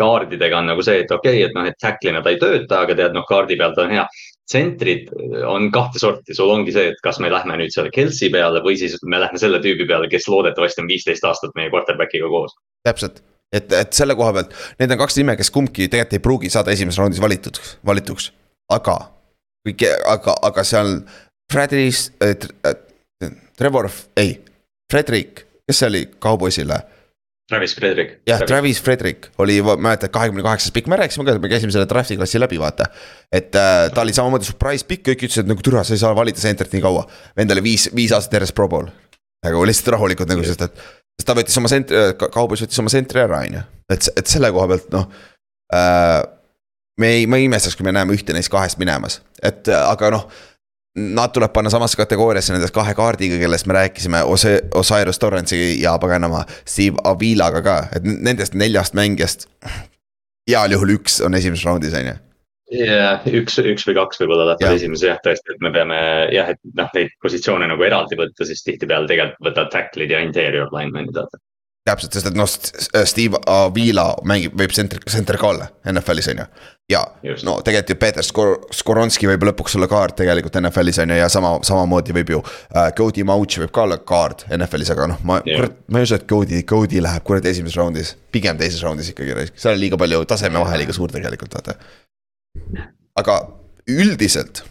[0.00, 2.96] kaardidega on nagu see, et okei okay,, et noh, et tackle'ina ta ei tööta, aga
[2.96, 4.06] tead, noh, kaardi peal ta on hea
[4.48, 5.10] tsentrid
[5.46, 8.78] on kahte sorti, sul ongi see, et kas me lähme nüüd selle Kelsey peale või
[8.80, 12.56] siis me lähme selle tüübi peale, kes loodetavasti on viisteist aastat meie quarterback'iga koos.
[12.86, 13.22] täpselt,
[13.52, 16.74] et, et selle koha pealt, need on kaks nime, kes kumbki tegelikult ei pruugi saada
[16.74, 18.32] esimeses raundis valitud, valituks,
[18.72, 18.98] aga.
[20.14, 20.96] aga, aga seal
[21.52, 22.74] Fredris äh,,
[23.58, 24.38] Trevor, ei,
[24.92, 26.78] Fredrik, kes see oli kauboisile
[27.50, 28.20] Travis Frederick.
[28.26, 32.16] jah, Travis Frederick oli, mäletad, kahekümne kaheksas pikk, me rääkisime ka, me käisime selle draft'i
[32.18, 32.86] klassi läbi, vaata.
[33.32, 36.14] et äh, ta oli samamoodi surprise pikk, kõik ütlesid, et nagu türa, sa ei saa
[36.16, 37.02] valida center'it nii kaua.
[37.36, 38.90] Vend oli viis, viis aastat järjest pro bowl.
[39.46, 40.82] aga lihtsalt rahulikud nagu, sest et,
[41.18, 43.64] sest ta võttis oma sent-, äh, kaubos võttis oma center'i ära, on ju.
[43.96, 45.10] et, et selle koha pealt noh
[45.74, 46.20] äh,.
[47.00, 50.30] me ei, ma ei imestaks, kui me näeme ühte neist kahest minemas, et aga noh
[50.98, 55.92] Nad tuleb panna samasse kategooriasse nendest kahe kaardiga, kellest me rääkisime, Ose-, Osiris Torrentsi ja
[56.02, 59.46] paganama Steve Avilaga ka, et nendest neljast mängijast.
[60.50, 62.14] heal juhul üks on esimeses raundis, on ju.
[62.80, 64.72] jah, üks, üks või kaks võib-olla läheb ja.
[64.80, 66.00] esimeses jah, tõesti, et me peame
[66.34, 70.74] jah, et noh, neid positsioone nagu eraldi võtta, siis tihtipeale tegelikult võtad tackle'id ja interior
[70.74, 71.38] linemen'id vaata
[71.88, 72.48] täpselt, sest et noh,
[73.08, 76.46] Steve Avila mängib, võib center, center ka olla NFL-is on ju.
[76.92, 77.44] ja Just.
[77.46, 81.28] no tegelikult ju Peeter Skor-, Skoronski võib lõpuks olla kaart tegelikult NFL-is on ju ja
[81.32, 82.90] sama, samamoodi võib ju äh,.
[82.98, 86.18] Cody Mauch võib ka olla kaart NFL-is, aga noh, ma yeah., kurat, ma ei usu,
[86.20, 88.12] et Cody, Cody läheb kurat esimeses raundis.
[88.32, 91.78] pigem teises raundis ikkagi, seal on liiga palju tasemevahe liiga suur tegelikult vaata.
[93.20, 93.40] aga
[93.88, 94.64] üldiselt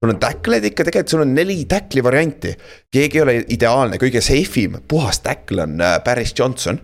[0.00, 2.54] sul on tackle'id ikka, tegelikult sul on neli tackle'i varianti.
[2.92, 6.80] keegi ei ole ideaalne, kõige safe im, puhas tackle on äh, Paris Johnson.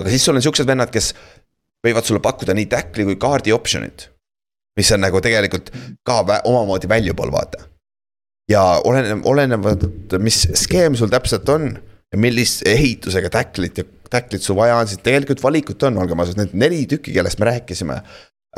[0.00, 1.12] aga siis sul on siuksed vennad, kes
[1.86, 4.10] võivad sulle pakkuda nii tackle'i kui kaardi option'it.
[4.76, 5.70] mis on nagu tegelikult
[6.02, 7.68] ka omamoodi valuable, vaata.
[8.50, 9.88] ja oleneb, olenevad,
[10.18, 11.70] mis skeem sul täpselt on
[12.12, 16.42] ja millise ehitusega tackle'it ja tackle'it sul vaja on, siis tegelikult valikut on, olgem ausad,
[16.42, 18.02] need neli tükki, kellest me rääkisime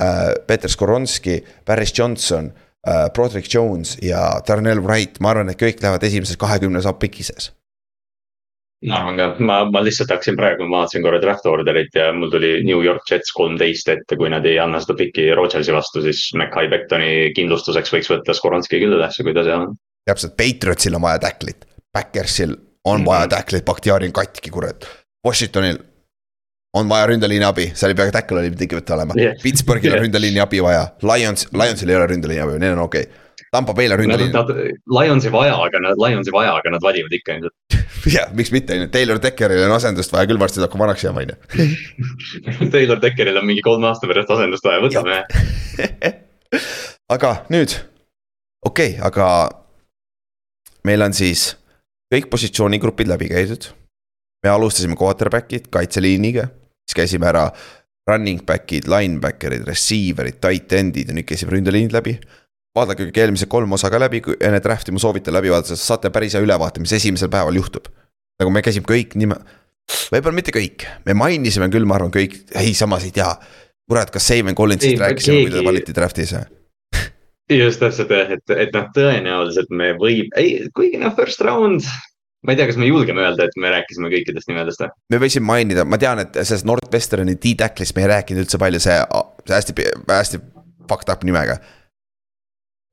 [0.00, 0.32] äh,.
[0.46, 2.52] Peter Skoronski, Paris Johnson
[2.86, 7.52] äh,, Broderick Jones ja Darnell Wright, ma arvan, et kõik lähevad esimeses kahekümnes APIC-i sees
[8.84, 12.30] ma arvan ka, ma, ma lihtsalt hakkasin praegu, ma vaatasin korra draft order'it ja mul
[12.32, 16.28] tuli New York Jets kolmteist ette, kui nad ei anna seda piki Rodgersi vastu, siis
[16.38, 19.74] Mackay Bektoni kindlustuseks võiks võtta Skoronski küll üles, kui ta seal on.
[20.06, 22.54] täpselt, Patriotsil on vaja tacklit, Backersil
[22.86, 23.34] on vaja mm -hmm.
[23.36, 24.88] tacklit, Bakhtiari on katki, kurat.
[25.26, 25.78] Washingtonil
[26.76, 29.36] on vaja ründeliini abi, seal ei pea tackle oli tingimata olema yeah..
[29.42, 30.00] Pittsburghil yeah.
[30.00, 33.22] on ründeliini abi vaja, Lions, Lionsil ei ole ründeliini abi, neil on okei okay..
[33.52, 34.32] Tampa Bay'l on ründeliin.
[34.34, 34.50] Nad,
[34.90, 37.76] Lionsi vaja, aga nad, Lionsi vaja, aga nad valivad ikka ilmselt.
[38.16, 41.04] jah, miks mitte, on ju, Taylor Deckeril on asendust vaja küll, varsti ta hakkab vanaks
[41.06, 42.66] jääma, on ju.
[42.74, 45.22] Taylor Deckeril on mingi kolme aasta pärast asendust vaja, võtame
[47.16, 47.78] aga nüüd,
[48.66, 49.28] okei okay,, aga
[50.86, 51.48] meil on siis
[52.12, 53.70] kõik positsioonigrupid läbi käidud.
[54.44, 56.48] me alustasime quarterback'id kaitseliiniga
[56.86, 57.50] siis käisime ära
[58.06, 62.16] running back'id, linebacker'id, receiver'id, tight end'id ja nüüd käisime ründeliinid läbi.
[62.76, 65.88] vaadake kõik eelmised kolm osa ka läbi, kui enne draft'i ma soovitan läbi vaadata, sest
[65.88, 67.88] saate päris hea ülevaate, mis esimesel päeval juhtub.
[68.40, 69.38] nagu me käisime kõik nime,
[70.12, 73.32] võib-olla mitte kõik, me mainisime küll, ma arvan, kõik, ei samas ei tea.
[73.88, 76.46] kurat, kas Saven Collinsist rääkisime, kui ta valiti draft'is või?
[77.50, 81.86] just täpselt jah, et, et noh, tõenäoliselt me võib, ei, kuigi noh, first round
[82.44, 84.92] ma ei tea, kas me julgeme öelda, et me rääkisime kõikidest nimedest või?
[85.14, 88.96] me võisime mainida, ma tean, et sellest Northwesterni D-Tacklist me ei rääkinud üldse palju, see,
[89.46, 90.42] see hästi, hästi
[90.88, 91.58] fucked up nimega.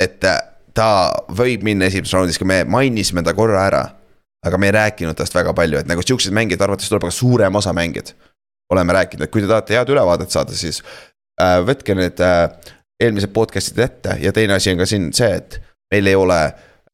[0.04, 0.40] et äh,
[0.74, 0.88] ta
[1.38, 3.84] võib minna esimeses raundis, kui me mainisime ta korra ära.
[4.44, 7.56] aga me ei rääkinud tast väga palju, et nagu siukseid mängijaid arvates tuleb, aga suurem
[7.56, 8.14] osa mängijad.
[8.72, 10.82] oleme rääkinud, et kui te tahate head ülevaadet saada, siis
[11.42, 12.50] äh, võtke need äh,
[13.04, 15.60] eelmised podcast'id ette ja teine asi on ka siin see, et
[15.94, 16.40] meil ei ole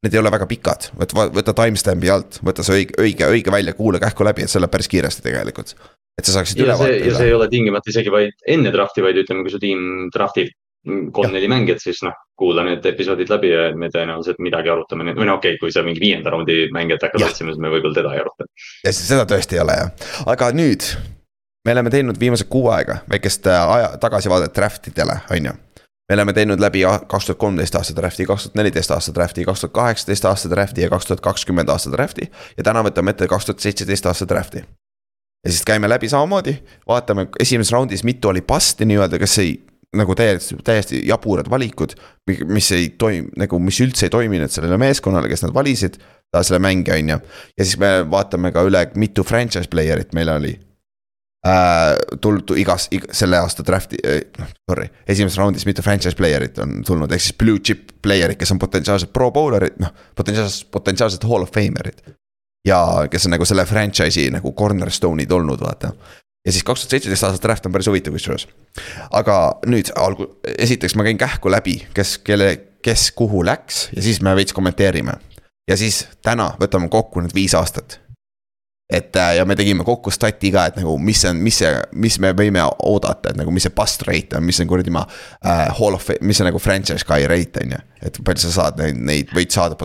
[0.04, 3.76] need ei ole väga pikad, võta, võta timestamp'i alt, võta see õige, õige, õige välja,
[3.76, 5.74] kuula kähku läbi, et see läheb päris kiiresti tegelikult.
[6.18, 7.04] et sa saaksid üle vaadata.
[7.06, 10.50] ja see ei ole tingimata isegi vaid enne draft'i, vaid ütleme, kui su tiim draft'ib
[11.12, 15.36] kolm-neli mängijat, siis noh, kuula need episoodid läbi ja me tõenäoliselt midagi arutame, või no
[15.36, 18.22] okei okay,, kui sa mingi viienda raundi mängijat hakkad otsima, siis me võib-olla teda ei
[18.22, 18.48] aruta.
[18.86, 20.88] ja seda tõesti ei ole jah, aga nüüd
[21.68, 25.58] me oleme teinud viimased kuu aega väikest äh, aja, tagasivaadet draft idele, on ju
[26.10, 29.60] me oleme teinud läbi kaks tuhat kolmteist aasta draft'i, kaks tuhat neliteist aasta draft'i, kaks
[29.62, 32.26] tuhat kaheksateist aasta draft'i ja kaks tuhat kakskümmend aasta draft'i.
[32.56, 34.64] ja täna võtame ette kaks tuhat seitseteist aasta draft'i.
[35.46, 36.56] ja siis käime läbi samamoodi,
[36.88, 39.52] vaatame esimeses raundis, mitu oli bust'i nii-öelda, kes ei
[39.96, 41.94] nagu täiesti, täiesti jaburad valikud.
[42.46, 46.00] mis ei toim-, nagu mis üldse ei toiminud sellele meeskonnale, kes nad valisid,
[46.42, 47.20] selle mängija, on ju.
[47.58, 50.58] ja siis me vaatame ka üle, mitu franchise player'it meil oli
[51.46, 56.58] äh, tulnud igas ig,, selle aasta draft'i äh,, noh sorry, esimeses raundis mitu franchise player'it
[56.62, 61.24] on tulnud, ehk siis blue chip player'id, kes on potentsiaalsed pro bowler'id, noh, potentsiaalsed, potentsiaalsed
[61.28, 62.02] hall of famer'id.
[62.66, 62.80] ja
[63.10, 65.94] kes on nagu selle franchise'i nagu cornerstone'id olnud, vaata.
[66.44, 68.48] ja siis kaks tuhat seitseteist aasta draft on päris huvitav kusjuures.
[69.10, 72.52] aga nüüd algu-, esiteks ma käin kähku läbi, kes, kelle,
[72.84, 75.16] kes kuhu läks ja siis me veits kommenteerime.
[75.70, 77.99] ja siis täna võtame kokku need viis aastat
[78.90, 81.70] et äh, ja me tegime kokku stati ka, et nagu mis on, mis see,
[82.02, 85.04] mis me võime oodata, et nagu mis see bust rate on, mis on kuradi ma
[85.06, 85.68] äh,.
[85.78, 88.98] Hall of, mis on nagu franchise guy rate on ju, et palju sa saad neid,
[89.06, 89.78] neid võid saada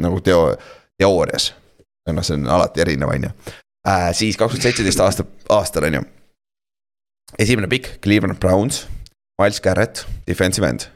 [0.00, 0.54] nagu teo,
[1.00, 1.52] teoorias.
[2.10, 3.34] noh, see on alati erinev, on ju
[3.88, 4.08] äh,.
[4.16, 6.06] siis kaks tuhat seitseteist aasta, aastal on ju.
[7.38, 8.86] esimene pikk, Cleveland Browns,
[9.40, 10.88] Miles Garrett, defensive end.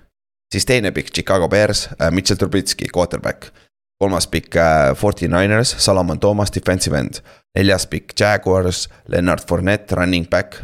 [0.54, 3.52] siis teine pikk, Chicago Bears äh,, Mitchell Trubitski, quarterback
[3.98, 7.22] kolmas pikk äh, Forty Niners, Salomon Thomas, defensive end.
[7.54, 10.56] neljas pikk Jaguars, Leonard Fournette, running back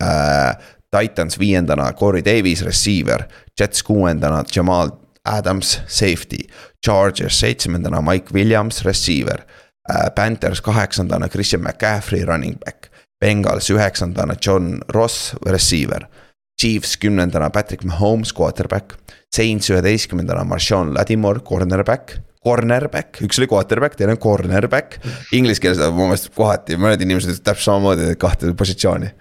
[0.00, 0.56] äh,.
[0.90, 3.26] Titans viiendana, Corey Davis, receiver.
[3.60, 4.90] Jets kuuendana, Jamal
[5.24, 6.46] Adams, safety.
[6.86, 9.42] Chargers seitsmendana, Mike Williams, receiver
[9.92, 10.10] äh,.
[10.14, 12.88] Panthers kaheksandana, Christian McCaffrey, running back.
[13.20, 16.08] Bengals üheksandana, John Ross, receiver.
[16.60, 18.94] Chiefs kümnendana, Patrick Mahomes, quarterback.
[19.34, 25.00] Saints üheteistkümnendana, Marshawn Ladimore, cornerback cornerback, üks oli quarterback, teine on cornerback.
[25.36, 29.12] Inglise keeles mu meelest kohati mõned inimesed ütlevad täpselt samamoodi kahte positsiooni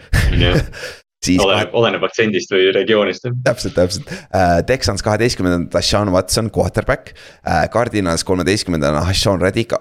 [1.25, 3.27] siis oleneb, oleneb aktsendist või regioonist.
[3.45, 7.65] täpselt, täpselt uh,, Texans kaheteistkümnendana, Deshaun Watson, quarterback uh,.
[7.73, 9.75] Cardinals kolmeteistkümnendana, Hashan Reddick,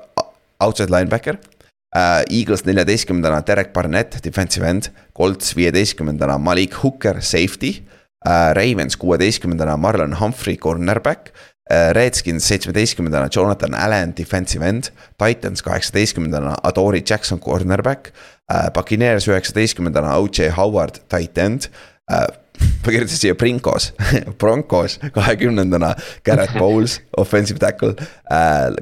[0.61, 2.23] outside linebacker uh,.
[2.31, 4.91] Eagles neljateistkümnendana, Derek Barnett, defensive end.
[5.17, 7.77] Colts viieteistkümnendana, Malik Hooker, safety
[8.27, 8.55] uh,.
[8.57, 11.35] Ravens kuueteistkümnendana, Marlon Humphrey, cornerback
[11.71, 14.85] Redskins seitsmeteistkümnendana Jonathan Allan, defensive end.
[15.19, 18.13] Titans kaheksateistkümnendana Adori Jackson, cornerback.
[18.53, 21.63] Äh, Buccaneers üheksateistkümnendana OJ Howard, tight end
[22.11, 22.27] äh,
[22.85, 23.93] ma kirjutasin siia Brinkos
[24.41, 25.95] Broncos kahekümnendana
[26.25, 27.95] Garrett Bowles, offensive tackle.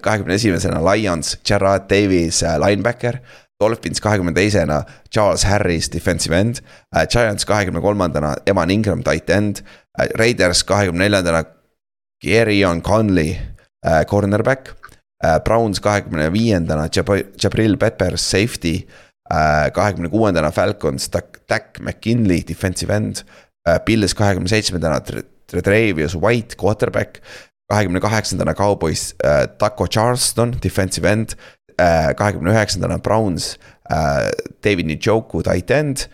[0.02, 3.19] kahekümne esimesena Lions, Gerard Davis, linebacker.
[3.61, 6.56] Dolphins kahekümne teisena Charles Harris, defensive end.
[7.11, 9.56] Giants kahekümne kolmandana Evan Ingram, tight end.
[10.19, 11.44] Raiders kahekümne neljandana
[12.23, 13.39] Gerion Conley
[13.82, 14.74] äh,, cornerback
[15.23, 15.41] äh,.
[15.41, 16.89] Browns kahekümne viiendana,
[17.39, 18.86] Jabril Peppers, safety
[19.31, 19.70] äh,.
[19.70, 23.24] kahekümne kuuendana Falcons, Dak McKinley, defensive end
[23.66, 23.78] äh,.
[23.85, 25.01] Bills kahekümne seitsmendana,
[25.47, 27.20] Tredavious White, quarterback.
[27.69, 31.36] kahekümne kaheksandana Cowboys äh,, Taco Charleston, defensive end
[31.78, 32.15] äh,.
[32.15, 33.59] kahekümne üheksandana Browns
[33.91, 34.31] äh,,
[34.65, 36.09] David Njoku, tight end.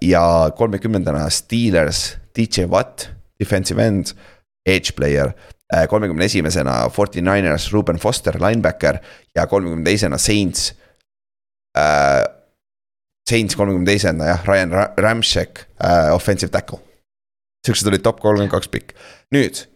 [0.00, 3.10] ja kolmekümnendana Steelers, DJ Watt,
[3.40, 4.14] defensive end
[4.68, 5.32] edge player.
[5.74, 8.98] Äh, kolmekümne esimesena Forty Niners, Ruben Foster, linebacker
[9.36, 10.74] ja kolmekümne teisena Saints
[11.76, 12.24] äh,.
[13.28, 16.78] Saints kolmekümne teisena jah, Ryan Ramsek äh,, offensive tackle.
[17.66, 18.94] Siuksed olid top kolmkümmend kaks pikk,
[19.34, 19.66] nüüd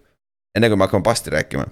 [0.56, 1.66] enne kui me hakkame pasti rääkima.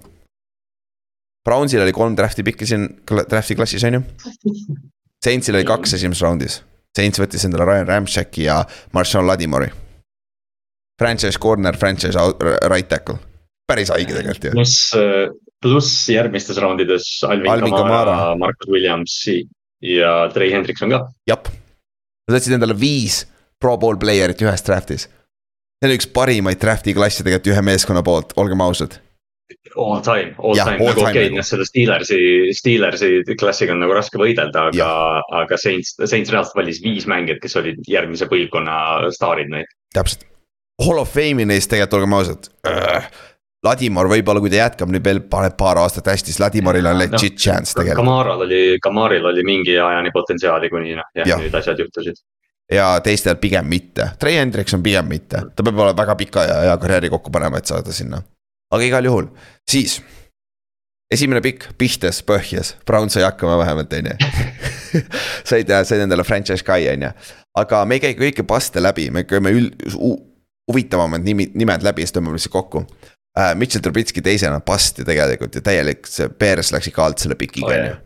[1.47, 4.03] Brownsil oli kolm draft'i pikki siin draft'i klassis on ju.
[5.25, 6.61] Saintsil oli kaks esimeses raundis.
[6.97, 8.61] Saints võttis endale Ryan Ramseki ja
[8.93, 9.71] Marshall Ladimori
[11.01, 12.27] franchise corner, franchise
[12.69, 13.17] right tackle,
[13.69, 14.53] päris haige tegelikult ju.
[14.55, 15.25] pluss, äh,
[15.61, 19.17] pluss järgmistes raundides Alvin, Alvin Kamara, Kamara., Marcus Williams
[19.81, 21.03] ja Trey Hendrikson ka.
[21.29, 21.49] jep,
[22.27, 23.23] nad võtsid endale viis
[23.61, 25.07] pro bowl player'it ühes draft'is.
[25.07, 28.99] see on üks parimaid draft'i klasse tegelikult ühe meeskonna poolt, olgem ausad
[29.75, 31.35] all time, all Jah, time nagu okei nagu.
[31.35, 32.19] okay,, selle Steelersi,
[32.55, 34.89] Steelersi klassiga on nagu raske võidelda, aga,
[35.41, 39.71] aga Saints, Saints reaalselt valis viis mängijat, kes olid järgmise põlvkonna staarid neid.
[39.95, 40.30] täpselt.
[40.81, 43.11] Hall of Fame'i neist tegelikult olgem ausad äh,.
[43.61, 47.35] Ladimar võib-olla, kui ta jätkab nüüd veel paneb paar aastat hästi, siis Ladimaril on legit
[47.37, 48.07] chance tegelikult.
[48.07, 52.17] Kamaral oli, Kamaril oli mingi ajani potentsiaali, kuni noh, jah ja., nüüd asjad juhtusid.
[52.71, 56.55] ja teistel pigem mitte, Trey Hendricks on pigem mitte, ta peab olema väga pika ja
[56.65, 58.23] hea karjääri kokku panema, et saada sinna.
[58.73, 59.29] aga igal juhul,
[59.69, 59.99] siis.
[61.13, 64.31] esimene pikk pihtas põhjas, Brown sai hakkama vähemalt, on ju.
[65.51, 67.13] said, said endale franchise guy, on ju.
[67.61, 69.77] aga me ei käi kõiki paste läbi, me käime üld-,
[70.71, 73.51] huvitavamad nimi, nimed läbi ja siis tõmbame lihtsalt kokku uh,.
[73.55, 77.71] Mitchell Trubitski teisena past ju tegelikult ju täielik, see Bears läks ikka alt selle pikiga,
[77.71, 77.97] on ju.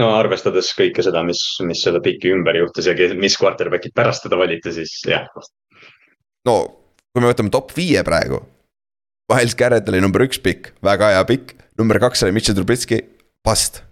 [0.00, 4.40] no arvestades kõike seda, mis, mis selle piki ümber juhtus ja mis quarterback'id pärast teda
[4.40, 5.26] valiti, siis jah.
[6.48, 6.58] no
[7.12, 8.40] kui me võtame top viie praegu.
[9.28, 13.02] Miles Garrett oli number üks pikk, väga hea pikk, number kaks oli Mitchell Trubitski,
[13.44, 13.82] past.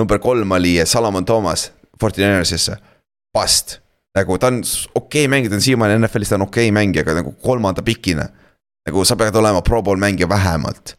[0.00, 1.70] number kolm oli Salomon Thomas,
[2.00, 2.78] Fortinarisesse,
[3.32, 3.81] past.
[4.16, 4.62] Nagu ta on
[4.94, 7.82] okei okay mängija, ta on siiamaani NFL-is, ta on okei okay mängija, aga nagu kolmanda
[7.82, 8.28] pikina.
[8.86, 10.96] nagu sa pead olema pro bowl mängija vähemalt.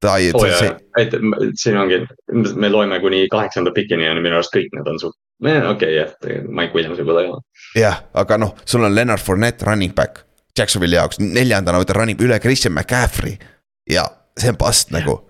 [0.00, 1.14] ta ei oh,, jaa, et
[1.54, 2.02] siin ongi,
[2.54, 5.16] me loeme kuni kaheksanda pikini ja minu arust kõik need on suht,
[5.70, 6.12] okei jah,
[6.48, 7.42] Mike Williams võib-olla ei ole.
[7.76, 10.26] jah, aga noh, sul on Leonard Fournette running back
[10.58, 13.36] Jacksonville'i jaoks, neljandana võtta running üle Christian McCaffrey
[13.90, 14.04] ja
[14.36, 15.20] see on past nagu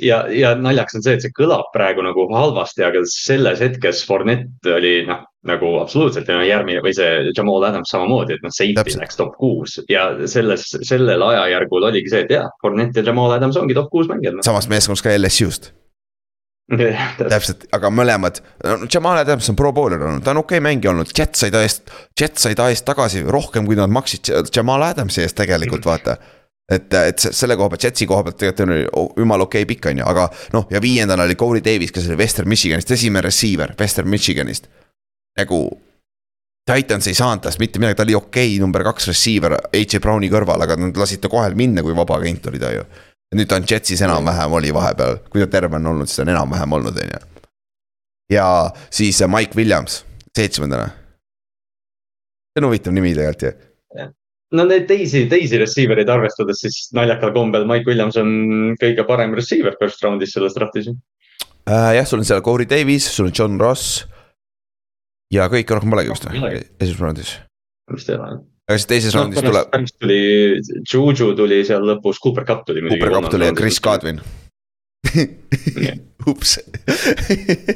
[0.00, 4.74] ja, ja naljakas on see, et see kõlab praegu nagu halvasti, aga selles hetkes Fournette
[4.78, 9.18] oli noh, nagu absoluutselt ja järgmine või see Jamal Adams samamoodi, et noh, safety läks
[9.18, 13.74] top kuus ja selles, sellel ajajärgul oligi see, et jah, Fournette ja Jamal Adams ongi
[13.74, 14.44] top kuus mängijad no..
[14.46, 15.72] samas meeskonnas ka LSU-st,
[17.18, 18.38] täpselt, aga mõlemad,
[18.86, 21.64] Jamal Adams on pro bowler olnud, ta on okei okay mängija olnud, Jets sai ta
[21.66, 21.90] eest,
[22.20, 26.16] Jets sai ta eest tagasi rohkem, kui nad maksid Jamal Adamsi eest tegelikult vaata.
[26.72, 29.74] et, et se- selle koha pealt, Jetsi koha pealt tegelikult oli o- jumala okei okay
[29.74, 33.26] pikk on ju, aga noh, ja viiendana oli Corey Davis, kes oli Western Michiganist, esimene
[33.26, 34.70] receiver Western Michiganist.
[35.38, 35.62] Nagu
[36.62, 40.30] Titans ei saanud tast mitte midagi, ta oli okei okay, number kaks receiver AJ Browni
[40.30, 42.84] kõrval, aga nad lasid ta kohe minna, kui vaba agent oli ta ju.
[43.34, 46.32] nüüd ta on Jetsis enam-vähem oli vahepeal, kui ta terve on olnud, siis ta on
[46.36, 47.20] enam-vähem olnud, on ju.
[48.36, 48.46] ja
[48.90, 50.04] siis äh, Mike Williams,
[50.36, 50.92] seitsmendana.
[52.52, 54.06] see on huvitav nimi tegelikult ju.
[54.52, 59.34] no neid teisi, teisi receiver eid arvestades, siis naljakal kombel Mike Williams on kõige parem
[59.34, 60.94] receiver first round'is selles draft'is.
[61.66, 64.04] Äh, jah, sul on seal Corey Davis, sul on John Ross.
[65.32, 67.34] Ja kõike rohkem polegi vist või esimeses raundis.
[67.92, 68.30] vist ei ole.
[68.68, 70.22] aga siis teises raundis tuleb pärast tuli,
[70.86, 72.84] Juju tuli seal lõpus, Cooper Cup tuli.
[72.88, 73.80] Cooper Cup tuli ja Chris.
[73.82, 74.20] Godwin.
[76.30, 76.58] ups.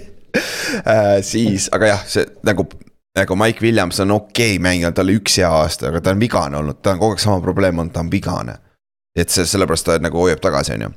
[1.30, 2.66] siis, aga jah, see nagu,
[3.16, 6.60] nagu Mike Williams on okei okay mängija, tal üks hea aasta, aga ta on vigane
[6.60, 8.58] olnud, ta on kogu aeg sama probleem olnud, ta on vigane.
[9.16, 10.90] et see sellepärast ta nagu hoiab tagasi, on ju,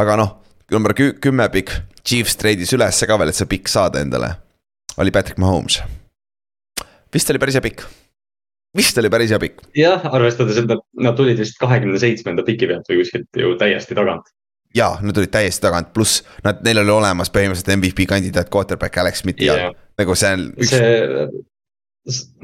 [0.00, 0.30] aga noh,
[0.72, 1.74] number kü- kümme pikk,
[2.06, 4.30] Chiefs treidis ülesse ka veel, et see pikk saada endale.
[4.96, 5.82] oli Patrick Mahomes.
[7.16, 7.84] Vist oli päris hea pikk,
[8.76, 12.68] vist oli päris hea pikk, jah, arvestades, et nad, nad tulid vist kahekümne seitsmenda piki
[12.70, 14.30] pealt või kuskilt ju täiesti tagant.
[14.76, 19.24] jaa, nad olid täiesti tagant, pluss nad, neil oli olemas põhimõtteliselt MVP kandidaat quarterback Alex
[19.24, 19.76] Smithi all Jah.
[20.02, 21.44] nagu see on üks see,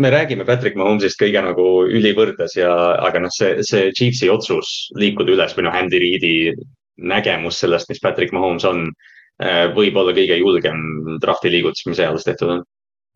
[0.03, 2.73] me räägime Patrick Mahomes'ist kõige nagu ülivõrdes ja,
[3.07, 6.35] aga noh, see, see Chiefsi otsus liikuda üles või noh, Andy Reid'i
[7.03, 8.89] nägemus sellest, mis Patrick Mahomes on,
[9.77, 10.82] võib olla kõige julgem
[11.23, 12.65] drafti liigutus, mis eales tehtud on.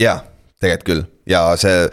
[0.03, 0.21] jaa,
[0.63, 1.87] tegelikult küll ja see,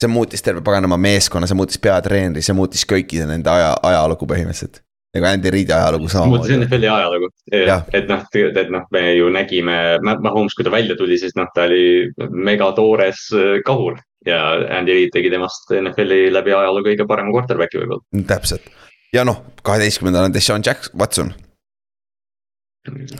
[0.00, 4.82] see muutis terve paganama meeskonna, see muutis peatreeneri, see muutis kõikide nende aja, ajalugu põhimõtteliselt.
[5.16, 6.58] nagu Andy Reid'i ajalugu muutus samamoodi.
[6.58, 11.34] NFL-i ajalugu, et noh, et noh, me ju nägime, Mahomes, kui ta välja tuli, siis
[11.38, 12.10] noh, ta oli
[12.50, 14.42] megatoores äh, kahur ja
[14.78, 18.04] Andy Reid tegi temast NFL-i läbi ajaloo kõige parema quarterback'i võib-olla.
[18.28, 18.68] täpselt
[19.12, 21.34] ja noh, kaheteistkümnendal on Deshaun Jackson, Watson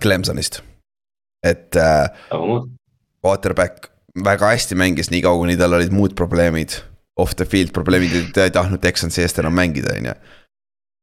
[0.03, 0.63] Clemsonist.
[1.43, 2.11] et äh,
[3.25, 3.90] quarterback
[4.25, 6.81] väga hästi mängis, niikaua kuni tal olid muud probleemid.
[7.21, 10.15] Off the field probleemid, ta ei tahtnud Texansi eest enam mängida, on ju.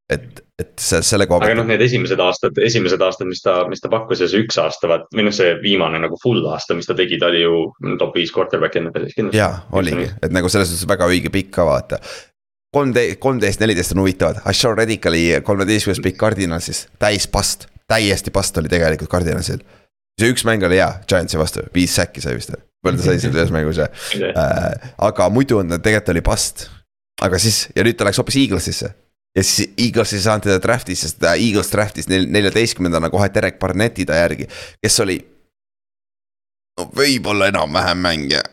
[0.09, 3.57] et, et see selle koha aga noh, pealt, need esimesed aastad, esimesed aastad, mis ta,
[3.67, 6.77] mis ta pakkus ja see üks aasta, vaat või noh, see viimane nagu full aasta,
[6.79, 7.59] mis ta tegi, ta oli ju
[7.99, 9.41] top viis quarterback NFL-is kindlasti.
[9.41, 11.99] jaa, oligi, et nagu selles suhtes väga õige pikk ka vaata.
[12.73, 18.57] kolmteist, kolmteist, neliteist on huvitavad, Ashore Reddick oli kolmeteistkümnes pikk Cardinalsis, täis past, täiesti past
[18.63, 19.59] oli tegelikult Cardinalsil.
[20.17, 22.53] See üks mäng oli hea, Giantsi vastu, viis säkki sai vist,
[22.83, 23.89] palju ta sai seal ühes mängus ja
[24.31, 24.89] äh,.
[25.09, 26.67] aga muidu on tegelikult oli past.
[27.21, 28.91] aga siis ja nüüd ta läks hoopis Eaglesisse.
[29.37, 33.59] ja siis Eagles ei saanud teda draft'is, sest ta Eagles draft'is nel- neljateistkümnendana kohe Derek
[33.59, 34.49] Barnetti ta järgi,
[34.81, 35.17] kes oli.
[36.77, 38.43] no võib-olla enam-vähem mängija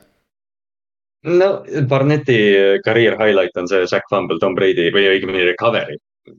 [1.25, 2.39] no Barnetti
[2.85, 5.97] career highlight on see Zack Fumble Tom Brady või õigemini recovery.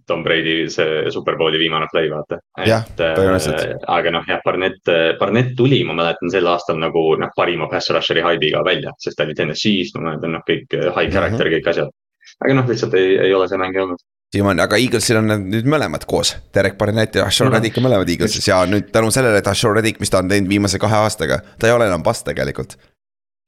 [0.07, 2.40] Tom Brady see superbowli viimane play, vaata.
[2.66, 3.86] jah, põhimõtteliselt.
[3.98, 8.26] aga noh, jah, Barnett, Barnett tuli, ma mäletan sel aastal nagu noh, parima pass rusher'i
[8.26, 11.56] haibiga välja, sest ta oli TNS-is, ma mäletan noh, kõik high character mm, -hmm.
[11.60, 11.95] kõik asjad.
[12.41, 14.02] aga noh, lihtsalt ei, ei ole see mäng olnud
[14.36, 18.48] siiamaani, aga Eaglesil on nüüd mõlemad koos, Derek Barnett ja Ashore Reddick on mõlemad Eaglesis
[18.49, 21.70] ja nüüd tänu sellele, et Ashore Reddick, mis ta on teinud viimase kahe aastaga, ta
[21.70, 22.76] ei ole enam bast tegelikult.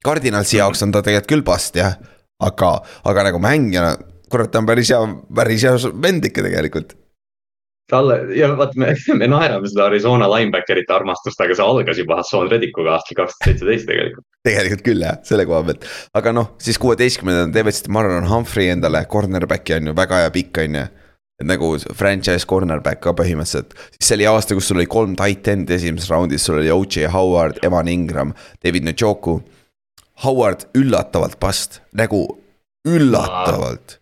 [0.06, 1.98] Cardinalsi jaoks on ta tegelikult küll bast jah,
[2.44, 2.72] aga,
[3.10, 3.98] aga nagu mängijana,
[4.32, 5.04] kurat, ta on päris hea,
[5.36, 6.98] päris hea vend ikka tegelikult
[7.92, 12.50] talle ja vaat me, me naerame seda Arizona linebacker'ite armastust, aga see algas juba Hassan
[12.52, 14.26] Redikuga aastal kaks tuhat seitseteist tegelikult.
[14.48, 15.88] tegelikult küll jah, selle koha pealt,
[16.20, 20.64] aga noh, siis kuueteistkümnendal te võtsite Marlon Humphrey endale, cornerback'i on ju väga hea pikk,
[20.66, 20.88] on ju.
[21.38, 25.48] et nagu franchise cornerback ka põhimõtteliselt, siis see oli aasta, kus sul oli kolm tight
[25.54, 27.12] end'i esimeses raundis, sul oli O.J.
[27.14, 28.34] Howard, Evan Ingram,
[28.66, 29.40] David Njoku.
[30.26, 32.24] Howard üllatavalt past, nagu
[32.90, 34.00] üllatavalt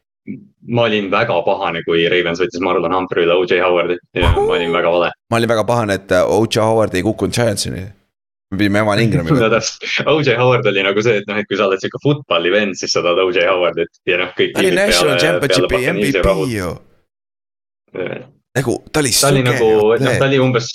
[0.67, 3.59] ma olin väga pahane, kui Ravens võttis Marlon Humphrey üle O.J.
[3.63, 5.11] Howardi ja ma olin väga vale.
[5.29, 6.63] ma olin väga pahane, et äh, O.J.
[6.63, 7.85] Howard ei kukkunud Giantsini.
[8.51, 10.37] me pidime Evan Ingrami no täpselt, O.J.
[10.41, 13.03] Howard oli nagu see, et noh, et kui sa oled sihuke football'i vend, siis sa
[13.05, 13.47] tahad O.J.
[13.51, 14.55] Howardit ja noh, kõik.
[14.55, 16.75] ta oli national championship'i MVP ju.
[18.55, 19.15] nagu ta oli.
[19.21, 19.71] ta oli nagu,
[20.01, 20.71] noh, ta oli umbes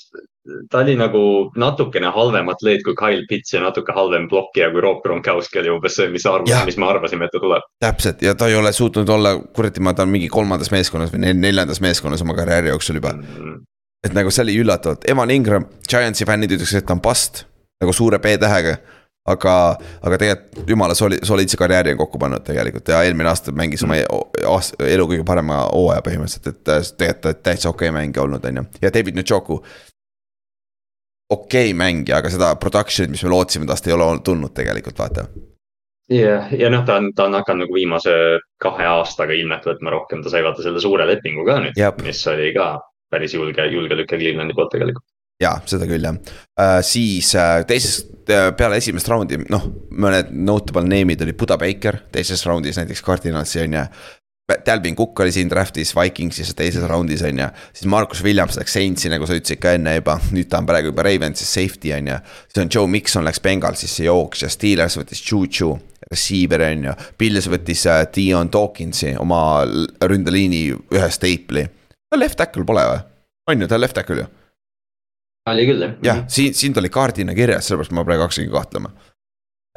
[0.70, 1.22] ta oli nagu
[1.59, 5.97] natukene halvem atleet kui Kyle Pitts ja natuke halvem blokkija kui Rob Gronkowski oli umbes
[5.98, 7.66] see, mis arvas, mis me arvasime, et ta tuleb.
[7.82, 11.35] täpselt ja ta ei ole suutnud olla, kuradi, ma ta on mingi kolmandas meeskonnas või
[11.35, 13.27] neljandas meeskonnas oma karjääri jooksul juba mm.
[13.35, 13.59] -hmm.
[14.09, 17.44] et nagu see oli üllatavalt, Evan Ingram, Giantsi fännid ütleks, et ta on past
[17.81, 18.78] nagu suure B-tähega
[19.28, 19.55] aga,
[20.02, 23.98] aga tegelikult jumala soli-, soliidse karjääri on kokku pannud tegelikult ja eelmine aasta mängis oma
[23.98, 24.48] mm.
[24.48, 28.66] aasta, elu kõige parema hooaja põhimõtteliselt, et tegelikult täitsa okei okay mängija olnud, on ju.
[28.82, 29.60] ja David Njoku,
[31.31, 35.27] okei okay mängija, aga seda production'it, mis me lootsime tast, ei ole tulnud tegelikult, vaata.
[36.11, 38.15] jah, ja noh, ta on, ta on hakanud nagu viimase
[38.62, 42.52] kahe aastaga ilmet võtma rohkem, ta sai vaata selle suure lepingu ka nüüd, mis oli
[42.57, 42.74] ka
[43.11, 45.07] päris julge, julge lüke Clevelandi poolt tegelikult
[45.40, 46.16] jaa, seda küll jah
[46.61, 52.02] äh,, siis äh, teises äh,, peale esimest raundi, noh, mõned notable name'id oli Buda Baker
[52.12, 53.85] teises raundis näiteks Cardinalsi on ju.
[54.66, 59.10] Dalvin Cook oli siin draft'is Vikingsis teises raundis on ju, siis Markus Williams läks Saintsi,
[59.12, 62.18] nagu sa ütlesid ka enne juba, nüüd ta on praegu juba Ravensis safety on ju.
[62.48, 65.72] siis on Joe Mikson läks Bengalsisse jooks ja Steelers võttis Juju,
[66.10, 69.62] receiver on ju, Pils võttis äh, Dion Dawkinsi oma
[70.02, 71.68] ründeliini ühe staple'i.
[72.16, 73.02] Left tackle pole või,
[73.52, 74.31] on ju, ta on left tackle ju
[75.51, 75.94] oli küll jah.
[76.05, 78.93] jah, siin, siin ta oli kaardina kirjas, sellepärast ma praegu hakkasingi kahtlema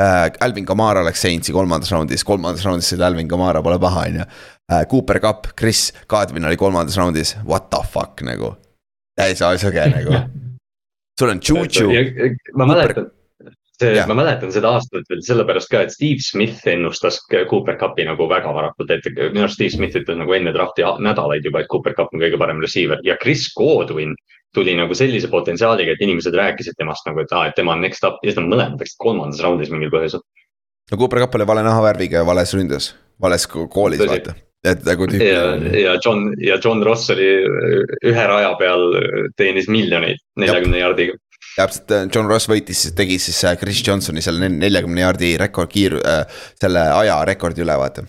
[0.02, 0.32] äh,.
[0.40, 4.26] Alvin Kamara läks Saintsi kolmandas raundis, kolmandas raundis sai Alvin Kamara, pole paha, on ju
[4.26, 4.86] äh,.
[4.92, 8.56] Cooper Cup, Chris Kadvin oli kolmandas raundis, what the fuck nagu.
[9.18, 10.24] täitsa sõge nagu.
[11.20, 11.90] sul on Juju.
[12.58, 13.12] ma mäletan
[13.80, 18.28] see, ma mäletan seda aastat veel sellepärast ka, et Steve Smith ennustas Cooper Cupi nagu
[18.30, 21.96] väga varakult, et minu arust Steve Smith ütles nagu enne drafti nädalaid juba, et Cooper
[21.98, 24.16] Cup on kõige parem receiver ja Chris Godwin
[24.54, 28.06] tuli nagu sellise potentsiaaliga, et inimesed rääkisid temast nagu, et aa, et tema on next
[28.08, 30.24] up ja siis nad mõlemad läksid kolmandas raundis mingil põhjusel.
[30.92, 34.10] no Cooper Cup oli vale nahavärviga ja vales ründes, vales koolis Tõsi.
[34.14, 35.24] vaata et nagu tüüp.
[35.26, 35.44] ja,
[35.76, 37.28] ja John ja John Ross oli
[38.08, 38.86] ühe raja peal,
[39.40, 41.18] teenis miljoneid neljakümne jardiga.
[41.58, 46.24] täpselt, John Ross võitis, tegi siis äh, Chris Johnsoni selle neljakümne jardi rekord, kiir- äh,,
[46.62, 48.06] selle aja rekordi üle, vaata.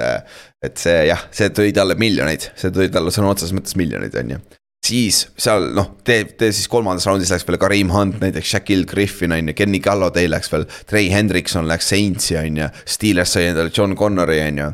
[0.00, 4.18] Äh, et see jah, see tõi talle miljoneid, see tõi talle sõna otseses mõttes miljoneid,
[4.18, 4.42] on ju
[4.84, 9.32] siis seal noh, tee, tee siis kolmandas raundis läks veel Karim Hunt näiteks, Shaquille Griffin
[9.36, 10.66] on ju, Kenny Galladay läks veel.
[10.90, 14.68] Trey Hendrikson läks Saintsi on ju, Steelers sai endale John Connori on ju.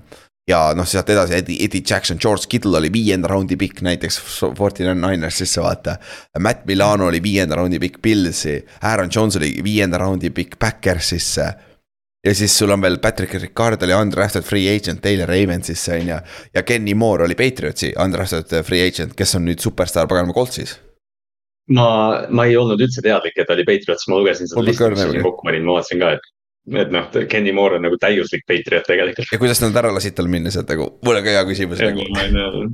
[0.51, 4.19] ja noh, sealt edasi Eddie, Eddie Jackson, George Kittle oli viienda raundi pikk näiteks
[4.59, 5.95] Forty Ninersisse vaata.
[6.39, 11.53] Matt Milano oli viienda raundi pikk Pillsi, Aaron Jones oli viienda raundi pikk Backersisse
[12.25, 16.19] ja siis sul on veel Patrick Ricard oli undrafted free agent Taylor Ravensisse on ju.
[16.55, 20.77] ja Kenny Moore oli Patriotsi undrafted free agent, kes on nüüd superstaar paganama Coltsis.
[21.71, 21.87] ma,
[22.29, 25.65] ma ei olnud üldse teadlik, et ta oli Patriots, ma lugesin seda listi, kokku panin,
[25.65, 26.31] ma vaatasin ka, et.
[26.83, 29.33] et noh, Kenny Moore on nagu täiuslik Patriot tegelikult.
[29.33, 32.69] ja kuidas nad ära lasid tal minna sealt nagu, mul on ka hea küsimus nagu.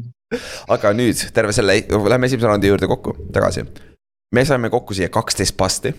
[0.75, 3.63] aga nüüd terve selle, lähme esimese raundi juurde kokku, tagasi.
[4.35, 5.95] me saime kokku siia kaksteist pasti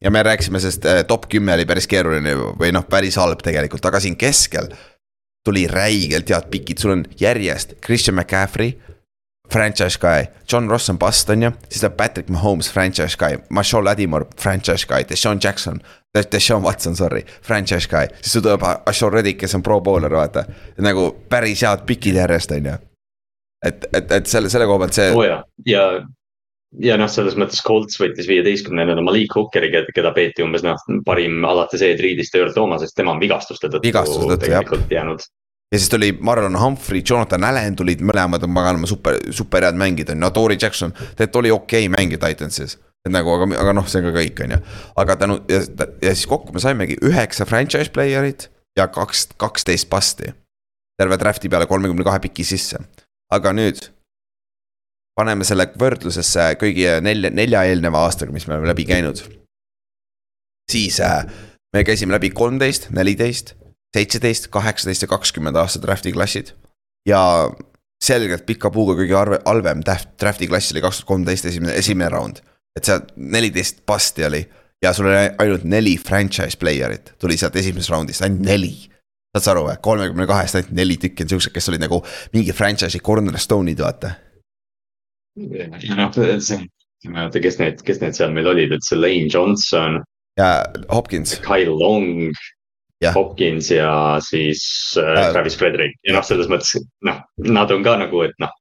[0.00, 3.84] ja me rääkisime, sest äh, top kümme oli päris keeruline või noh, päris halb tegelikult,
[3.84, 4.70] aga siin keskel
[5.44, 8.78] tuli räigelt head pikid, sul on järjest Christian McCaffrey,
[9.52, 13.84] franchise guy, John Ross on bust on ju, siis tuleb Patrick Mahomes, franchise guy, Marshall
[13.84, 15.80] Ladimore, franchise guy, Deshaun Jackson.
[16.32, 20.44] Deshaun Watson, sorry, franchise guy, siis sul tuleb Ashore Reddick, kes on pro bowler, vaata.
[20.84, 22.74] nagu päris head pikid järjest, on ju.
[23.64, 25.08] et, et, et selle, selle koha pealt see.
[25.08, 25.86] oo oh jaa, ja
[26.80, 31.84] ja noh, selles mõttes Colts võttis viieteistkümnendal Malik Hookeri, keda peeti umbes noh, parim alates
[31.84, 34.86] Ed Reedist ja Earl Thomasest, tema on vigastuste tõttu vigastuste tõttu jah.
[34.90, 35.26] jäänud,
[35.72, 40.12] ja siis tuli Marlon Humphrey, Jonathan Allan tulid mõlemad on paganama super, super head mängida,
[40.12, 42.78] on ju, no Tori Jackson, tegelikult oli okei okay mängija Titansis.
[43.06, 44.60] et nagu, aga, aga noh, see on ka kõik, on ju,
[45.02, 45.62] aga tänu ja,
[46.02, 50.32] ja siis kokku me saimegi üheksa franchise player'it ja kaks, kaksteist pasti.
[51.00, 52.78] terve draft'i peale kolmekümne kahe piki sisse,
[53.32, 53.88] aga nüüd.
[55.18, 59.22] Paneme selle võrdlusesse kõigi nelja, nelja eelneva aastaga, mis me oleme läbi käinud.
[60.70, 61.26] siis äh,
[61.72, 63.54] me käisime läbi kolmteist, neliteist
[63.96, 66.54] seitseteist, kaheksateist ja kakskümmend aasta draft'i klassid.
[67.08, 67.50] ja
[68.02, 72.40] selgelt pika puuga kõige arve, halvem draft'i klass oli kaks tuhat kolmteist esimene, esimene round.
[72.76, 74.42] et seal neliteist pasti oli
[74.82, 78.72] ja sul oli ainult neli franchise player'it tuli sealt esimesest round'ist, ainult neli.
[79.36, 82.02] saad sa aru või, kolmekümne kahest ainult neli tükki on siuksed, kes olid nagu
[82.32, 84.14] mingi franchise'i cornerstone'id, vaata.
[85.36, 86.58] Noh, see,
[87.08, 90.02] ma ei mäleta, kes need, kes need seal meil olid, et see Lane Johnson.
[90.38, 91.38] ja Hopkins.
[91.44, 92.32] Kyle Long
[93.02, 93.14] yeah.
[93.14, 94.62] Hopkins ja siis
[95.00, 96.76] äh, Travis Frederick ja noh, selles mõttes
[97.06, 98.52] noh, nad on ka nagu, et noh.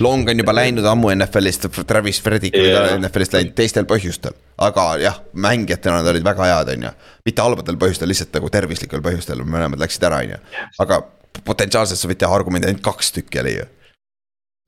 [0.00, 2.94] Long on juba läinud ammu NFL-ist, Travis Frederick on yeah.
[2.96, 4.36] NFL-ist läinud teistel põhjustel.
[4.64, 6.94] aga jah, mängijatena nad olid väga head, on ju.
[7.28, 10.42] mitte halbadel põhjustel, lihtsalt nagu tervislikel põhjustel, mõlemad läksid ära, on ju.
[10.84, 11.02] aga
[11.44, 13.70] potentsiaalselt sa võid teha argumendi ainult kaks tükki oli ju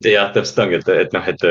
[0.05, 1.45] jah, täpselt ongi, et, et noh, et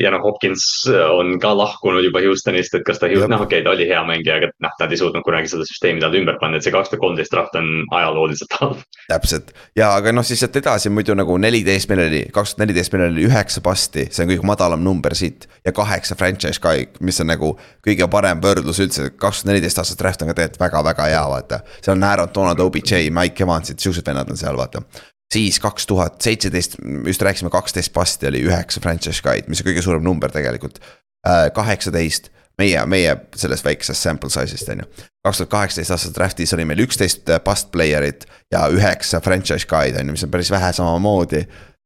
[0.00, 3.74] ja noh, Hopkins on ka lahkunud juba Houstonist, et kas ta, noh okei okay,, ta
[3.74, 6.64] oli hea mängija, aga noh, nad ei suutnud kunagi seda süsteemi talle ümber panna, et
[6.64, 7.68] see kaks tuhat kolmteist draft on
[7.98, 8.80] ajalooliselt halb.
[9.10, 12.96] täpselt ja, aga noh, siis sealt edasi muidu nagu neliteist meil oli, kaks tuhat neliteist
[12.96, 15.48] meil oli üheksa pasti, see on kõige madalam number siit.
[15.66, 16.74] ja kaheksa franchise ka,
[17.04, 17.52] mis on nagu
[17.84, 21.62] kõige parem võrdlus üldse, kaks tuhat neliteist aastast draft on ka tegelikult väga-väga hea, vaata.
[21.82, 24.86] seal on Aaron Donald, OBJ, Mike Evansid, siuksed vennad on seal, vaata
[25.34, 26.76] siis kaks tuhat seitseteist,
[27.06, 30.80] just rääkisime, kaksteist pasti oli üheksa franchise guide, mis on kõige suurem number tegelikult.
[31.26, 35.08] Äh, kaheksateist meie, meie sellest väiksest sample size'ist on ju.
[35.24, 40.00] kaks tuhat kaheksateist aastal draft'is oli meil üksteist past äh, player'it ja üheksa franchise guide
[40.00, 41.44] on ju, mis on päris vähe samamoodi.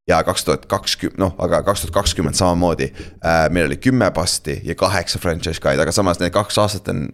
[0.09, 3.51] ja kaks tuhat kakskümmend, noh, aga kaks tuhat kakskümmend samamoodi äh,.
[3.51, 7.09] meil oli kümme pasti ja kaheksa franchise guide, aga samas need kaks aastat on.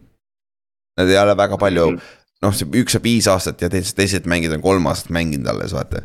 [0.99, 3.97] Need ei ole väga palju mm -hmm noh, see üks saab viis aastat ja teised,
[3.99, 6.03] teised mängijad on kolm aastat mänginud alles, vaata.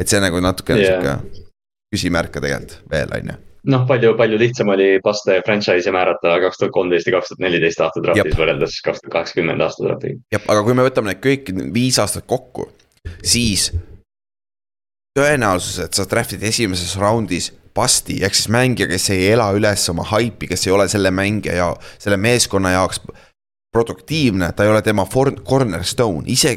[0.00, 1.02] et see nagu natukene yeah.
[1.02, 1.44] sihuke
[1.94, 3.36] küsimärk ka tegelikult veel, on ju
[3.66, 7.82] noh, palju, palju lihtsam oli Paste franchise'i määrata kaks tuhat kolmteist ja kaks tuhat neliteist
[7.82, 10.22] aasta draftis võrreldes kaks tuhat kakskümmend aasta draftiga.
[10.32, 12.68] jah, aga kui me võtame need kõik viis aastat kokku,
[13.22, 13.70] siis.
[15.18, 20.06] tõenäosus, et sa draft'id esimeses raundis Pasti ehk siis mängija, kes ei ela üles oma
[20.08, 21.66] haipi, kes ei ole selle mängija ja
[22.00, 23.02] selle meeskonna jaoks
[23.76, 26.56] produktiivne, ta ei ole tema for-, cornerstone, ise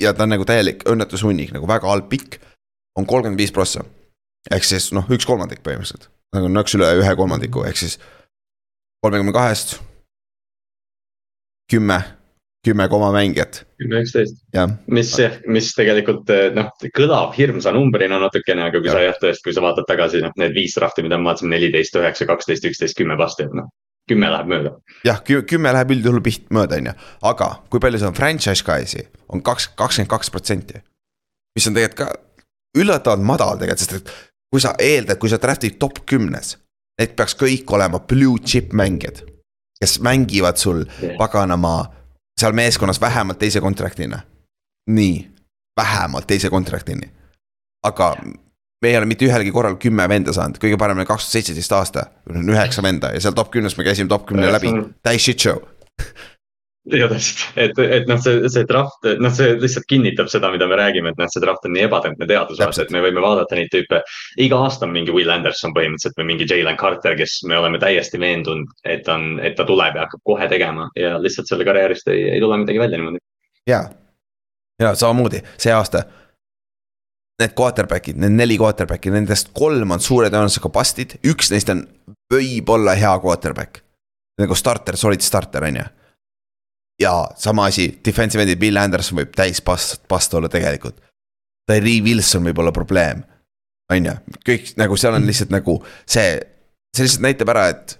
[0.00, 2.40] ja ta on nagu täielik õnnetushunnik, nagu väga halb pikk.
[2.98, 3.84] on kolmkümmend viis prossa,
[4.50, 8.00] ehk siis noh, üks kolmandik põhimõtteliselt, nagu nõks üle ühe kolmandiku, ehk siis
[9.04, 9.78] kolmekümne kahest.
[11.70, 12.00] kümme,
[12.66, 13.64] kümme koma mängijat.
[13.78, 14.42] kümme, üksteist.
[14.86, 15.14] mis,
[15.46, 18.96] mis tegelikult noh, kõlab hirmsa numbrina natukene, aga kui ja.
[18.98, 21.96] sa jah, tõesti, kui sa vaatad tagasi, noh, need viis drafti, mida me vaatasime, neliteist,
[21.96, 23.70] üheksa, kaksteist, üksteist, kümme vasti, et noh
[24.08, 24.72] kümme läheb mööda.
[25.04, 26.96] jah, kümme läheb üldjuhul piht mööda, on ju,
[27.32, 30.82] aga kui palju see on franchise guy'si, on kaks, kakskümmend kaks protsenti.
[31.56, 34.12] mis on tegelikult ka üllatavalt madal tegelikult, sest et
[34.50, 36.56] kui sa eeldad, kui sa draft'id top kümnes.
[37.00, 39.22] Need peaks kõik olema blue chip mängijad,
[39.80, 41.16] kes mängivad sul yeah.
[41.18, 41.74] paganama
[42.40, 44.20] seal meeskonnas vähemalt teise contract'ina.
[44.90, 45.30] nii,
[45.76, 47.10] vähemalt teise contract'ini.
[47.82, 48.16] aga
[48.80, 51.76] me ei ole mitte ühelgi korral kümme venda saanud, kõige parem oli kaks tuhat seitseteist
[51.76, 54.72] aasta, üheksa venda ja seal top kümnes me käisime top kümne läbi,
[55.04, 55.60] täis shit show.
[56.90, 60.78] Ja täpselt, et, et noh, see, see draft, noh, see lihtsalt kinnitab seda, mida me
[60.80, 64.00] räägime, et noh, see draft on nii ebatäpne teadus, et me võime vaadata neid tüüpe.
[64.40, 68.18] iga aasta on mingi Will Anderson põhimõtteliselt või mingi Jalen Carter, kes me oleme täiesti
[68.18, 72.24] veendunud, et on, et ta tuleb ja hakkab kohe tegema ja lihtsalt selle karjäärist ei,
[72.32, 73.20] ei tule midagi välja niimoodi.
[73.68, 73.84] ja,
[74.80, 75.44] ja samamoodi.
[75.60, 76.06] See aasta
[77.40, 81.84] need quarterback'id, need neli quarterback'i, nendest kolm on suure tõenäosusega bust'id, üks neist on,
[82.32, 83.82] võib olla hea quarterback.
[84.40, 85.84] nagu starter, solid starter, on ju.
[87.02, 91.00] ja sama asi, defensive end'id, Bill Anderson võib täis bust, bust olla tegelikult.
[91.68, 93.22] Tyree Wilson võib olla probleem,
[93.92, 96.40] on ju, kõik nagu seal on lihtsalt nagu see,
[96.96, 97.99] see lihtsalt näitab ära, et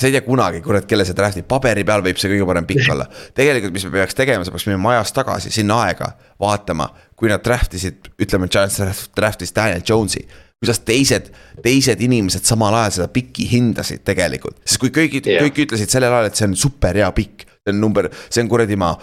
[0.00, 2.92] sa ei tea kunagi, kurat, kelle sa draft'id, paberi peal võib see kõige parem pikk
[2.94, 3.06] olla.
[3.36, 7.44] tegelikult, mis me peaks tegema, sa peaks minema ajas tagasi sinna aega, vaatama, kui nad
[7.44, 8.80] draft isid, ütleme, Giants
[9.16, 10.24] draft'is Daniel Jones'i.
[10.60, 11.30] kuidas teised,
[11.64, 16.12] teised inimesed samal ajal seda pikki hindasid tegelikult, sest kui kõik yeah., kõik ütlesid sellel
[16.12, 17.46] ajal, et see on super hea pikk.
[17.60, 18.94] see on number, see on kuradi ma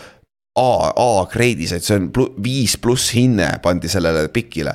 [0.58, 4.74] A, A-kreidis, et see on plu, viis pluss hinne pandi sellele pikile.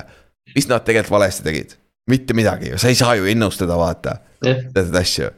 [0.55, 1.79] mis nad tegelikult valesti tegid?
[2.07, 5.31] mitte midagi ju, sa ei saa ju ennustada, vaata yeah., teatud asju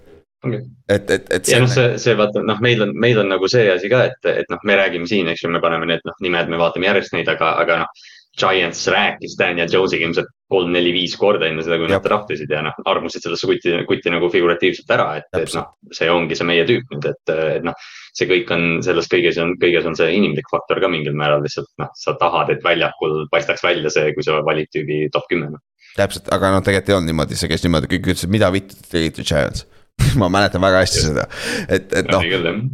[0.46, 0.64] okay..
[0.90, 1.52] et, et, et.
[1.52, 4.30] ja noh, see, see vaata noh, meil on, meil on nagu see asi ka, et,
[4.44, 7.18] et noh, me räägime siin, eks ju, me paneme need noh, nimed, me vaatame järjest
[7.18, 8.06] neid, aga, aga noh.
[8.36, 12.76] Giants rääkis Daniel Jones'iga ilmselt kolm-neli-viis korda enne seda, kui nad draft isid ja noh,
[12.92, 15.70] armusid sellesse kutti, kutti nagu figuratiivselt ära, et, et noh.
[15.96, 17.78] see ongi see meie tüüp nüüd, et, et noh,
[18.16, 21.72] see kõik on, selles kõiges on, kõiges on see inimlik faktor ka mingil määral lihtsalt
[21.82, 25.64] noh, sa tahad, et väljakul paistaks välja see, kui sa valid tüübi top kümme noh.
[25.96, 28.92] täpselt, aga no tegelikult ei olnud niimoodi, see käis niimoodi, kõik ütlesid, mida vittu te
[28.98, 29.64] tegite Giants.
[30.22, 31.28] ma mäletan väga hästi seda,
[31.68, 32.24] et, et noh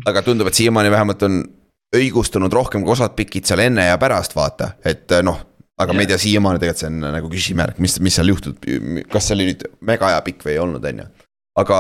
[0.10, 1.42] aga tundub, et siiamaani vähemalt on
[1.96, 5.42] õigustunud rohkem kui osad pikid seal enne ja pärast vaata, et noh.
[5.82, 8.70] aga me ei tea siiamaani tegelikult see on nagu küsimärk, mis, mis seal juhtub,
[9.12, 11.10] kas see oli nüüd mega hea pikk või ei olnud, on ju.
[11.62, 11.80] aga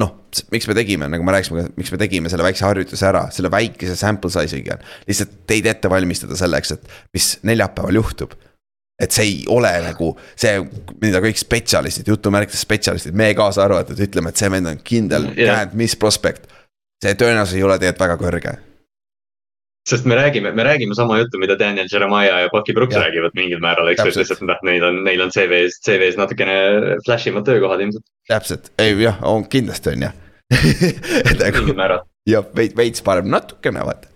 [0.00, 0.14] noh,
[0.54, 3.96] miks me tegime, nagu me rääkisime, miks me tegime selle väikse harjutuse ära, selle väikese
[3.98, 4.78] sample size'iga.
[5.08, 8.38] lihtsalt teid ette valmistada selleks, et mis neljapäeval juhtub
[9.00, 10.56] et see ei ole nagu see,
[11.02, 15.62] mida kõik spetsialistid, jutumärkides spetsialistid, meie kaasa arvatud, ütleme, et see vend on kindel Jah.
[15.62, 16.50] can't miss prospect.
[17.00, 18.56] see tõenäosus ei ole tegelikult väga kõrge.
[19.88, 23.06] sest me räägime, me räägime sama juttu, mida Daniel Jeremiah ja Bucky Brooks ja.
[23.06, 26.56] räägivad mingil määral, eks ju, lihtsalt noh, neil on, neil on CV-s, CV-s natukene
[27.06, 30.14] flash imad töökohad ilmselt täpselt, ei jah, on kindlasti on jah.
[31.30, 31.74] et nagu
[32.28, 34.09] jah, veits, veits parem, natukene vaata,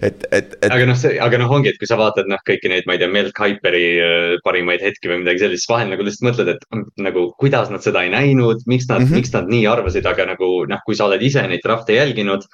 [0.00, 2.70] et, et, et aga noh, see, aga noh, ongi, et kui sa vaatad noh, kõiki
[2.72, 6.06] neid, ma ei tea, Mel Kiperi äh, parimaid hetki või midagi sellist, siis vahel nagu
[6.06, 9.10] lihtsalt mõtled, et mm, nagu kuidas nad seda ei näinud, miks nad mm.
[9.10, 9.20] -hmm.
[9.22, 12.48] miks nad nii arvasid, aga nagu noh, kui sa oled ise neid draft'e jälginud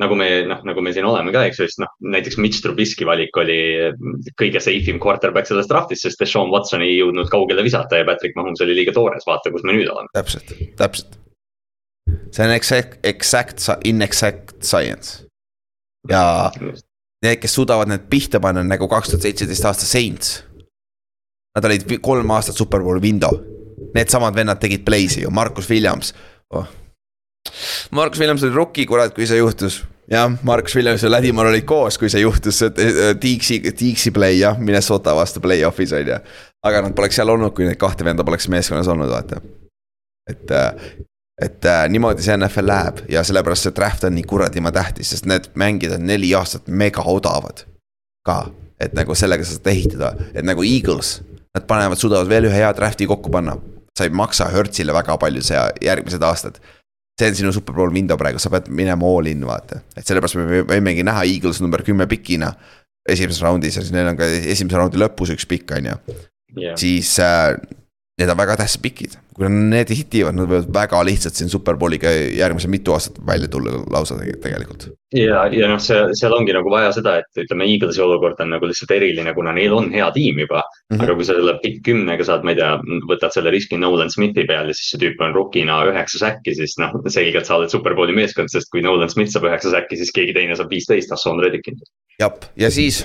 [0.00, 3.06] nagu me noh, nagu me siin oleme ka, eks ju, siis noh, näiteks Mitch Trubisky
[3.08, 3.58] valik oli
[4.40, 8.36] kõige safe im quarterback sellest draft'ist, sest Deshaun Watson ei jõudnud kaugele visata ja Patrick
[8.38, 10.12] Mahomes oli liiga toores, vaata, kus me nüüd oleme.
[10.16, 11.18] täpselt, täpselt.
[12.30, 15.25] see on exact, exact, inexact science.
[16.10, 16.50] Ja
[17.24, 20.38] need, kes suudavad need pihta panna, on nagu kaks tuhat seitseteist aasta Saints.
[21.56, 23.38] Nad olid kolm aastat superbowli window.
[23.94, 26.12] Needsamad vennad tegid play'si ju, Markus Williams
[26.52, 26.66] oh..
[27.90, 29.84] Markus Williams oli rookie, kurat, kui see juhtus.
[30.10, 32.60] jah, Markus Williams ja Lädimaal olid koos, kui see juhtus,
[33.20, 36.18] Tiiksi, Tiiksi play jah, Minnesota vastu play-off'is on ju.
[36.66, 39.40] aga nad poleks seal olnud, kui neid kahte venda poleks meeskonnas olnud, vaata.
[40.30, 40.56] et,
[41.42, 45.26] et äh, niimoodi see NFL läheb ja sellepärast see draft on nii kuradima tähtis, sest
[45.28, 47.66] need mängijad on neli aastat mega odavad
[48.26, 48.46] ka.
[48.80, 51.22] et nagu sellega sa saad ehitada, et nagu Eagles,
[51.56, 53.56] nad panevad, suudavad veel ühe hea draft'i kokku panna.
[53.96, 56.60] sa ei maksa Hertzile väga palju see järgmised aastad.
[57.20, 60.62] see on sinu superbowl window praegu, sa pead minema all in vaata, et sellepärast me
[60.72, 62.52] võimegi näha Eagles number kümme pikina.
[63.08, 65.98] esimeses raundis ja siis neil on ka esimese raundi lõpus üks pikk, on ju
[66.76, 67.52] siis äh,
[68.16, 69.16] need on väga tähtsad pikid.
[69.36, 73.82] kui nad need hitivad, nad võivad väga lihtsalt siin superbowliga järgmise mitu aastat välja tulla
[73.92, 74.86] lausa tege- tegelikult.
[75.12, 78.70] ja, ja noh, see, seal ongi nagu vaja seda, et ütleme, Eaglesi olukord on nagu
[78.70, 80.96] lihtsalt eriline, kuna neil on hea tiim juba mm.
[80.96, 81.04] -hmm.
[81.04, 82.72] aga kui sa selle pikk kümnega saad, ma ei tea,
[83.12, 86.78] võtad selle riski Nolan Smithi peal ja siis see tüüp on rookina üheksa säkki, siis
[86.80, 90.32] noh, selgelt sa oled superbowli meeskond, sest kui Nolan Smith saab üheksa säkki, siis keegi
[90.32, 91.92] teine saab viisteist, Hassan Reddick ilmselt.
[92.18, 93.04] jah, ja siis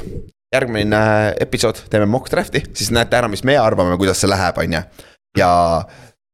[0.56, 4.60] järgmine äh, episood teeme mock draft'i, siis näete ära, mis meie arvame, kuidas see läheb,
[4.60, 4.84] on ju.
[5.40, 5.52] ja,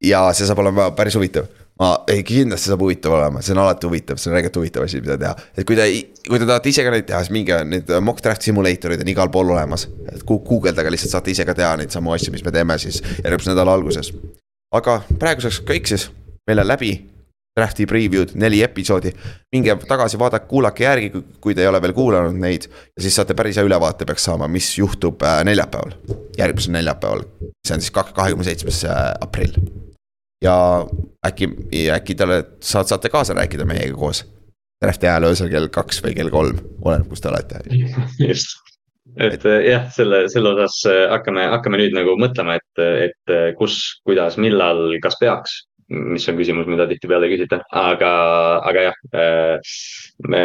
[0.04, 1.50] ja see saab olema päris huvitav.
[1.78, 5.02] ma, ei kindlasti saab huvitav olema, see on alati huvitav, see on tegelikult huvitav asi,
[5.04, 5.36] mida teha.
[5.54, 5.86] et kui te,
[6.28, 9.30] kui te tahate ise ka neid teha, siis minge need mock draft simulator'id on igal
[9.34, 9.86] pool olemas.
[10.12, 13.04] et gu- guugeldage lihtsalt saate ise ka teha neid samu asju, mis me teeme siis
[13.24, 14.10] järgmise nädala alguses.
[14.74, 16.10] aga praeguseks kõik siis,
[16.50, 16.96] meil on läbi
[17.58, 19.14] draft'i preview'd, neli episoodi.
[19.54, 22.70] minge tagasi, vaadake, kuulake järgi, kui te ei ole veel kuulanud neid.
[22.70, 25.98] ja siis saate päris hea ülevaate peaks saama, mis juhtub äh, neljapäeval,
[26.38, 27.26] järgmisel neljapäeval.
[27.66, 29.58] see on siis kahekümne seitsmes äh, aprill.
[30.44, 30.56] ja
[31.26, 31.50] äkki,
[31.98, 34.26] äkki te olete, saad, saate kaasa rääkida meiega koos.
[34.86, 37.64] draft'i ajal öösel kell kaks või kell kolm, oleneb, kus te olete.
[38.30, 38.54] just,
[39.18, 40.84] et eh, jah, selle, selle osas
[41.16, 45.64] hakkame, hakkame nüüd nagu mõtlema, et, et kus, kuidas, millal, kas peaks.
[45.94, 48.10] Mis on küsimus, mida tihtipeale ei küsita, aga,
[48.68, 48.98] aga jah,
[50.28, 50.44] me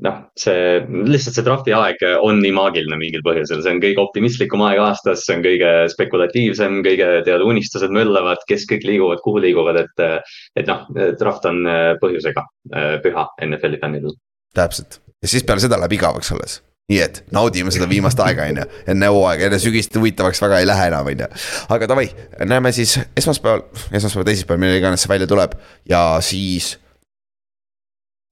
[0.00, 4.64] noh, see lihtsalt see draft'i aeg on nii maagiline mingil põhjusel, see on kõige optimistlikum
[4.66, 9.82] aeg aastas, see on kõige spekulatiivsem, kõige teada unistused möllavad, kes kõik liiguvad, kuhu liiguvad,
[9.84, 10.26] et.
[10.58, 10.88] et noh,
[11.20, 11.62] draft on
[12.00, 12.42] põhjusega
[12.74, 14.16] eh, püha NFL-i fännidel.
[14.56, 16.60] täpselt ja siis peale seda läheb igavaks alles.
[16.90, 20.68] Nii et naudime seda viimast aega, on ju, enne hooaega, enne sügist huvitavaks väga ei
[20.68, 21.28] lähe enam, on ju.
[21.76, 22.08] aga davai,
[22.50, 23.62] näeme siis esmaspäeval,
[23.92, 25.54] esmaspäeval, teisipäeval, millal iganes see välja tuleb
[25.88, 26.72] ja siis.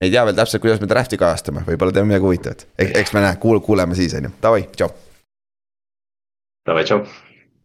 [0.02, 3.38] ei tea veel täpselt, kuidas me draft'i kajastame, võib-olla teeme midagi huvitavat, eks me näe,
[3.42, 4.92] kuule, kuuleme siis, on ju, davai, tšau.
[6.68, 7.27] Davai, tšau.